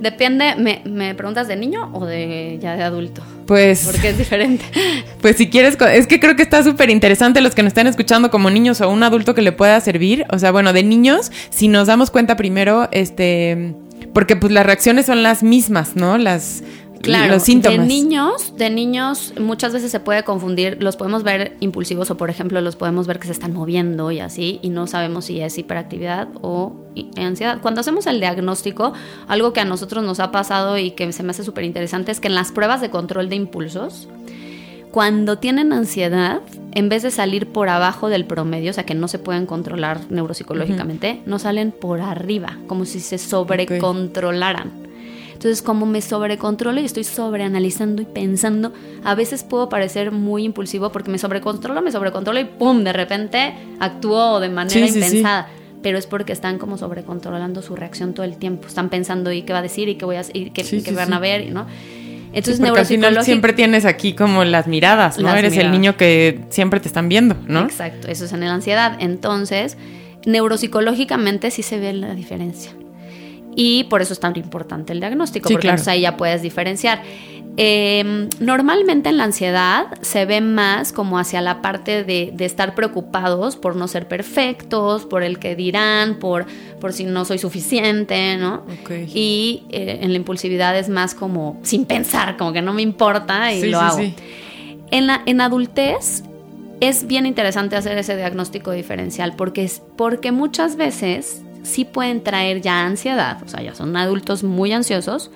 Depende, 0.00 0.54
me, 0.56 0.80
¿me 0.84 1.14
preguntas 1.14 1.48
de 1.48 1.56
niño 1.56 1.90
o 1.92 2.06
de 2.06 2.58
ya 2.62 2.76
de 2.76 2.82
adulto? 2.82 3.22
Pues, 3.46 3.84
Porque 3.84 4.10
es 4.10 4.18
diferente. 4.18 4.64
pues 5.20 5.36
si 5.36 5.48
quieres, 5.50 5.76
es 5.92 6.06
que 6.06 6.20
creo 6.20 6.36
que 6.36 6.42
está 6.42 6.62
súper 6.62 6.88
interesante 6.90 7.40
los 7.40 7.54
que 7.54 7.62
nos 7.62 7.70
están 7.70 7.86
escuchando 7.86 8.30
como 8.30 8.48
niños 8.50 8.80
o 8.80 8.88
un 8.90 9.02
adulto 9.02 9.34
que 9.34 9.42
le 9.42 9.52
pueda 9.52 9.78
servir. 9.80 10.24
O 10.30 10.38
sea, 10.38 10.52
bueno, 10.52 10.72
de 10.72 10.82
niños, 10.84 11.32
si 11.50 11.68
nos 11.68 11.86
damos 11.88 12.10
cuenta 12.10 12.36
primero, 12.36 12.88
este, 12.92 13.74
porque 14.14 14.36
pues 14.36 14.52
las 14.52 14.64
reacciones 14.64 15.06
son 15.06 15.22
las 15.22 15.42
mismas, 15.42 15.96
¿no? 15.96 16.16
Las, 16.16 16.62
Claro, 17.04 17.34
los 17.34 17.42
síntomas. 17.42 17.78
de 17.78 17.86
niños, 17.86 18.56
de 18.56 18.70
niños 18.70 19.34
muchas 19.38 19.72
veces 19.72 19.90
se 19.90 20.00
puede 20.00 20.24
confundir, 20.24 20.82
los 20.82 20.96
podemos 20.96 21.22
ver 21.22 21.56
impulsivos 21.60 22.10
o 22.10 22.16
por 22.16 22.30
ejemplo 22.30 22.60
los 22.60 22.76
podemos 22.76 23.06
ver 23.06 23.18
que 23.18 23.26
se 23.26 23.32
están 23.32 23.52
moviendo 23.52 24.10
y 24.10 24.20
así 24.20 24.58
y 24.62 24.70
no 24.70 24.86
sabemos 24.86 25.26
si 25.26 25.40
es 25.40 25.56
hiperactividad 25.58 26.28
o 26.40 26.74
ansiedad. 27.16 27.60
Cuando 27.60 27.80
hacemos 27.80 28.06
el 28.06 28.20
diagnóstico, 28.20 28.92
algo 29.28 29.52
que 29.52 29.60
a 29.60 29.64
nosotros 29.64 30.04
nos 30.04 30.20
ha 30.20 30.30
pasado 30.30 30.78
y 30.78 30.92
que 30.92 31.12
se 31.12 31.22
me 31.22 31.30
hace 31.30 31.44
súper 31.44 31.64
interesante 31.64 32.12
es 32.12 32.20
que 32.20 32.28
en 32.28 32.34
las 32.34 32.52
pruebas 32.52 32.80
de 32.80 32.90
control 32.90 33.28
de 33.28 33.36
impulsos, 33.36 34.08
cuando 34.94 35.38
tienen 35.38 35.72
ansiedad, 35.72 36.40
en 36.72 36.88
vez 36.88 37.02
de 37.02 37.10
salir 37.10 37.48
por 37.48 37.68
abajo 37.68 38.08
del 38.08 38.26
promedio, 38.26 38.70
o 38.70 38.74
sea 38.74 38.86
que 38.86 38.94
no 38.94 39.08
se 39.08 39.18
pueden 39.18 39.44
controlar 39.44 40.00
neuropsicológicamente, 40.08 41.20
no 41.26 41.40
salen 41.40 41.72
por 41.72 42.00
arriba, 42.00 42.58
como 42.68 42.84
si 42.84 43.00
se 43.00 43.18
sobrecontrolaran. 43.18 44.83
Entonces, 45.44 45.60
como 45.60 45.84
me 45.84 46.00
sobrecontrolo 46.00 46.80
y 46.80 46.86
estoy 46.86 47.04
sobreanalizando 47.04 48.00
y 48.00 48.06
pensando, 48.06 48.72
a 49.04 49.14
veces 49.14 49.44
puedo 49.44 49.68
parecer 49.68 50.10
muy 50.10 50.42
impulsivo 50.42 50.90
porque 50.90 51.10
me 51.10 51.18
sobrecontrolo, 51.18 51.82
me 51.82 51.92
sobrecontrolo 51.92 52.40
y 52.40 52.44
¡pum! 52.44 52.82
De 52.82 52.94
repente 52.94 53.52
actúo 53.78 54.40
de 54.40 54.48
manera 54.48 54.72
Sí, 54.72 54.90
sí, 54.90 55.02
sí. 55.02 55.04
impensada. 55.04 55.48
Pero 55.82 55.98
es 55.98 56.06
porque 56.06 56.32
están 56.32 56.56
como 56.56 56.78
sobrecontrolando 56.78 57.60
su 57.60 57.76
reacción 57.76 58.14
todo 58.14 58.24
el 58.24 58.38
tiempo. 58.38 58.66
Están 58.68 58.88
pensando 58.88 59.30
y 59.32 59.42
qué 59.42 59.52
va 59.52 59.58
a 59.58 59.62
decir 59.62 59.86
y 59.90 59.96
qué 59.96 60.06
voy 60.06 60.16
a 60.16 60.22
y 60.32 60.48
qué, 60.48 60.64
Sí, 60.64 60.78
qué 60.82 60.92
sí, 60.92 60.96
van 60.96 61.08
sí. 61.08 61.12
a 61.12 61.18
ver, 61.18 61.52
¿no? 61.52 61.66
Sí, 61.66 62.30
Entonces, 62.32 62.60
porque 62.66 62.80
al 62.80 62.86
final 62.86 63.22
siempre 63.22 63.52
tienes 63.52 63.84
aquí 63.84 64.14
como 64.14 64.44
las 64.44 64.66
miradas, 64.66 65.18
¿no? 65.18 65.24
Las 65.24 65.36
Eres 65.40 65.58
el 65.58 65.70
niño 65.70 65.98
que 65.98 66.40
siempre 66.48 66.80
te 66.80 66.88
están 66.88 67.10
viendo, 67.10 67.36
¿no? 67.46 67.60
Exacto, 67.64 68.08
eso 68.08 68.24
es 68.24 68.32
en 68.32 68.40
la 68.40 68.54
ansiedad. 68.54 68.96
Entonces, 68.98 69.76
neuropsicológicamente 70.24 71.50
sí 71.50 71.62
se 71.62 71.78
ve 71.78 71.92
la 71.92 72.14
diferencia. 72.14 72.72
Y 73.56 73.84
por 73.84 74.02
eso 74.02 74.12
es 74.12 74.20
tan 74.20 74.36
importante 74.36 74.92
el 74.92 75.00
diagnóstico, 75.00 75.48
Sí, 75.48 75.54
porque 75.54 75.66
claro. 75.68 75.74
entonces 75.76 75.92
ahí 75.92 76.00
ya 76.02 76.16
puedes 76.16 76.42
diferenciar. 76.42 77.02
Eh, 77.56 78.28
normalmente 78.40 79.10
en 79.10 79.16
la 79.16 79.22
ansiedad 79.24 79.86
se 80.00 80.24
ve 80.26 80.40
más 80.40 80.92
como 80.92 81.20
hacia 81.20 81.40
la 81.40 81.62
parte 81.62 82.02
de, 82.02 82.32
de 82.34 82.44
estar 82.46 82.74
preocupados 82.74 83.54
por 83.54 83.76
no 83.76 83.86
ser 83.86 84.08
perfectos, 84.08 85.04
por 85.04 85.22
el 85.22 85.38
que 85.38 85.54
dirán, 85.54 86.16
por, 86.18 86.46
por 86.80 86.92
si 86.92 87.04
no 87.04 87.24
soy 87.24 87.38
suficiente, 87.38 88.36
¿no? 88.38 88.64
Y 89.14 89.62
eh, 89.70 90.00
en 90.02 90.10
la 90.10 90.16
impulsividad 90.16 90.76
es 90.76 90.88
más 90.88 91.14
como 91.14 91.60
sin 91.62 91.84
pensar, 91.84 92.36
como 92.36 92.52
que 92.52 92.60
no 92.60 92.72
me 92.72 92.82
importa 92.82 93.52
y 93.52 93.60
Sí, 93.60 93.68
lo 93.68 93.78
sí, 93.78 93.84
hago. 93.84 93.98
sí. 93.98 94.14
En, 94.90 95.06
la, 95.06 95.22
en 95.24 95.40
adultez 95.40 96.24
es 96.80 97.06
bien 97.06 97.24
interesante 97.24 97.76
hacer 97.76 97.96
ese 97.98 98.16
diagnóstico 98.16 98.72
diferencial 98.72 99.36
porque, 99.36 99.62
es, 99.62 99.80
porque 99.96 100.32
muchas 100.32 100.74
veces 100.74 101.43
sí 101.64 101.84
pueden 101.84 102.22
traer 102.22 102.60
ya 102.60 102.86
ansiedad, 102.86 103.42
o 103.44 103.48
sea, 103.48 103.62
ya 103.62 103.74
son 103.74 103.96
adultos 103.96 104.44
muy 104.44 104.72
ansiosos, 104.72 105.30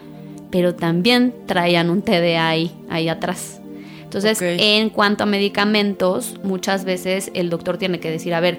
pero 0.51 0.75
también 0.75 1.35
traían 1.47 1.91
un 1.91 2.03
TDA 2.03 2.49
ahí, 2.49 2.73
ahí 2.89 3.09
atrás. 3.09 3.61
Entonces, 4.05 4.39
en 4.41 4.89
cuanto 4.89 5.25
a 5.25 5.27
medicamentos, 5.27 6.37
muchas 6.43 6.85
veces 6.85 7.31
el 7.35 7.51
doctor 7.51 7.77
tiene 7.77 8.01
que 8.01 8.11
decir, 8.11 8.33
a 8.33 8.41
ver, 8.41 8.59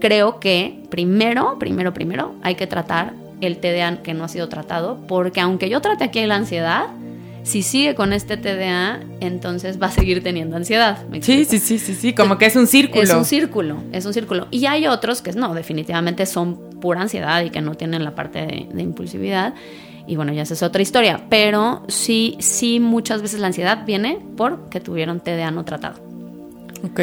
creo 0.00 0.40
que 0.40 0.82
primero, 0.90 1.58
primero, 1.60 1.94
primero, 1.94 2.34
hay 2.42 2.56
que 2.56 2.66
tratar 2.66 3.12
el 3.40 3.58
TDA 3.58 4.02
que 4.02 4.14
no 4.14 4.24
ha 4.24 4.28
sido 4.28 4.48
tratado, 4.48 4.98
porque 5.06 5.40
aunque 5.40 5.68
yo 5.68 5.80
trate 5.80 6.04
aquí 6.04 6.24
la 6.26 6.36
ansiedad, 6.36 6.88
si 7.42 7.62
sigue 7.62 7.94
con 7.94 8.12
este 8.12 8.36
TDA, 8.36 9.00
entonces 9.20 9.80
va 9.80 9.86
a 9.86 9.90
seguir 9.90 10.22
teniendo 10.22 10.56
ansiedad. 10.56 11.06
¿me 11.08 11.22
Sí, 11.22 11.44
sí, 11.44 11.58
sí, 11.58 11.78
sí, 11.78 11.94
sí, 11.94 12.12
como 12.12 12.38
que 12.38 12.46
es 12.46 12.56
un 12.56 12.66
círculo. 12.66 13.02
Es 13.02 13.10
un 13.10 13.24
círculo, 13.24 13.82
es 13.92 14.04
un 14.06 14.12
círculo. 14.12 14.46
Y 14.50 14.66
hay 14.66 14.86
otros 14.86 15.22
que 15.22 15.32
no, 15.32 15.54
definitivamente 15.54 16.26
son 16.26 16.70
pura 16.80 17.00
ansiedad 17.02 17.42
y 17.42 17.50
que 17.50 17.60
no 17.60 17.74
tienen 17.74 18.04
la 18.04 18.14
parte 18.14 18.40
de, 18.40 18.68
de 18.72 18.82
impulsividad. 18.82 19.54
Y 20.06 20.16
bueno, 20.16 20.32
ya 20.32 20.42
esa 20.42 20.54
es 20.54 20.62
otra 20.62 20.82
historia. 20.82 21.26
Pero 21.28 21.84
sí, 21.88 22.36
sí, 22.40 22.80
muchas 22.80 23.22
veces 23.22 23.40
la 23.40 23.48
ansiedad 23.48 23.84
viene 23.86 24.18
porque 24.36 24.80
tuvieron 24.80 25.20
TDA 25.20 25.50
no 25.50 25.64
tratado. 25.64 26.00
Ok. 26.84 27.00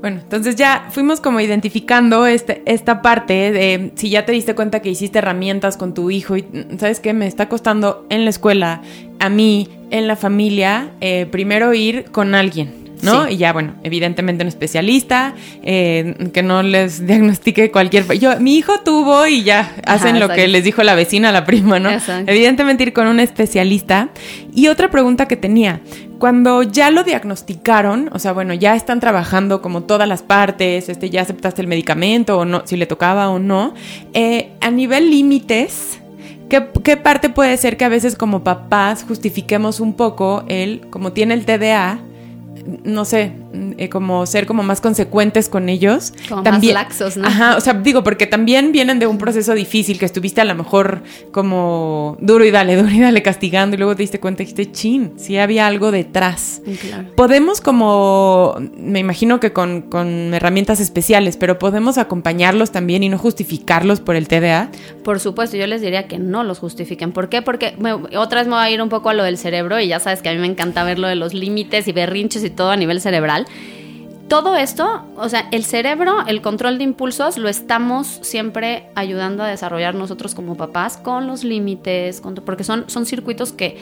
Bueno, 0.00 0.20
entonces 0.22 0.56
ya 0.56 0.88
fuimos 0.90 1.20
como 1.20 1.40
identificando 1.40 2.26
este, 2.26 2.62
esta 2.66 3.00
parte 3.00 3.50
de 3.50 3.92
si 3.96 4.10
ya 4.10 4.26
te 4.26 4.32
diste 4.32 4.54
cuenta 4.54 4.80
que 4.80 4.90
hiciste 4.90 5.18
herramientas 5.18 5.78
con 5.78 5.94
tu 5.94 6.10
hijo 6.10 6.36
y 6.36 6.46
sabes 6.78 7.00
qué, 7.00 7.14
me 7.14 7.26
está 7.26 7.48
costando 7.48 8.06
en 8.10 8.24
la 8.24 8.30
escuela, 8.30 8.82
a 9.18 9.28
mí, 9.28 9.68
en 9.90 10.08
la 10.08 10.16
familia, 10.16 10.90
eh, 11.00 11.26
primero 11.30 11.74
ir 11.74 12.10
con 12.10 12.34
alguien. 12.34 12.86
¿no? 13.02 13.26
Sí. 13.26 13.34
Y 13.34 13.36
ya, 13.36 13.52
bueno, 13.52 13.74
evidentemente 13.82 14.42
un 14.42 14.48
especialista, 14.48 15.34
eh, 15.62 16.30
que 16.32 16.42
no 16.42 16.62
les 16.62 17.06
diagnostique 17.06 17.70
cualquier... 17.70 18.06
Yo, 18.18 18.38
mi 18.40 18.56
hijo 18.56 18.80
tuvo 18.84 19.26
y 19.26 19.42
ya 19.42 19.74
hacen 19.84 20.20
lo 20.20 20.28
que 20.28 20.48
les 20.48 20.64
dijo 20.64 20.82
la 20.82 20.94
vecina, 20.94 21.32
la 21.32 21.44
prima, 21.44 21.78
¿no? 21.78 21.90
Exacto. 21.90 22.30
Evidentemente 22.30 22.84
ir 22.84 22.92
con 22.92 23.06
un 23.06 23.20
especialista. 23.20 24.08
Y 24.54 24.68
otra 24.68 24.90
pregunta 24.90 25.28
que 25.28 25.36
tenía, 25.36 25.80
cuando 26.18 26.62
ya 26.62 26.90
lo 26.90 27.04
diagnosticaron, 27.04 28.08
o 28.12 28.18
sea, 28.18 28.32
bueno, 28.32 28.54
ya 28.54 28.74
están 28.74 29.00
trabajando 29.00 29.60
como 29.60 29.82
todas 29.82 30.08
las 30.08 30.22
partes, 30.22 30.88
este, 30.88 31.10
ya 31.10 31.22
aceptaste 31.22 31.60
el 31.62 31.68
medicamento 31.68 32.38
o 32.38 32.44
no, 32.44 32.62
si 32.64 32.76
le 32.76 32.86
tocaba 32.86 33.28
o 33.28 33.38
no, 33.38 33.74
eh, 34.14 34.52
a 34.60 34.70
nivel 34.70 35.10
límites, 35.10 36.00
¿qué, 36.48 36.66
¿qué 36.82 36.96
parte 36.96 37.28
puede 37.28 37.56
ser 37.56 37.76
que 37.76 37.84
a 37.84 37.88
veces 37.88 38.16
como 38.16 38.44
papás 38.44 39.04
justifiquemos 39.06 39.80
un 39.80 39.94
poco 39.94 40.44
el, 40.48 40.86
como 40.90 41.12
tiene 41.12 41.34
el 41.34 41.44
TDA, 41.44 41.98
no 42.84 43.04
sé, 43.04 43.32
eh, 43.78 43.88
como 43.88 44.26
ser 44.26 44.46
como 44.46 44.62
más 44.62 44.80
consecuentes 44.80 45.48
con 45.48 45.68
ellos. 45.68 46.12
Como 46.28 46.42
más 46.42 46.62
laxos, 46.64 47.16
¿no? 47.16 47.26
Ajá, 47.26 47.56
o 47.56 47.60
sea, 47.60 47.74
digo, 47.74 48.02
porque 48.04 48.26
también 48.26 48.72
vienen 48.72 48.98
de 48.98 49.06
un 49.06 49.18
proceso 49.18 49.54
difícil, 49.54 49.98
que 49.98 50.04
estuviste 50.06 50.40
a 50.40 50.44
lo 50.44 50.54
mejor 50.54 51.02
como 51.46 52.16
duro 52.20 52.44
y 52.44 52.50
dale, 52.50 52.76
duro 52.80 52.90
y 52.90 53.00
dale 53.00 53.22
castigando 53.22 53.74
y 53.76 53.78
luego 53.78 53.94
te 53.96 54.02
diste 54.02 54.20
cuenta 54.20 54.42
y 54.42 54.46
dijiste, 54.46 54.72
chin, 54.72 55.12
sí 55.16 55.38
había 55.38 55.66
algo 55.66 55.92
detrás. 55.92 56.62
Claro. 56.80 57.08
Podemos 57.16 57.60
como, 57.60 58.56
me 58.76 58.98
imagino 59.00 59.40
que 59.40 59.52
con, 59.52 59.82
con 59.82 60.34
herramientas 60.34 60.80
especiales, 60.80 61.36
pero 61.36 61.58
podemos 61.58 61.98
acompañarlos 61.98 62.72
también 62.72 63.02
y 63.02 63.08
no 63.08 63.18
justificarlos 63.18 64.00
por 64.00 64.16
el 64.16 64.28
TDA. 64.28 64.70
Por 65.04 65.20
supuesto, 65.20 65.56
yo 65.56 65.66
les 65.66 65.80
diría 65.80 66.08
que 66.08 66.18
no 66.18 66.42
los 66.44 66.58
justifiquen. 66.58 67.12
¿Por 67.12 67.28
qué? 67.28 67.42
Porque 67.42 67.74
me- 67.78 67.92
otra 67.94 68.40
vez 68.40 68.48
me 68.48 68.54
voy 68.54 68.62
a 68.64 68.70
ir 68.70 68.82
un 68.82 68.88
poco 68.88 69.08
a 69.10 69.14
lo 69.14 69.22
del 69.22 69.38
cerebro 69.38 69.78
y 69.80 69.88
ya 69.88 70.00
sabes 70.00 70.22
que 70.22 70.28
a 70.28 70.32
mí 70.32 70.38
me 70.38 70.46
encanta 70.46 70.82
ver 70.84 70.98
lo 70.98 71.08
de 71.08 71.14
los 71.14 71.34
límites 71.34 71.86
y 71.88 71.92
berrinches 71.92 72.42
y 72.44 72.50
todo 72.50 72.70
a 72.70 72.76
nivel 72.76 73.00
cerebral. 73.00 73.45
Todo 74.28 74.56
esto, 74.56 75.04
o 75.16 75.28
sea, 75.28 75.48
el 75.52 75.64
cerebro, 75.64 76.26
el 76.26 76.42
control 76.42 76.78
de 76.78 76.84
impulsos, 76.84 77.38
lo 77.38 77.48
estamos 77.48 78.18
siempre 78.22 78.88
ayudando 78.96 79.44
a 79.44 79.46
desarrollar 79.46 79.94
nosotros 79.94 80.34
como 80.34 80.56
papás 80.56 80.96
con 80.96 81.28
los 81.28 81.44
límites, 81.44 82.20
porque 82.44 82.64
son, 82.64 82.90
son 82.90 83.06
circuitos 83.06 83.52
que, 83.52 83.78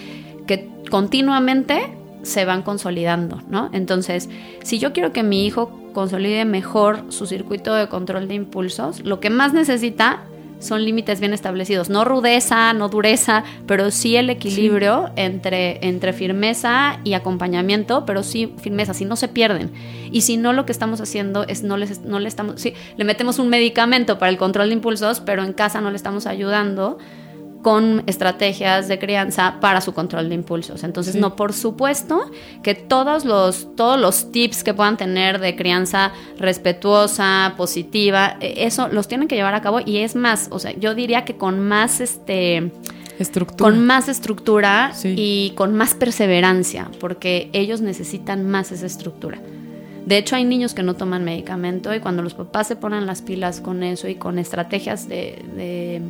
que 0.47 0.69
continuamente 0.91 1.97
se 2.25 2.45
van 2.45 2.63
consolidando, 2.63 3.41
¿no? 3.49 3.71
Entonces, 3.73 4.29
si 4.63 4.79
yo 4.79 4.93
quiero 4.93 5.13
que 5.13 5.23
mi 5.23 5.47
hijo 5.47 5.71
consolide 5.95 6.45
mejor 6.45 7.05
su 7.09 7.27
circuito 7.27 7.75
de 7.75 7.89
control 7.89 8.29
de 8.29 8.35
impulsos, 8.35 9.01
lo 9.01 9.21
que 9.21 9.31
más 9.31 9.55
necesita 9.55 10.25
son 10.65 10.85
límites 10.85 11.21
bien 11.21 11.33
establecidos. 11.33 11.91
No 11.91 12.05
rudeza, 12.05 12.73
no 12.73 12.89
dureza, 12.89 13.45
pero 13.67 13.91
sí 13.91 14.17
el 14.17 14.31
equilibrio 14.31 15.11
entre, 15.17 15.87
entre 15.87 16.13
firmeza 16.13 16.99
y 17.05 17.15
acompañamiento, 17.15 18.05
pero 18.07 18.23
sí 18.23 18.55
firmeza, 18.59 18.95
si 18.95 19.05
no 19.05 19.17
se 19.17 19.29
pierden. 19.29 19.73
Y 20.11 20.23
si 20.23 20.37
no, 20.37 20.53
lo 20.53 20.67
que 20.67 20.73
estamos 20.73 21.01
haciendo 21.01 21.45
es 21.47 21.63
no, 21.63 21.77
les, 21.77 22.01
no 22.03 22.19
le 22.19 22.29
estamos, 22.29 22.61
sí, 22.61 22.75
le 22.97 23.05
metemos 23.05 23.39
un 23.39 23.49
medicamento 23.49 24.19
para 24.19 24.31
el 24.31 24.39
control 24.39 24.69
de 24.69 24.75
impulsos, 24.75 25.21
pero 25.21 25.45
en 25.45 25.53
casa 25.53 25.81
no 25.81 25.91
le 25.91 25.97
estamos 25.97 26.27
ayudando 26.27 26.99
con 27.65 28.03
estrategias 28.07 28.89
de 28.89 28.99
crianza 28.99 29.57
para 29.59 29.81
su 29.81 29.95
control 29.95 30.29
de 30.29 30.35
impulsos. 30.35 30.85
Entonces, 30.85 31.17
no, 31.17 31.35
por 31.35 31.55
supuesto 31.55 32.31
que 32.63 32.75
todos 32.75 33.25
los, 33.25 33.75
todos 33.75 33.99
los 33.99 34.31
tips 34.31 34.63
que 34.63 34.75
puedan 34.75 34.99
tener 34.99 35.41
de 35.41 35.57
crianza 35.57 36.13
respetuosa, 36.39 37.55
positiva, 37.57 38.37
e, 38.41 38.67
eso 38.67 38.89
los 38.89 39.09
tienen 39.09 39.29
que 39.29 39.35
llevar 39.35 39.55
a 39.55 39.63
cabo 39.63 39.81
y 39.81 40.01
es 40.01 40.15
más, 40.15 40.49
o 40.51 40.59
sea, 40.59 40.73
yo 40.73 40.95
diría 40.95 41.25
que 41.25 41.39
con 41.39 41.59
más 41.59 42.03
este 42.03 42.71
estructura. 43.19 43.71
con 43.71 43.87
más 43.87 44.11
estructura 44.11 44.93
y 45.03 45.55
con 45.55 45.75
más 45.75 45.95
perseverancia, 45.95 46.91
porque 47.01 47.49
ellos 47.55 47.81
necesitan 47.81 48.47
más 48.47 48.73
esa 48.73 48.85
estructura. 48.85 49.41
De 50.05 50.19
hecho, 50.19 50.37
hay 50.37 50.45
niños 50.45 50.75
que 50.75 50.83
no 50.83 50.97
toman 50.97 51.25
medicamento 51.25 51.95
y 51.95 52.01
cuando 52.01 52.21
los 52.21 52.35
papás 52.35 52.67
se 52.67 52.77
ponen 52.77 53.07
las 53.07 53.23
pilas 53.23 53.63
con 53.63 53.83
eso 53.83 54.07
y 54.07 54.17
con 54.17 54.39
estrategias 54.39 55.09
de 55.09 55.43
de 55.57 56.03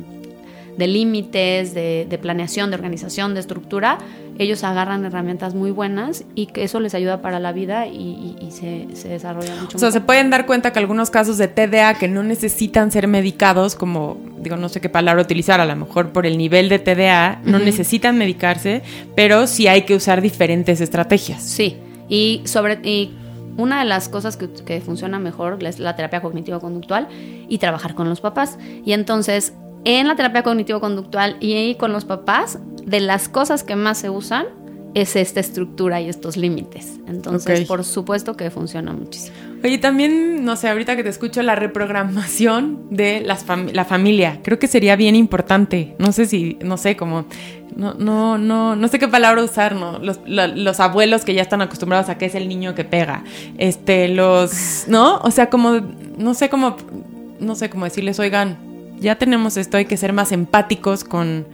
límites, 0.77 1.73
de, 1.73 2.19
planeación, 2.21 2.69
de 2.69 2.75
organización, 2.75 3.33
de 3.33 3.39
estructura, 3.39 3.97
ellos 4.37 4.63
agarran 4.63 5.05
herramientas 5.05 5.55
muy 5.55 5.71
buenas 5.71 6.25
y 6.35 6.47
que 6.47 6.63
eso 6.63 6.79
les 6.79 6.93
ayuda 6.93 7.21
para 7.21 7.39
la 7.39 7.53
vida 7.53 7.87
y, 7.87 8.35
se, 8.51 8.87
se, 8.93 9.07
desarrolla 9.07 9.55
mucho. 9.61 9.77
O 9.77 9.79
sea, 9.79 9.91
se 9.91 10.01
pueden 10.01 10.29
dar 10.29 10.45
cuenta 10.45 10.73
que 10.73 10.79
algunos 10.79 11.09
casos 11.09 11.37
de 11.37 11.47
TDA 11.47 11.93
que 11.93 12.07
no 12.07 12.23
necesitan 12.23 12.91
ser 12.91 13.07
medicados, 13.07 13.75
como 13.75 14.17
digo, 14.39 14.57
no 14.57 14.69
sé 14.69 14.81
qué 14.81 14.89
palabra 14.89 15.21
utilizar, 15.21 15.59
a 15.59 15.65
lo 15.65 15.75
mejor 15.75 16.09
por 16.11 16.25
el 16.25 16.37
nivel 16.37 16.69
de 16.69 16.79
TDA, 16.79 17.41
no 17.45 17.59
necesitan 17.59 18.17
medicarse, 18.17 18.81
pero 19.15 19.47
sí 19.47 19.67
hay 19.67 19.83
que 19.83 19.95
usar 19.95 20.21
diferentes 20.21 20.81
estrategias. 20.81 21.41
Sí, 21.43 21.77
y 22.09 22.41
sobre... 22.45 22.79
Y 22.83 23.13
una 23.57 23.79
de 23.79 23.85
las 23.85 24.09
cosas 24.09 24.35
que, 24.35 24.49
que, 24.49 24.81
funciona 24.81 25.17
mejor 25.17 25.63
es 25.63 25.79
la 25.79 25.95
terapia 25.95 26.21
cognitivo-conductual 26.21 27.07
y 27.47 27.57
trabajar 27.57 27.95
con 27.95 28.09
los 28.09 28.19
papás. 28.19 28.57
Y 28.85 28.91
entonces 28.91 29.53
en 29.85 30.07
la 30.07 30.15
terapia 30.15 30.43
cognitivo-conductual 30.43 31.37
y 31.39 31.75
con 31.75 31.93
los 31.93 32.03
papás, 32.05 32.59
de 32.83 32.99
las 32.99 33.29
cosas 33.29 33.63
que 33.63 33.75
más 33.75 33.97
se 33.99 34.09
usan 34.09 34.47
es 34.95 35.17
esta 35.17 35.41
estructura 35.41 35.99
y 35.99 36.07
estos 36.07 36.37
límites. 36.37 36.99
Entonces, 37.05 37.67
por 37.67 37.83
supuesto 37.83 38.37
que 38.37 38.49
funciona 38.49 38.93
muchísimo. 38.93 39.35
Oye, 39.61 39.77
también, 39.77 40.45
no 40.45 40.55
sé, 40.55 40.69
ahorita 40.69 40.95
que 40.95 41.03
te 41.03 41.09
escucho, 41.09 41.41
la 41.43 41.55
reprogramación 41.55 42.87
de 42.91 43.21
la 43.21 43.85
familia, 43.85 44.39
creo 44.41 44.57
que 44.57 44.67
sería 44.67 44.95
bien 44.95 45.15
importante. 45.15 45.95
No 45.99 46.13
sé 46.13 46.25
si, 46.25 46.57
no 46.61 46.77
sé, 46.77 46.95
como, 46.95 47.25
no, 47.75 47.93
no, 47.95 48.37
no, 48.37 48.77
no 48.77 48.87
sé 48.87 48.97
qué 48.97 49.09
palabra 49.09 49.43
usar, 49.43 49.75
¿no? 49.75 49.99
Los, 49.99 50.21
los 50.25 50.79
abuelos 50.79 51.25
que 51.25 51.33
ya 51.33 51.41
están 51.41 51.61
acostumbrados 51.61 52.07
a 52.07 52.17
que 52.17 52.25
es 52.25 52.35
el 52.35 52.47
niño 52.47 52.73
que 52.73 52.85
pega. 52.85 53.25
Este, 53.57 54.07
los, 54.07 54.85
¿no? 54.87 55.17
O 55.17 55.31
sea, 55.31 55.49
como, 55.49 55.81
no 56.17 56.33
sé 56.35 56.47
cómo, 56.47 56.77
no 57.41 57.55
sé 57.55 57.69
cómo 57.69 57.83
decirles, 57.83 58.17
oigan, 58.19 58.74
ya 59.05 59.15
tenemos 59.15 59.55
esto, 59.55 59.77
hay 59.77 59.85
que 59.85 59.95
ser 59.95 60.11
más 60.11 60.31
empáticos 60.31 61.03
con, 61.03 61.47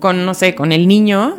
con 0.00 0.26
no 0.26 0.34
sé, 0.34 0.54
con 0.54 0.72
el 0.72 0.86
niño. 0.88 1.36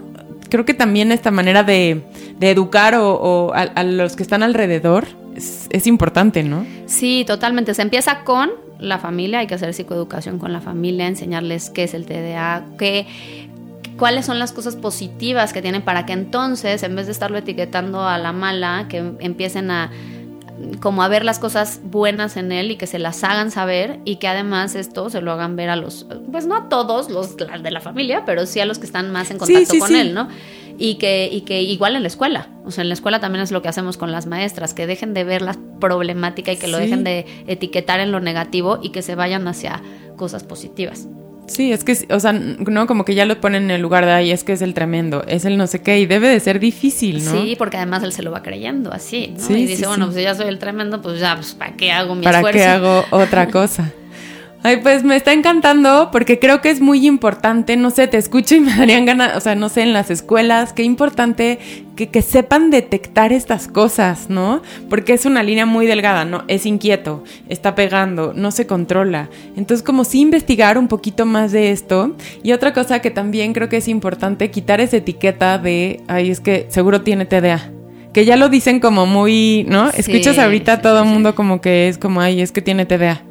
Creo 0.50 0.66
que 0.66 0.74
también 0.74 1.12
esta 1.12 1.30
manera 1.30 1.64
de, 1.64 2.02
educar 2.42 2.96
o, 2.96 3.52
a, 3.54 3.84
los 3.84 4.16
que 4.16 4.24
están 4.24 4.42
alrededor 4.42 5.06
es, 5.36 5.86
importante, 5.86 6.44
¿no? 6.44 6.66
Sí, 6.88 7.24
totalmente. 7.28 7.74
Se 7.74 7.82
empieza 7.82 8.24
con 8.24 8.50
la 8.80 8.98
familia, 8.98 9.40
hay 9.40 9.48
que 9.48 9.56
hacer 9.56 9.74
psicoeducación 9.74 10.40
con 10.40 10.54
la 10.54 10.62
familia, 10.62 11.06
enseñarles 11.06 11.70
qué 11.70 11.84
es 11.84 11.94
el 11.94 12.06
TDA, 12.06 12.64
qué, 12.80 13.06
cuáles 13.98 14.26
son 14.26 14.40
las 14.40 14.54
cosas 14.54 14.78
positivas 14.78 15.54
que 15.54 15.62
tienen 15.62 15.82
para 15.82 16.06
que 16.06 16.14
entonces, 16.14 16.82
en 16.84 16.96
vez 16.96 17.06
de 17.06 17.12
estarlo 17.12 17.38
etiquetando 17.38 18.02
a 18.08 18.18
la 18.18 18.32
mala, 18.32 18.86
que 18.90 18.98
empiecen 19.20 19.70
a 19.70 19.92
como 20.80 21.04
a 21.04 21.08
ver 21.08 21.26
las 21.26 21.40
cosas 21.40 21.82
buenas 21.84 22.38
en 22.38 22.52
él 22.52 22.72
y 22.72 22.76
que 22.76 22.88
se 22.88 23.00
las 23.00 23.24
hagan 23.24 23.52
saber 23.52 24.00
y 24.06 24.18
que 24.18 24.28
además 24.28 24.76
esto 24.76 25.10
se 25.10 25.22
lo 25.22 25.32
hagan 25.32 25.56
ver 25.56 25.70
a 25.70 25.76
los, 25.76 26.06
pues 26.32 26.46
no 26.46 26.56
a 26.56 26.70
todos 26.70 27.10
los 27.10 27.38
de 27.38 27.72
la 27.72 27.82
familia, 27.82 28.24
pero 28.26 28.46
sí 28.46 28.60
a 28.60 28.66
los 28.66 28.80
que 28.80 28.86
están 28.86 29.12
más 29.12 29.32
en 29.32 29.38
contacto 29.38 29.78
con 29.80 29.96
él, 29.96 30.14
¿no? 30.14 30.30
Y 30.78 30.96
que, 30.96 31.30
y 31.32 31.42
que 31.42 31.62
igual 31.62 31.96
en 31.96 32.04
la 32.04 32.08
escuela, 32.08 32.50
o 32.64 32.72
sea, 32.72 32.84
en 32.84 32.88
la 32.88 32.94
escuela 32.94 33.20
también 33.20 33.44
es 33.44 33.52
lo 33.52 33.62
que 33.62 33.68
hacemos 33.68 33.98
con 33.98 34.12
las 34.12 34.28
maestras, 34.28 34.74
que 34.74 34.88
dejen 34.88 35.14
de 35.14 35.26
ver 35.26 35.42
la 35.42 35.56
problemática 35.80 36.54
y 36.54 36.58
que 36.58 36.68
lo 36.68 36.78
dejen 36.78 37.04
de 37.04 37.26
etiquetar 37.48 38.00
en 38.00 38.12
lo 38.12 38.22
negativo 38.22 38.80
y 38.82 38.90
que 38.90 39.02
se 39.02 39.16
vayan 39.16 39.48
hacia 39.48 39.82
cosas 40.16 40.44
positivas. 40.44 41.08
Sí, 41.50 41.72
es 41.72 41.84
que, 41.84 41.98
o 42.14 42.20
sea, 42.20 42.34
no, 42.34 42.88
como 42.88 43.06
que 43.06 43.16
ya 43.16 43.26
lo 43.26 43.40
ponen 43.42 43.64
en 43.64 43.72
el 43.72 43.82
lugar 43.82 44.06
de 44.06 44.12
ahí, 44.12 44.32
es 44.32 44.44
que 44.44 44.54
es 44.54 44.62
el 44.62 44.74
tremendo, 44.74 45.24
es 45.28 45.46
el 45.46 45.58
no 45.58 45.68
sé 45.68 45.82
qué, 45.82 46.00
y 46.00 46.06
debe 46.06 46.30
de 46.30 46.40
ser 46.40 46.60
difícil, 46.60 47.26
¿no? 47.26 47.32
Sí, 47.32 47.56
porque 47.58 47.78
además 47.78 48.04
él 48.04 48.14
se 48.14 48.24
lo 48.24 48.32
va 48.32 48.44
creyendo 48.44 48.94
así, 48.94 49.34
¿no? 49.38 49.58
y 49.58 49.66
dice, 49.66 49.88
bueno, 49.88 50.06
pues 50.06 50.18
si 50.18 50.24
ya 50.24 50.36
soy 50.36 50.48
el 50.48 50.60
tremendo, 50.60 51.02
pues 51.02 51.20
ya, 51.20 51.36
pues 51.36 51.54
¿para 51.54 51.76
qué 51.76 51.92
hago 51.92 52.16
mi 52.16 52.24
¿Para 52.24 52.44
qué 52.52 52.64
hago 52.64 53.06
otra 53.12 53.48
cosa? 53.50 53.92
Ay, 54.62 54.82
pues 54.84 55.06
me 55.06 55.16
está 55.16 55.32
encantando 55.32 56.10
porque 56.12 56.38
creo 56.38 56.60
que 56.60 56.70
es 56.70 56.82
muy 56.82 57.08
importante, 57.08 57.78
no 57.78 57.92
sé, 57.92 58.08
te 58.08 58.18
escucho 58.18 58.56
y 58.56 58.60
me 58.60 58.76
darían 58.78 59.06
ganas, 59.06 59.38
o 59.38 59.40
sea, 59.40 59.56
no 59.56 59.70
sé, 59.70 59.84
en 59.84 59.94
las 59.94 60.12
escuelas, 60.12 60.74
qué 60.74 60.84
importante 60.84 61.60
que, 61.96 62.10
que, 62.10 62.22
sepan 62.22 62.70
detectar 62.70 63.32
estas 63.32 63.70
cosas, 63.70 64.30
¿no? 64.30 64.62
Porque 64.90 65.14
es 65.14 65.26
una 65.26 65.44
línea 65.44 65.66
muy 65.66 65.88
delgada, 65.88 66.26
¿no? 66.26 66.44
Es 66.50 66.66
inquieto, 66.66 67.24
está 67.48 67.74
pegando, 67.74 68.34
no 68.34 68.52
se 68.52 68.68
controla. 68.68 69.30
Entonces, 69.56 69.82
como 69.82 70.04
sí 70.04 70.20
investigar 70.20 70.78
un 70.78 70.90
poquito 70.90 71.26
más 71.26 71.54
de 71.54 71.72
esto. 71.72 72.16
Y 72.44 72.52
otra 72.52 72.74
cosa 72.74 73.00
que 73.00 73.12
también 73.12 73.54
creo 73.54 73.70
que 73.70 73.78
es 73.78 73.88
importante, 73.88 74.52
quitar 74.52 74.82
esa 74.82 74.98
etiqueta 74.98 75.58
de, 75.58 76.02
ay, 76.08 76.32
es 76.32 76.42
que 76.42 76.68
seguro 76.70 77.02
tiene 77.02 77.26
TDA 77.26 77.72
que 78.14 78.26
ya 78.26 78.36
lo 78.38 78.50
dicen 78.50 78.80
como 78.80 79.06
muy, 79.06 79.66
¿no? 79.70 79.92
Escuchas 79.92 80.40
ahorita 80.40 80.74
a 80.74 80.82
todo 80.82 81.04
el 81.04 81.06
mundo 81.06 81.36
como 81.36 81.62
que 81.62 81.88
es 81.88 82.00
como, 82.00 82.22
ay, 82.22 82.42
es 82.42 82.52
que 82.52 82.62
tiene 82.62 82.88
TDA. 82.88 83.22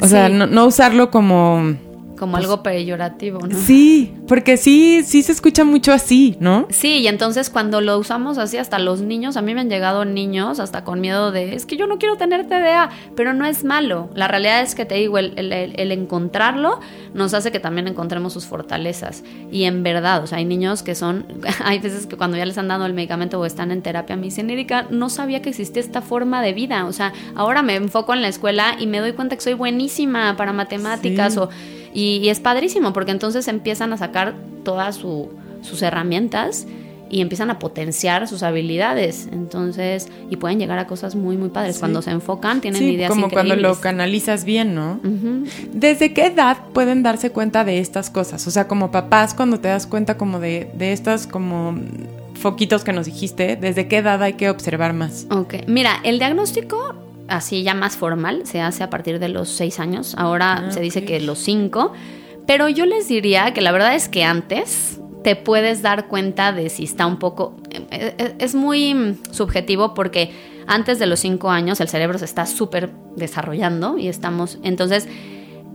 O 0.00 0.06
sea, 0.06 0.28
no, 0.28 0.46
no, 0.46 0.66
usarlo 0.66 1.10
como 1.10 1.74
como 2.16 2.32
pues, 2.32 2.44
algo 2.44 2.62
peyorativo, 2.62 3.40
¿no? 3.40 3.56
Sí, 3.56 4.14
porque 4.26 4.56
sí, 4.56 5.02
sí 5.04 5.22
se 5.22 5.32
escucha 5.32 5.64
mucho 5.64 5.92
así, 5.92 6.36
¿no? 6.40 6.66
Sí, 6.70 6.98
y 6.98 7.08
entonces 7.08 7.50
cuando 7.50 7.80
lo 7.80 7.98
usamos 7.98 8.38
así, 8.38 8.56
hasta 8.56 8.78
los 8.78 9.00
niños, 9.00 9.36
a 9.36 9.42
mí 9.42 9.54
me 9.54 9.60
han 9.60 9.70
llegado 9.70 10.04
niños 10.04 10.60
hasta 10.60 10.84
con 10.84 11.00
miedo 11.00 11.32
de, 11.32 11.54
es 11.54 11.66
que 11.66 11.76
yo 11.76 11.86
no 11.86 11.98
quiero 11.98 12.16
tener 12.16 12.46
TDA, 12.46 12.90
pero 13.14 13.32
no 13.34 13.46
es 13.46 13.64
malo. 13.64 14.10
La 14.14 14.28
realidad 14.28 14.62
es 14.62 14.74
que 14.74 14.84
te 14.84 14.96
digo, 14.96 15.18
el, 15.18 15.34
el, 15.36 15.92
encontrarlo 15.92 16.80
nos 17.14 17.34
hace 17.34 17.52
que 17.52 17.60
también 17.60 17.88
encontremos 17.88 18.32
sus 18.32 18.46
fortalezas. 18.46 19.22
Y 19.50 19.64
en 19.64 19.82
verdad, 19.82 20.22
o 20.22 20.26
sea, 20.26 20.38
hay 20.38 20.44
niños 20.44 20.82
que 20.82 20.94
son, 20.94 21.26
hay 21.64 21.78
veces 21.78 22.06
que 22.06 22.16
cuando 22.16 22.36
ya 22.36 22.46
les 22.46 22.58
han 22.58 22.68
dado 22.68 22.86
el 22.86 22.94
medicamento 22.94 23.38
o 23.38 23.44
están 23.44 23.70
en 23.70 23.82
terapia, 23.82 24.16
me 24.16 24.24
dicen, 24.24 24.50
Erika, 24.50 24.86
no 24.90 25.08
sabía 25.08 25.42
que 25.42 25.50
existía 25.50 25.82
esta 25.82 26.02
forma 26.02 26.42
de 26.42 26.52
vida. 26.52 26.86
O 26.86 26.92
sea, 26.92 27.12
ahora 27.34 27.62
me 27.62 27.76
enfoco 27.76 28.14
en 28.14 28.22
la 28.22 28.28
escuela 28.28 28.76
y 28.78 28.86
me 28.86 29.00
doy 29.00 29.12
cuenta 29.12 29.36
que 29.36 29.42
soy 29.42 29.54
buenísima 29.54 30.36
para 30.36 30.52
matemáticas 30.52 31.36
o 31.36 31.50
y, 31.96 32.28
es 32.28 32.40
padrísimo 32.40 32.92
porque 32.92 33.10
entonces 33.10 33.48
empiezan 33.48 33.92
a 33.92 33.96
sacar 33.96 34.34
todas 34.64 34.96
sus 34.96 35.82
herramientas 35.82 36.66
y 37.08 37.20
empiezan 37.20 37.50
a 37.50 37.58
potenciar 37.58 38.28
sus 38.28 38.42
habilidades. 38.42 39.28
Entonces, 39.32 40.08
y 40.28 40.36
pueden 40.36 40.58
llegar 40.58 40.78
a 40.78 40.86
cosas 40.86 41.14
muy, 41.14 41.36
muy 41.36 41.48
padres. 41.48 41.78
Cuando 41.78 42.02
se 42.02 42.10
enfocan, 42.10 42.60
tienen 42.60 42.80
sí, 42.80 42.90
ideas 42.90 43.08
como 43.08 43.30
cuando 43.30 43.56
lo 43.56 43.80
canalizas 43.80 44.44
bien, 44.44 44.74
¿no? 44.74 45.00
¿Desde 45.72 46.12
qué 46.12 46.26
edad 46.26 46.58
pueden 46.74 47.02
darse 47.02 47.30
cuenta 47.30 47.64
de 47.64 47.78
estas 47.78 48.10
cosas? 48.10 48.46
O 48.46 48.50
sea, 48.50 48.68
como 48.68 48.90
papás, 48.90 49.32
cuando 49.32 49.60
te 49.60 49.68
das 49.68 49.86
cuenta 49.86 50.18
como 50.18 50.38
de, 50.38 50.70
de 50.74 50.92
estas 50.92 51.26
como 51.26 51.78
foquitos 52.34 52.84
que 52.84 52.92
nos 52.92 53.06
dijiste, 53.06 53.56
¿desde 53.56 53.88
qué 53.88 53.98
edad 53.98 54.22
hay 54.22 54.34
que 54.34 54.50
observar 54.50 54.92
más? 54.92 55.26
Ok, 55.30 55.54
mira, 55.66 56.00
el 56.04 56.18
diagnóstico 56.18 56.94
así 57.28 57.62
ya 57.62 57.74
más 57.74 57.96
formal, 57.96 58.46
se 58.46 58.60
hace 58.60 58.84
a 58.84 58.90
partir 58.90 59.18
de 59.18 59.28
los 59.28 59.48
seis 59.48 59.80
años, 59.80 60.14
ahora 60.18 60.66
ah, 60.66 60.70
se 60.70 60.80
dice 60.80 61.04
que 61.04 61.20
los 61.20 61.38
cinco, 61.38 61.92
pero 62.46 62.68
yo 62.68 62.86
les 62.86 63.08
diría 63.08 63.52
que 63.52 63.60
la 63.60 63.72
verdad 63.72 63.94
es 63.94 64.08
que 64.08 64.24
antes 64.24 65.00
te 65.22 65.34
puedes 65.34 65.82
dar 65.82 66.06
cuenta 66.06 66.52
de 66.52 66.70
si 66.70 66.84
está 66.84 67.06
un 67.06 67.18
poco, 67.18 67.56
eh, 67.70 68.14
eh, 68.18 68.34
es 68.38 68.54
muy 68.54 69.18
subjetivo 69.32 69.92
porque 69.94 70.30
antes 70.66 70.98
de 70.98 71.06
los 71.06 71.20
cinco 71.20 71.50
años 71.50 71.80
el 71.80 71.88
cerebro 71.88 72.18
se 72.18 72.24
está 72.24 72.46
súper 72.46 72.90
desarrollando 73.16 73.98
y 73.98 74.08
estamos, 74.08 74.58
entonces, 74.62 75.08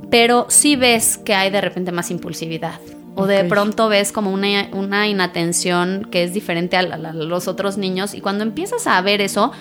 pero 0.10 0.46
sí 0.50 0.76
ves 0.76 1.18
que 1.18 1.34
hay 1.34 1.50
de 1.50 1.62
repente 1.62 1.92
más 1.92 2.12
impulsividad. 2.12 2.80
O 3.14 3.28
de 3.28 3.44
pronto 3.44 3.90
ves 3.90 4.14
como 4.14 4.32
una, 4.32 4.70
una 4.72 5.10
inatención 5.10 6.08
que 6.10 6.24
es 6.24 6.34
diferente 6.34 6.78
a 6.78 6.82
los 6.82 7.50
otros 7.50 7.78
niños 7.78 8.14
y 8.14 8.22
cuando 8.22 8.44
empiezas 8.44 8.88
a 8.88 9.02
ver 9.02 9.20
eso, 9.20 9.52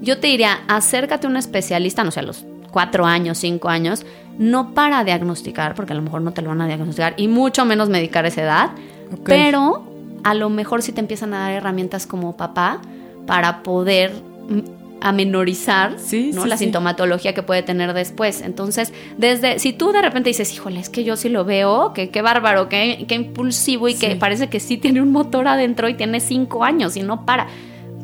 yo 0.00 0.18
te 0.18 0.28
diría, 0.28 0.60
acércate 0.68 1.26
a 1.26 1.30
un 1.30 1.36
especialista, 1.36 2.04
no 2.04 2.10
sé, 2.10 2.20
a 2.20 2.22
los 2.22 2.44
cuatro 2.70 3.06
años, 3.06 3.38
cinco 3.38 3.68
años, 3.68 4.04
no 4.38 4.74
para 4.74 5.02
diagnosticar, 5.04 5.74
porque 5.74 5.92
a 5.92 5.96
lo 5.96 6.02
mejor 6.02 6.22
no 6.22 6.32
te 6.32 6.42
lo 6.42 6.50
van 6.50 6.60
a 6.60 6.66
diagnosticar, 6.66 7.14
y 7.16 7.28
mucho 7.28 7.64
menos 7.64 7.88
medicar 7.88 8.26
esa 8.26 8.42
edad, 8.42 8.70
pero 9.24 9.86
a 10.24 10.34
lo 10.34 10.50
mejor 10.50 10.82
sí 10.82 10.92
te 10.92 11.00
empiezan 11.00 11.32
a 11.34 11.40
dar 11.40 11.52
herramientas 11.52 12.06
como 12.06 12.36
papá 12.36 12.80
para 13.26 13.62
poder 13.62 14.12
mm, 14.48 14.60
a 15.00 15.12
menorizar 15.12 15.96
Sí, 15.98 16.30
¿no? 16.34 16.42
sí, 16.42 16.48
la 16.48 16.56
sí. 16.56 16.64
sintomatología 16.64 17.34
que 17.34 17.42
puede 17.42 17.62
tener 17.62 17.92
después. 17.92 18.40
Entonces, 18.40 18.92
desde, 19.18 19.58
si 19.58 19.72
tú 19.72 19.92
de 19.92 20.02
repente 20.02 20.30
dices, 20.30 20.52
híjole, 20.52 20.80
es 20.80 20.88
que 20.88 21.04
yo 21.04 21.16
sí 21.16 21.28
lo 21.28 21.44
veo, 21.44 21.92
que 21.92 22.10
qué 22.10 22.22
bárbaro, 22.22 22.68
qué, 22.68 23.04
qué 23.06 23.14
impulsivo 23.14 23.88
y 23.88 23.94
que 23.94 24.16
parece 24.16 24.48
que 24.48 24.58
sí 24.58 24.78
tiene 24.78 25.00
un 25.02 25.12
motor 25.12 25.48
adentro 25.48 25.88
y 25.88 25.94
tiene 25.94 26.20
cinco 26.20 26.64
años 26.64 26.96
y 26.96 27.02
no 27.02 27.24
para. 27.24 27.46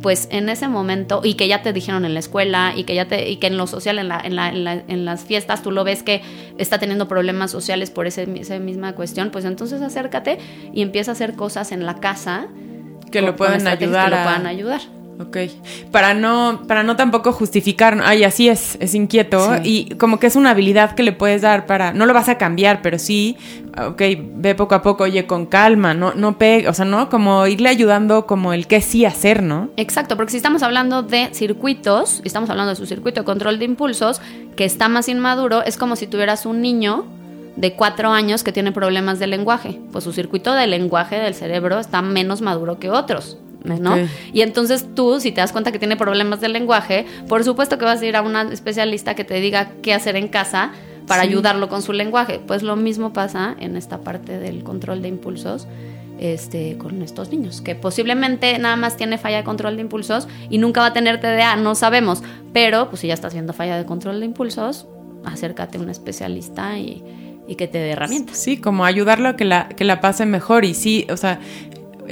Pues 0.02 0.26
en 0.30 0.48
ese 0.48 0.66
momento, 0.68 1.20
y 1.24 1.34
que 1.34 1.46
ya 1.48 1.62
te 1.62 1.72
dijeron 1.72 2.04
en 2.04 2.12
la 2.14 2.20
escuela, 2.20 2.72
y 2.76 2.84
que 2.84 2.94
ya 2.94 3.06
te, 3.06 3.30
y 3.30 3.36
que 3.36 3.46
en 3.46 3.56
lo 3.56 3.66
social, 3.66 3.98
en, 4.00 4.08
la, 4.08 4.20
en, 4.20 4.34
la- 4.36 4.48
en, 4.48 4.64
la- 4.64 4.82
en 4.88 5.04
las 5.04 5.24
fiestas, 5.24 5.62
tú 5.62 5.70
lo 5.70 5.84
ves 5.84 6.02
que 6.02 6.22
está 6.58 6.78
teniendo 6.78 7.06
problemas 7.08 7.50
sociales 7.52 7.90
por 7.90 8.06
ese, 8.08 8.28
esa 8.40 8.58
misma 8.58 8.94
cuestión, 8.94 9.30
pues 9.30 9.44
entonces 9.44 9.80
acércate 9.80 10.38
y 10.74 10.82
empieza 10.82 11.12
a 11.12 11.14
hacer 11.14 11.34
cosas 11.34 11.70
en 11.72 11.86
la 11.86 11.94
casa 12.00 12.48
Que 13.12 13.20
lo 13.20 13.28
con 13.28 13.36
pueden 13.36 13.56
estrategias 13.58 13.88
ayudar 13.96 14.10
que 14.10 14.14
a- 14.16 14.18
lo 14.18 14.24
puedan 14.24 14.46
ayudar. 14.46 14.80
Ok. 15.26 15.36
Para 15.90 16.14
no, 16.14 16.62
para 16.66 16.82
no 16.82 16.96
tampoco 16.96 17.32
justificar, 17.32 18.00
ay, 18.04 18.24
así 18.24 18.48
es, 18.48 18.76
es 18.80 18.94
inquieto. 18.94 19.56
Sí. 19.56 19.88
Y 19.90 19.94
como 19.96 20.18
que 20.18 20.26
es 20.26 20.36
una 20.36 20.50
habilidad 20.50 20.94
que 20.94 21.02
le 21.02 21.12
puedes 21.12 21.42
dar 21.42 21.66
para. 21.66 21.92
No 21.92 22.06
lo 22.06 22.14
vas 22.14 22.28
a 22.28 22.38
cambiar, 22.38 22.82
pero 22.82 22.98
sí, 22.98 23.36
ok, 23.78 24.02
ve 24.34 24.54
poco 24.54 24.74
a 24.74 24.82
poco, 24.82 25.04
oye, 25.04 25.26
con 25.26 25.46
calma, 25.46 25.94
no, 25.94 26.14
no 26.14 26.38
pegue, 26.38 26.68
o 26.68 26.74
sea, 26.74 26.84
¿no? 26.84 27.08
Como 27.08 27.46
irle 27.46 27.68
ayudando 27.68 28.26
como 28.26 28.52
el 28.52 28.66
qué 28.66 28.80
sí 28.80 29.04
hacer, 29.04 29.42
¿no? 29.42 29.70
Exacto, 29.76 30.16
porque 30.16 30.32
si 30.32 30.36
estamos 30.36 30.62
hablando 30.62 31.02
de 31.02 31.30
circuitos, 31.32 32.20
estamos 32.24 32.50
hablando 32.50 32.70
de 32.70 32.76
su 32.76 32.86
circuito 32.86 33.20
de 33.20 33.24
control 33.24 33.58
de 33.58 33.64
impulsos, 33.64 34.20
que 34.56 34.64
está 34.64 34.88
más 34.88 35.08
inmaduro, 35.08 35.62
es 35.64 35.76
como 35.76 35.96
si 35.96 36.06
tuvieras 36.06 36.46
un 36.46 36.60
niño 36.60 37.06
de 37.56 37.74
cuatro 37.74 38.10
años 38.10 38.42
que 38.42 38.52
tiene 38.52 38.72
problemas 38.72 39.18
de 39.18 39.26
lenguaje. 39.26 39.80
Pues 39.92 40.04
su 40.04 40.12
circuito 40.12 40.54
de 40.54 40.66
lenguaje 40.66 41.16
del 41.16 41.34
cerebro 41.34 41.78
está 41.78 42.02
menos 42.02 42.40
maduro 42.40 42.78
que 42.78 42.90
otros. 42.90 43.38
¿No? 43.64 43.96
Y 44.32 44.42
entonces 44.42 44.86
tú, 44.94 45.20
si 45.20 45.32
te 45.32 45.40
das 45.40 45.52
cuenta 45.52 45.72
que 45.72 45.78
tiene 45.78 45.96
problemas 45.96 46.40
de 46.40 46.48
lenguaje, 46.48 47.06
por 47.28 47.44
supuesto 47.44 47.78
que 47.78 47.84
vas 47.84 48.00
a 48.00 48.06
ir 48.06 48.16
a 48.16 48.22
una 48.22 48.42
especialista 48.42 49.14
que 49.14 49.24
te 49.24 49.34
diga 49.40 49.70
qué 49.82 49.94
hacer 49.94 50.16
en 50.16 50.28
casa 50.28 50.72
para 51.06 51.22
Sí. 51.22 51.28
ayudarlo 51.28 51.68
con 51.68 51.82
su 51.82 51.92
lenguaje. 51.92 52.40
Pues 52.46 52.62
lo 52.62 52.76
mismo 52.76 53.12
pasa 53.12 53.54
en 53.58 53.76
esta 53.76 53.98
parte 54.00 54.38
del 54.38 54.62
control 54.62 55.02
de 55.02 55.08
impulsos 55.08 55.66
este, 56.18 56.76
con 56.78 57.02
estos 57.02 57.30
niños, 57.30 57.60
que 57.60 57.74
posiblemente 57.74 58.56
nada 58.58 58.76
más 58.76 58.96
tiene 58.96 59.18
falla 59.18 59.38
de 59.38 59.44
control 59.44 59.74
de 59.76 59.82
impulsos 59.82 60.28
y 60.50 60.58
nunca 60.58 60.80
va 60.80 60.88
a 60.88 60.92
tener 60.92 61.18
TDA, 61.20 61.56
no 61.56 61.74
sabemos, 61.74 62.22
pero 62.52 62.88
pues 62.90 63.00
si 63.00 63.08
ya 63.08 63.14
estás 63.14 63.32
viendo 63.32 63.52
falla 63.52 63.76
de 63.76 63.84
control 63.86 64.20
de 64.20 64.26
impulsos, 64.26 64.86
acércate 65.24 65.78
a 65.78 65.80
un 65.80 65.90
especialista 65.90 66.78
y, 66.78 67.02
y 67.48 67.56
que 67.56 67.66
te 67.66 67.78
dé 67.78 67.90
herramientas. 67.90 68.36
Sí, 68.38 68.56
como 68.56 68.84
ayudarlo 68.84 69.30
a 69.30 69.36
que 69.36 69.44
la, 69.44 69.68
que 69.70 69.82
la 69.84 70.00
pase 70.00 70.24
mejor. 70.26 70.64
Y 70.64 70.74
sí, 70.74 71.06
o 71.10 71.16
sea, 71.16 71.40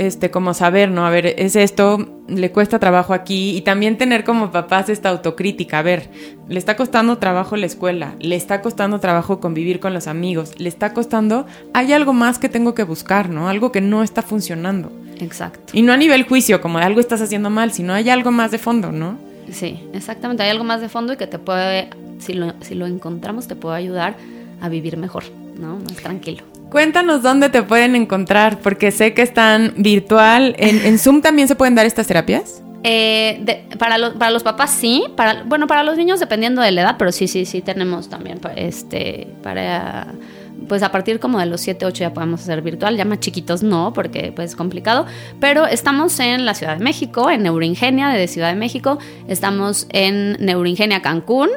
este, 0.00 0.30
como 0.30 0.54
saber, 0.54 0.90
¿no? 0.90 1.04
A 1.04 1.10
ver, 1.10 1.34
es 1.36 1.56
esto, 1.56 2.08
le 2.26 2.50
cuesta 2.52 2.78
trabajo 2.78 3.12
aquí. 3.12 3.54
Y 3.54 3.60
también 3.60 3.98
tener 3.98 4.24
como 4.24 4.50
papás 4.50 4.88
esta 4.88 5.10
autocrítica. 5.10 5.78
A 5.78 5.82
ver, 5.82 6.08
le 6.48 6.58
está 6.58 6.74
costando 6.74 7.18
trabajo 7.18 7.54
la 7.56 7.66
escuela, 7.66 8.14
le 8.18 8.34
está 8.34 8.62
costando 8.62 8.98
trabajo 8.98 9.40
convivir 9.40 9.78
con 9.78 9.92
los 9.92 10.06
amigos, 10.06 10.58
le 10.58 10.70
está 10.70 10.94
costando. 10.94 11.46
Hay 11.74 11.92
algo 11.92 12.14
más 12.14 12.38
que 12.38 12.48
tengo 12.48 12.72
que 12.74 12.82
buscar, 12.82 13.28
¿no? 13.28 13.50
Algo 13.50 13.72
que 13.72 13.82
no 13.82 14.02
está 14.02 14.22
funcionando. 14.22 14.90
Exacto. 15.20 15.74
Y 15.74 15.82
no 15.82 15.92
a 15.92 15.98
nivel 15.98 16.22
juicio, 16.22 16.62
como 16.62 16.78
de 16.78 16.86
algo 16.86 17.00
estás 17.00 17.20
haciendo 17.20 17.50
mal, 17.50 17.70
sino 17.70 17.92
hay 17.92 18.08
algo 18.08 18.30
más 18.30 18.50
de 18.52 18.58
fondo, 18.58 18.92
¿no? 18.92 19.18
Sí, 19.52 19.86
exactamente. 19.92 20.42
Hay 20.42 20.48
algo 20.48 20.64
más 20.64 20.80
de 20.80 20.88
fondo 20.88 21.12
y 21.12 21.18
que 21.18 21.26
te 21.26 21.38
puede, 21.38 21.90
si 22.20 22.32
lo, 22.32 22.54
si 22.62 22.74
lo 22.74 22.86
encontramos, 22.86 23.48
te 23.48 23.54
puede 23.54 23.76
ayudar 23.76 24.16
a 24.62 24.70
vivir 24.70 24.96
mejor, 24.96 25.24
¿no? 25.58 25.76
Más 25.76 25.96
tranquilo. 25.96 26.49
Cuéntanos 26.70 27.22
dónde 27.22 27.48
te 27.50 27.62
pueden 27.62 27.96
encontrar, 27.96 28.60
porque 28.60 28.90
sé 28.90 29.12
que 29.12 29.22
están 29.22 29.74
virtual. 29.76 30.54
¿En, 30.58 30.84
en 30.86 30.98
Zoom 30.98 31.20
también 31.20 31.48
se 31.48 31.56
pueden 31.56 31.74
dar 31.74 31.84
estas 31.84 32.06
terapias? 32.06 32.62
Eh, 32.82 33.66
para, 33.78 33.98
los, 33.98 34.14
para 34.14 34.30
los 34.30 34.42
papás 34.42 34.70
sí, 34.70 35.04
para, 35.14 35.42
bueno, 35.42 35.66
para 35.66 35.82
los 35.82 35.98
niños 35.98 36.18
dependiendo 36.18 36.62
de 36.62 36.70
la 36.70 36.80
edad, 36.80 36.96
pero 36.98 37.12
sí, 37.12 37.28
sí, 37.28 37.44
sí 37.44 37.60
tenemos 37.60 38.08
también 38.08 38.40
este, 38.56 39.28
para, 39.42 40.14
pues 40.66 40.82
a 40.82 40.90
partir 40.90 41.20
como 41.20 41.38
de 41.38 41.44
los 41.44 41.60
7, 41.60 41.84
8 41.84 42.00
ya 42.00 42.14
podemos 42.14 42.40
hacer 42.40 42.62
virtual, 42.62 42.96
ya 42.96 43.04
más 43.04 43.20
chiquitos 43.20 43.62
no, 43.62 43.92
porque 43.92 44.32
pues 44.34 44.52
es 44.52 44.56
complicado, 44.56 45.04
pero 45.40 45.66
estamos 45.66 46.18
en 46.20 46.46
la 46.46 46.54
Ciudad 46.54 46.78
de 46.78 46.82
México, 46.82 47.30
en 47.30 47.42
Neuroingenia 47.42 48.08
de 48.08 48.26
Ciudad 48.28 48.48
de 48.48 48.56
México, 48.56 48.98
estamos 49.28 49.86
en 49.90 50.38
Neuroingenia 50.40 51.02
Cancún, 51.02 51.50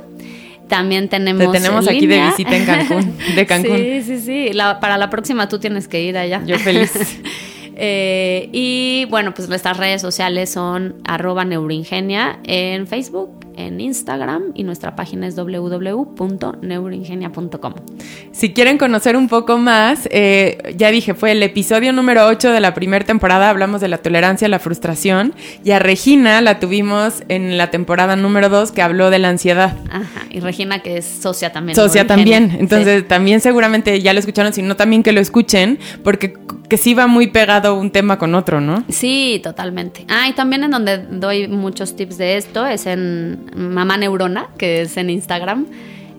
también 0.68 1.10
tenemos... 1.10 1.52
Te 1.52 1.60
tenemos 1.60 1.88
en 1.88 1.96
aquí 1.96 2.08
de 2.08 2.22
visita 2.26 2.56
en 2.56 2.66
Cancún, 2.66 3.18
de 3.36 3.46
Cancún. 3.48 3.78
Sí, 3.78 4.02
sí, 4.04 4.20
sí, 4.20 4.54
La- 4.54 4.80
para 4.80 4.98
la 4.98 5.10
próxima 5.10 5.48
tú 5.50 5.60
tienes 5.60 5.88
que 5.88 6.02
ir 6.04 6.18
allá. 6.18 6.42
Yo 6.46 6.58
feliz. 6.60 6.92
Eh, 7.76 8.50
y 8.52 9.06
bueno, 9.10 9.34
pues 9.34 9.50
nuestras 9.50 9.78
redes 9.78 10.00
sociales 10.00 10.52
son 10.52 10.98
arroba 11.06 11.44
neuroingenia 11.44 12.38
en 12.44 12.86
Facebook, 12.86 13.32
en 13.58 13.82
Instagram 13.82 14.52
y 14.54 14.64
nuestra 14.64 14.96
página 14.96 15.28
es 15.28 15.36
www.neuroingenia.com. 15.36 17.74
Si 18.32 18.54
quieren 18.54 18.78
conocer 18.78 19.16
un 19.16 19.28
poco 19.28 19.58
más, 19.58 20.08
eh, 20.12 20.74
ya 20.76 20.92
dije, 20.92 21.14
fue 21.14 21.32
el 21.32 21.42
episodio 21.44 21.94
número 21.94 22.28
8 22.28 22.52
de 22.52 22.60
la 22.60 22.74
primera 22.74 23.06
temporada, 23.06 23.50
hablamos 23.50 23.82
de 23.82 23.88
la 23.88 24.00
tolerancia 24.00 24.48
a 24.48 24.50
la 24.50 24.60
frustración, 24.60 25.34
y 25.64 25.72
a 25.72 25.80
Regina 25.80 26.42
la 26.42 26.60
tuvimos 26.60 27.24
en 27.30 27.58
la 27.58 27.72
temporada 27.72 28.16
número 28.16 28.50
2 28.50 28.72
que 28.72 28.82
habló 28.82 29.10
de 29.10 29.20
la 29.20 29.30
ansiedad. 29.30 29.78
Ajá, 29.90 30.26
y 30.30 30.40
Regina 30.40 30.80
que 30.80 30.98
es 30.98 31.06
socia 31.06 31.52
también. 31.52 31.76
Socia 31.76 32.08
también, 32.08 32.56
entonces 32.60 33.08
también 33.08 33.42
seguramente 33.42 34.02
ya 34.02 34.14
lo 34.14 34.20
escucharon, 34.20 34.54
sino 34.54 34.76
también 34.76 35.04
que 35.04 35.12
lo 35.12 35.22
escuchen, 35.22 35.80
porque 36.04 36.34
que 36.70 36.78
sí 36.78 36.94
va 36.94 37.08
muy 37.08 37.28
pegado 37.28 37.76
un 37.76 37.92
tema 37.92 38.18
con 38.18 38.36
otro, 38.36 38.62
¿no? 38.62 38.84
Sí, 38.90 39.40
totalmente. 39.44 40.06
Ah, 40.10 40.28
y 40.30 40.34
también 40.34 40.64
en 40.64 40.72
donde 40.72 40.98
doy 40.98 41.48
muchos 41.48 41.96
tips 41.96 42.18
de 42.18 42.38
esto 42.38 42.66
es 42.66 42.86
en 42.86 43.43
Mamá 43.56 43.98
Neurona, 43.98 44.50
que 44.58 44.82
es 44.82 44.98
en 44.98 45.10
Instagram. 45.10 45.66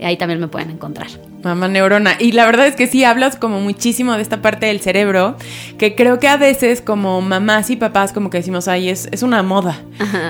Ahí 0.03 0.17
también 0.17 0.41
me 0.41 0.49
pueden 0.49 0.71
encontrar. 0.71 1.09
Mamá 1.45 1.69
neurona. 1.69 2.17
Y 2.19 2.33
la 2.33 2.47
verdad 2.47 2.67
es 2.67 2.75
que 2.77 2.87
sí, 2.87 3.05
hablas 3.05 3.37
como 3.37 3.61
muchísimo 3.61 4.15
de 4.15 4.23
esta 4.23 4.43
parte 4.43 4.67
del 4.67 4.81
cerebro, 4.81 5.37
que 5.79 5.95
creo 5.95 6.19
que 6.19 6.29
a 6.29 6.37
veces 6.37 6.81
como 6.81 7.21
mamás 7.21 7.71
y 7.71 7.77
papás 7.77 8.13
como 8.13 8.31
que 8.31 8.39
decimos, 8.39 8.67
ay, 8.69 8.89
es, 8.89 9.09
es 9.13 9.23
una 9.23 9.43
moda. 9.43 9.83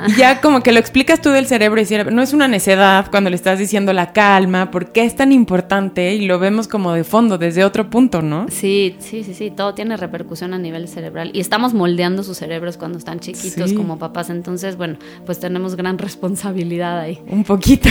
Y 0.09 0.15
ya 0.17 0.41
como 0.41 0.62
que 0.62 0.73
lo 0.73 0.79
explicas 0.81 1.21
tú 1.21 1.31
del 1.31 1.47
cerebro 1.47 1.81
y 1.81 1.85
decir, 1.85 2.12
no 2.12 2.21
es 2.23 2.33
una 2.33 2.49
necedad 2.49 3.07
cuando 3.11 3.31
le 3.31 3.37
estás 3.37 3.59
diciendo 3.59 3.93
la 3.93 4.12
calma, 4.12 4.71
¿por 4.71 4.93
qué 4.93 5.05
es 5.05 5.15
tan 5.17 5.33
importante? 5.33 6.15
Y 6.15 6.27
lo 6.27 6.39
vemos 6.39 6.69
como 6.69 6.93
de 6.93 7.05
fondo, 7.05 7.39
desde 7.39 7.65
otro 7.65 7.89
punto, 7.91 8.21
¿no? 8.23 8.47
Sí, 8.51 8.97
sí, 8.99 9.23
sí, 9.25 9.35
sí, 9.35 9.51
todo 9.51 9.75
tiene 9.75 9.97
repercusión 9.97 10.53
a 10.55 10.59
nivel 10.59 10.89
cerebral 10.89 11.31
y 11.33 11.41
estamos 11.41 11.75
moldeando 11.75 12.23
sus 12.23 12.39
cerebros 12.39 12.77
cuando 12.77 12.99
están 12.99 13.21
chiquitos 13.21 13.71
Sí. 13.71 13.77
como 13.77 13.99
papás, 13.99 14.31
entonces, 14.31 14.77
bueno, 14.77 14.97
pues 15.27 15.39
tenemos 15.41 15.77
gran 15.77 15.97
responsabilidad 15.99 16.99
ahí. 16.99 17.21
Un 17.29 17.45
poquito. 17.45 17.89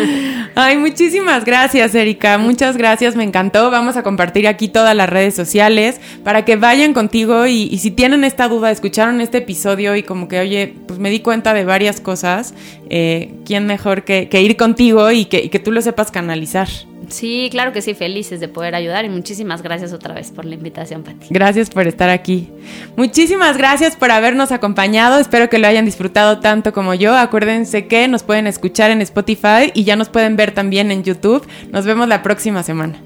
Ay, 0.54 0.76
muchísimas 0.76 1.44
gracias, 1.44 1.94
Erika. 1.94 2.38
Muchas 2.60 2.76
gracias, 2.76 3.16
me 3.16 3.24
encantó. 3.24 3.70
Vamos 3.70 3.96
a 3.96 4.02
compartir 4.02 4.46
aquí 4.46 4.68
todas 4.68 4.94
las 4.94 5.08
redes 5.08 5.34
sociales 5.34 5.98
para 6.22 6.44
que 6.44 6.56
vayan 6.56 6.92
contigo 6.92 7.46
y, 7.46 7.78
si 7.78 7.90
tienen 7.90 8.22
esta 8.22 8.48
duda, 8.48 8.70
escucharon 8.70 9.22
este 9.22 9.38
episodio 9.38 9.96
y 9.96 10.02
como 10.02 10.28
que, 10.28 10.40
oye, 10.40 10.74
pues 10.86 10.98
me 10.98 11.08
di 11.08 11.20
cuenta 11.20 11.54
de 11.54 11.64
varias 11.64 12.02
cosas, 12.02 12.52
eh, 12.90 13.32
¿quién 13.46 13.64
mejor 13.64 14.04
que, 14.04 14.28
que 14.28 14.42
ir 14.42 14.58
contigo 14.58 15.10
y 15.10 15.24
que 15.24 15.58
tú 15.58 15.72
lo 15.72 15.80
sepas 15.80 16.10
canalizar? 16.10 16.68
Sí, 17.08 17.48
claro 17.50 17.72
que 17.72 17.82
sí, 17.82 17.94
felices 17.94 18.40
de 18.40 18.48
poder 18.48 18.74
ayudar 18.74 19.04
y 19.04 19.08
muchísimas 19.08 19.62
gracias 19.62 19.92
otra 19.92 20.14
vez 20.14 20.30
por 20.30 20.44
la 20.44 20.54
invitación, 20.54 21.02
Pati. 21.02 21.28
Gracias 21.30 21.70
por 21.70 21.86
estar 21.86 22.08
aquí. 22.08 22.52
Muchísimas 22.96 23.56
gracias 23.56 23.96
por 23.96 24.10
habernos 24.10 24.52
acompañado. 24.52 25.18
Espero 25.18 25.48
que 25.48 25.58
lo 25.58 25.66
hayan 25.66 25.84
disfrutado 25.84 26.40
tanto 26.40 26.72
como 26.72 26.94
yo. 26.94 27.16
Acuérdense 27.16 27.86
que 27.86 28.06
nos 28.08 28.22
pueden 28.22 28.46
escuchar 28.46 28.90
en 28.90 29.02
Spotify 29.02 29.72
y 29.74 29.84
ya 29.84 29.96
nos 29.96 30.08
pueden 30.08 30.36
ver 30.36 30.52
también 30.52 30.90
en 30.90 31.02
YouTube. 31.02 31.46
Nos 31.70 31.86
vemos 31.86 32.06
la 32.06 32.22
próxima 32.22 32.62
semana. 32.62 33.00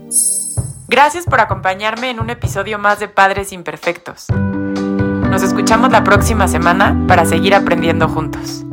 Gracias 0.88 1.24
por 1.24 1.40
acompañarme 1.40 2.10
en 2.10 2.20
un 2.20 2.30
episodio 2.30 2.78
más 2.78 3.00
de 3.00 3.08
Padres 3.08 3.52
Imperfectos. 3.52 4.26
Nos 4.28 5.42
escuchamos 5.42 5.90
la 5.90 6.04
próxima 6.04 6.46
semana 6.46 7.04
para 7.08 7.24
seguir 7.24 7.54
aprendiendo 7.54 8.08
juntos. 8.08 8.64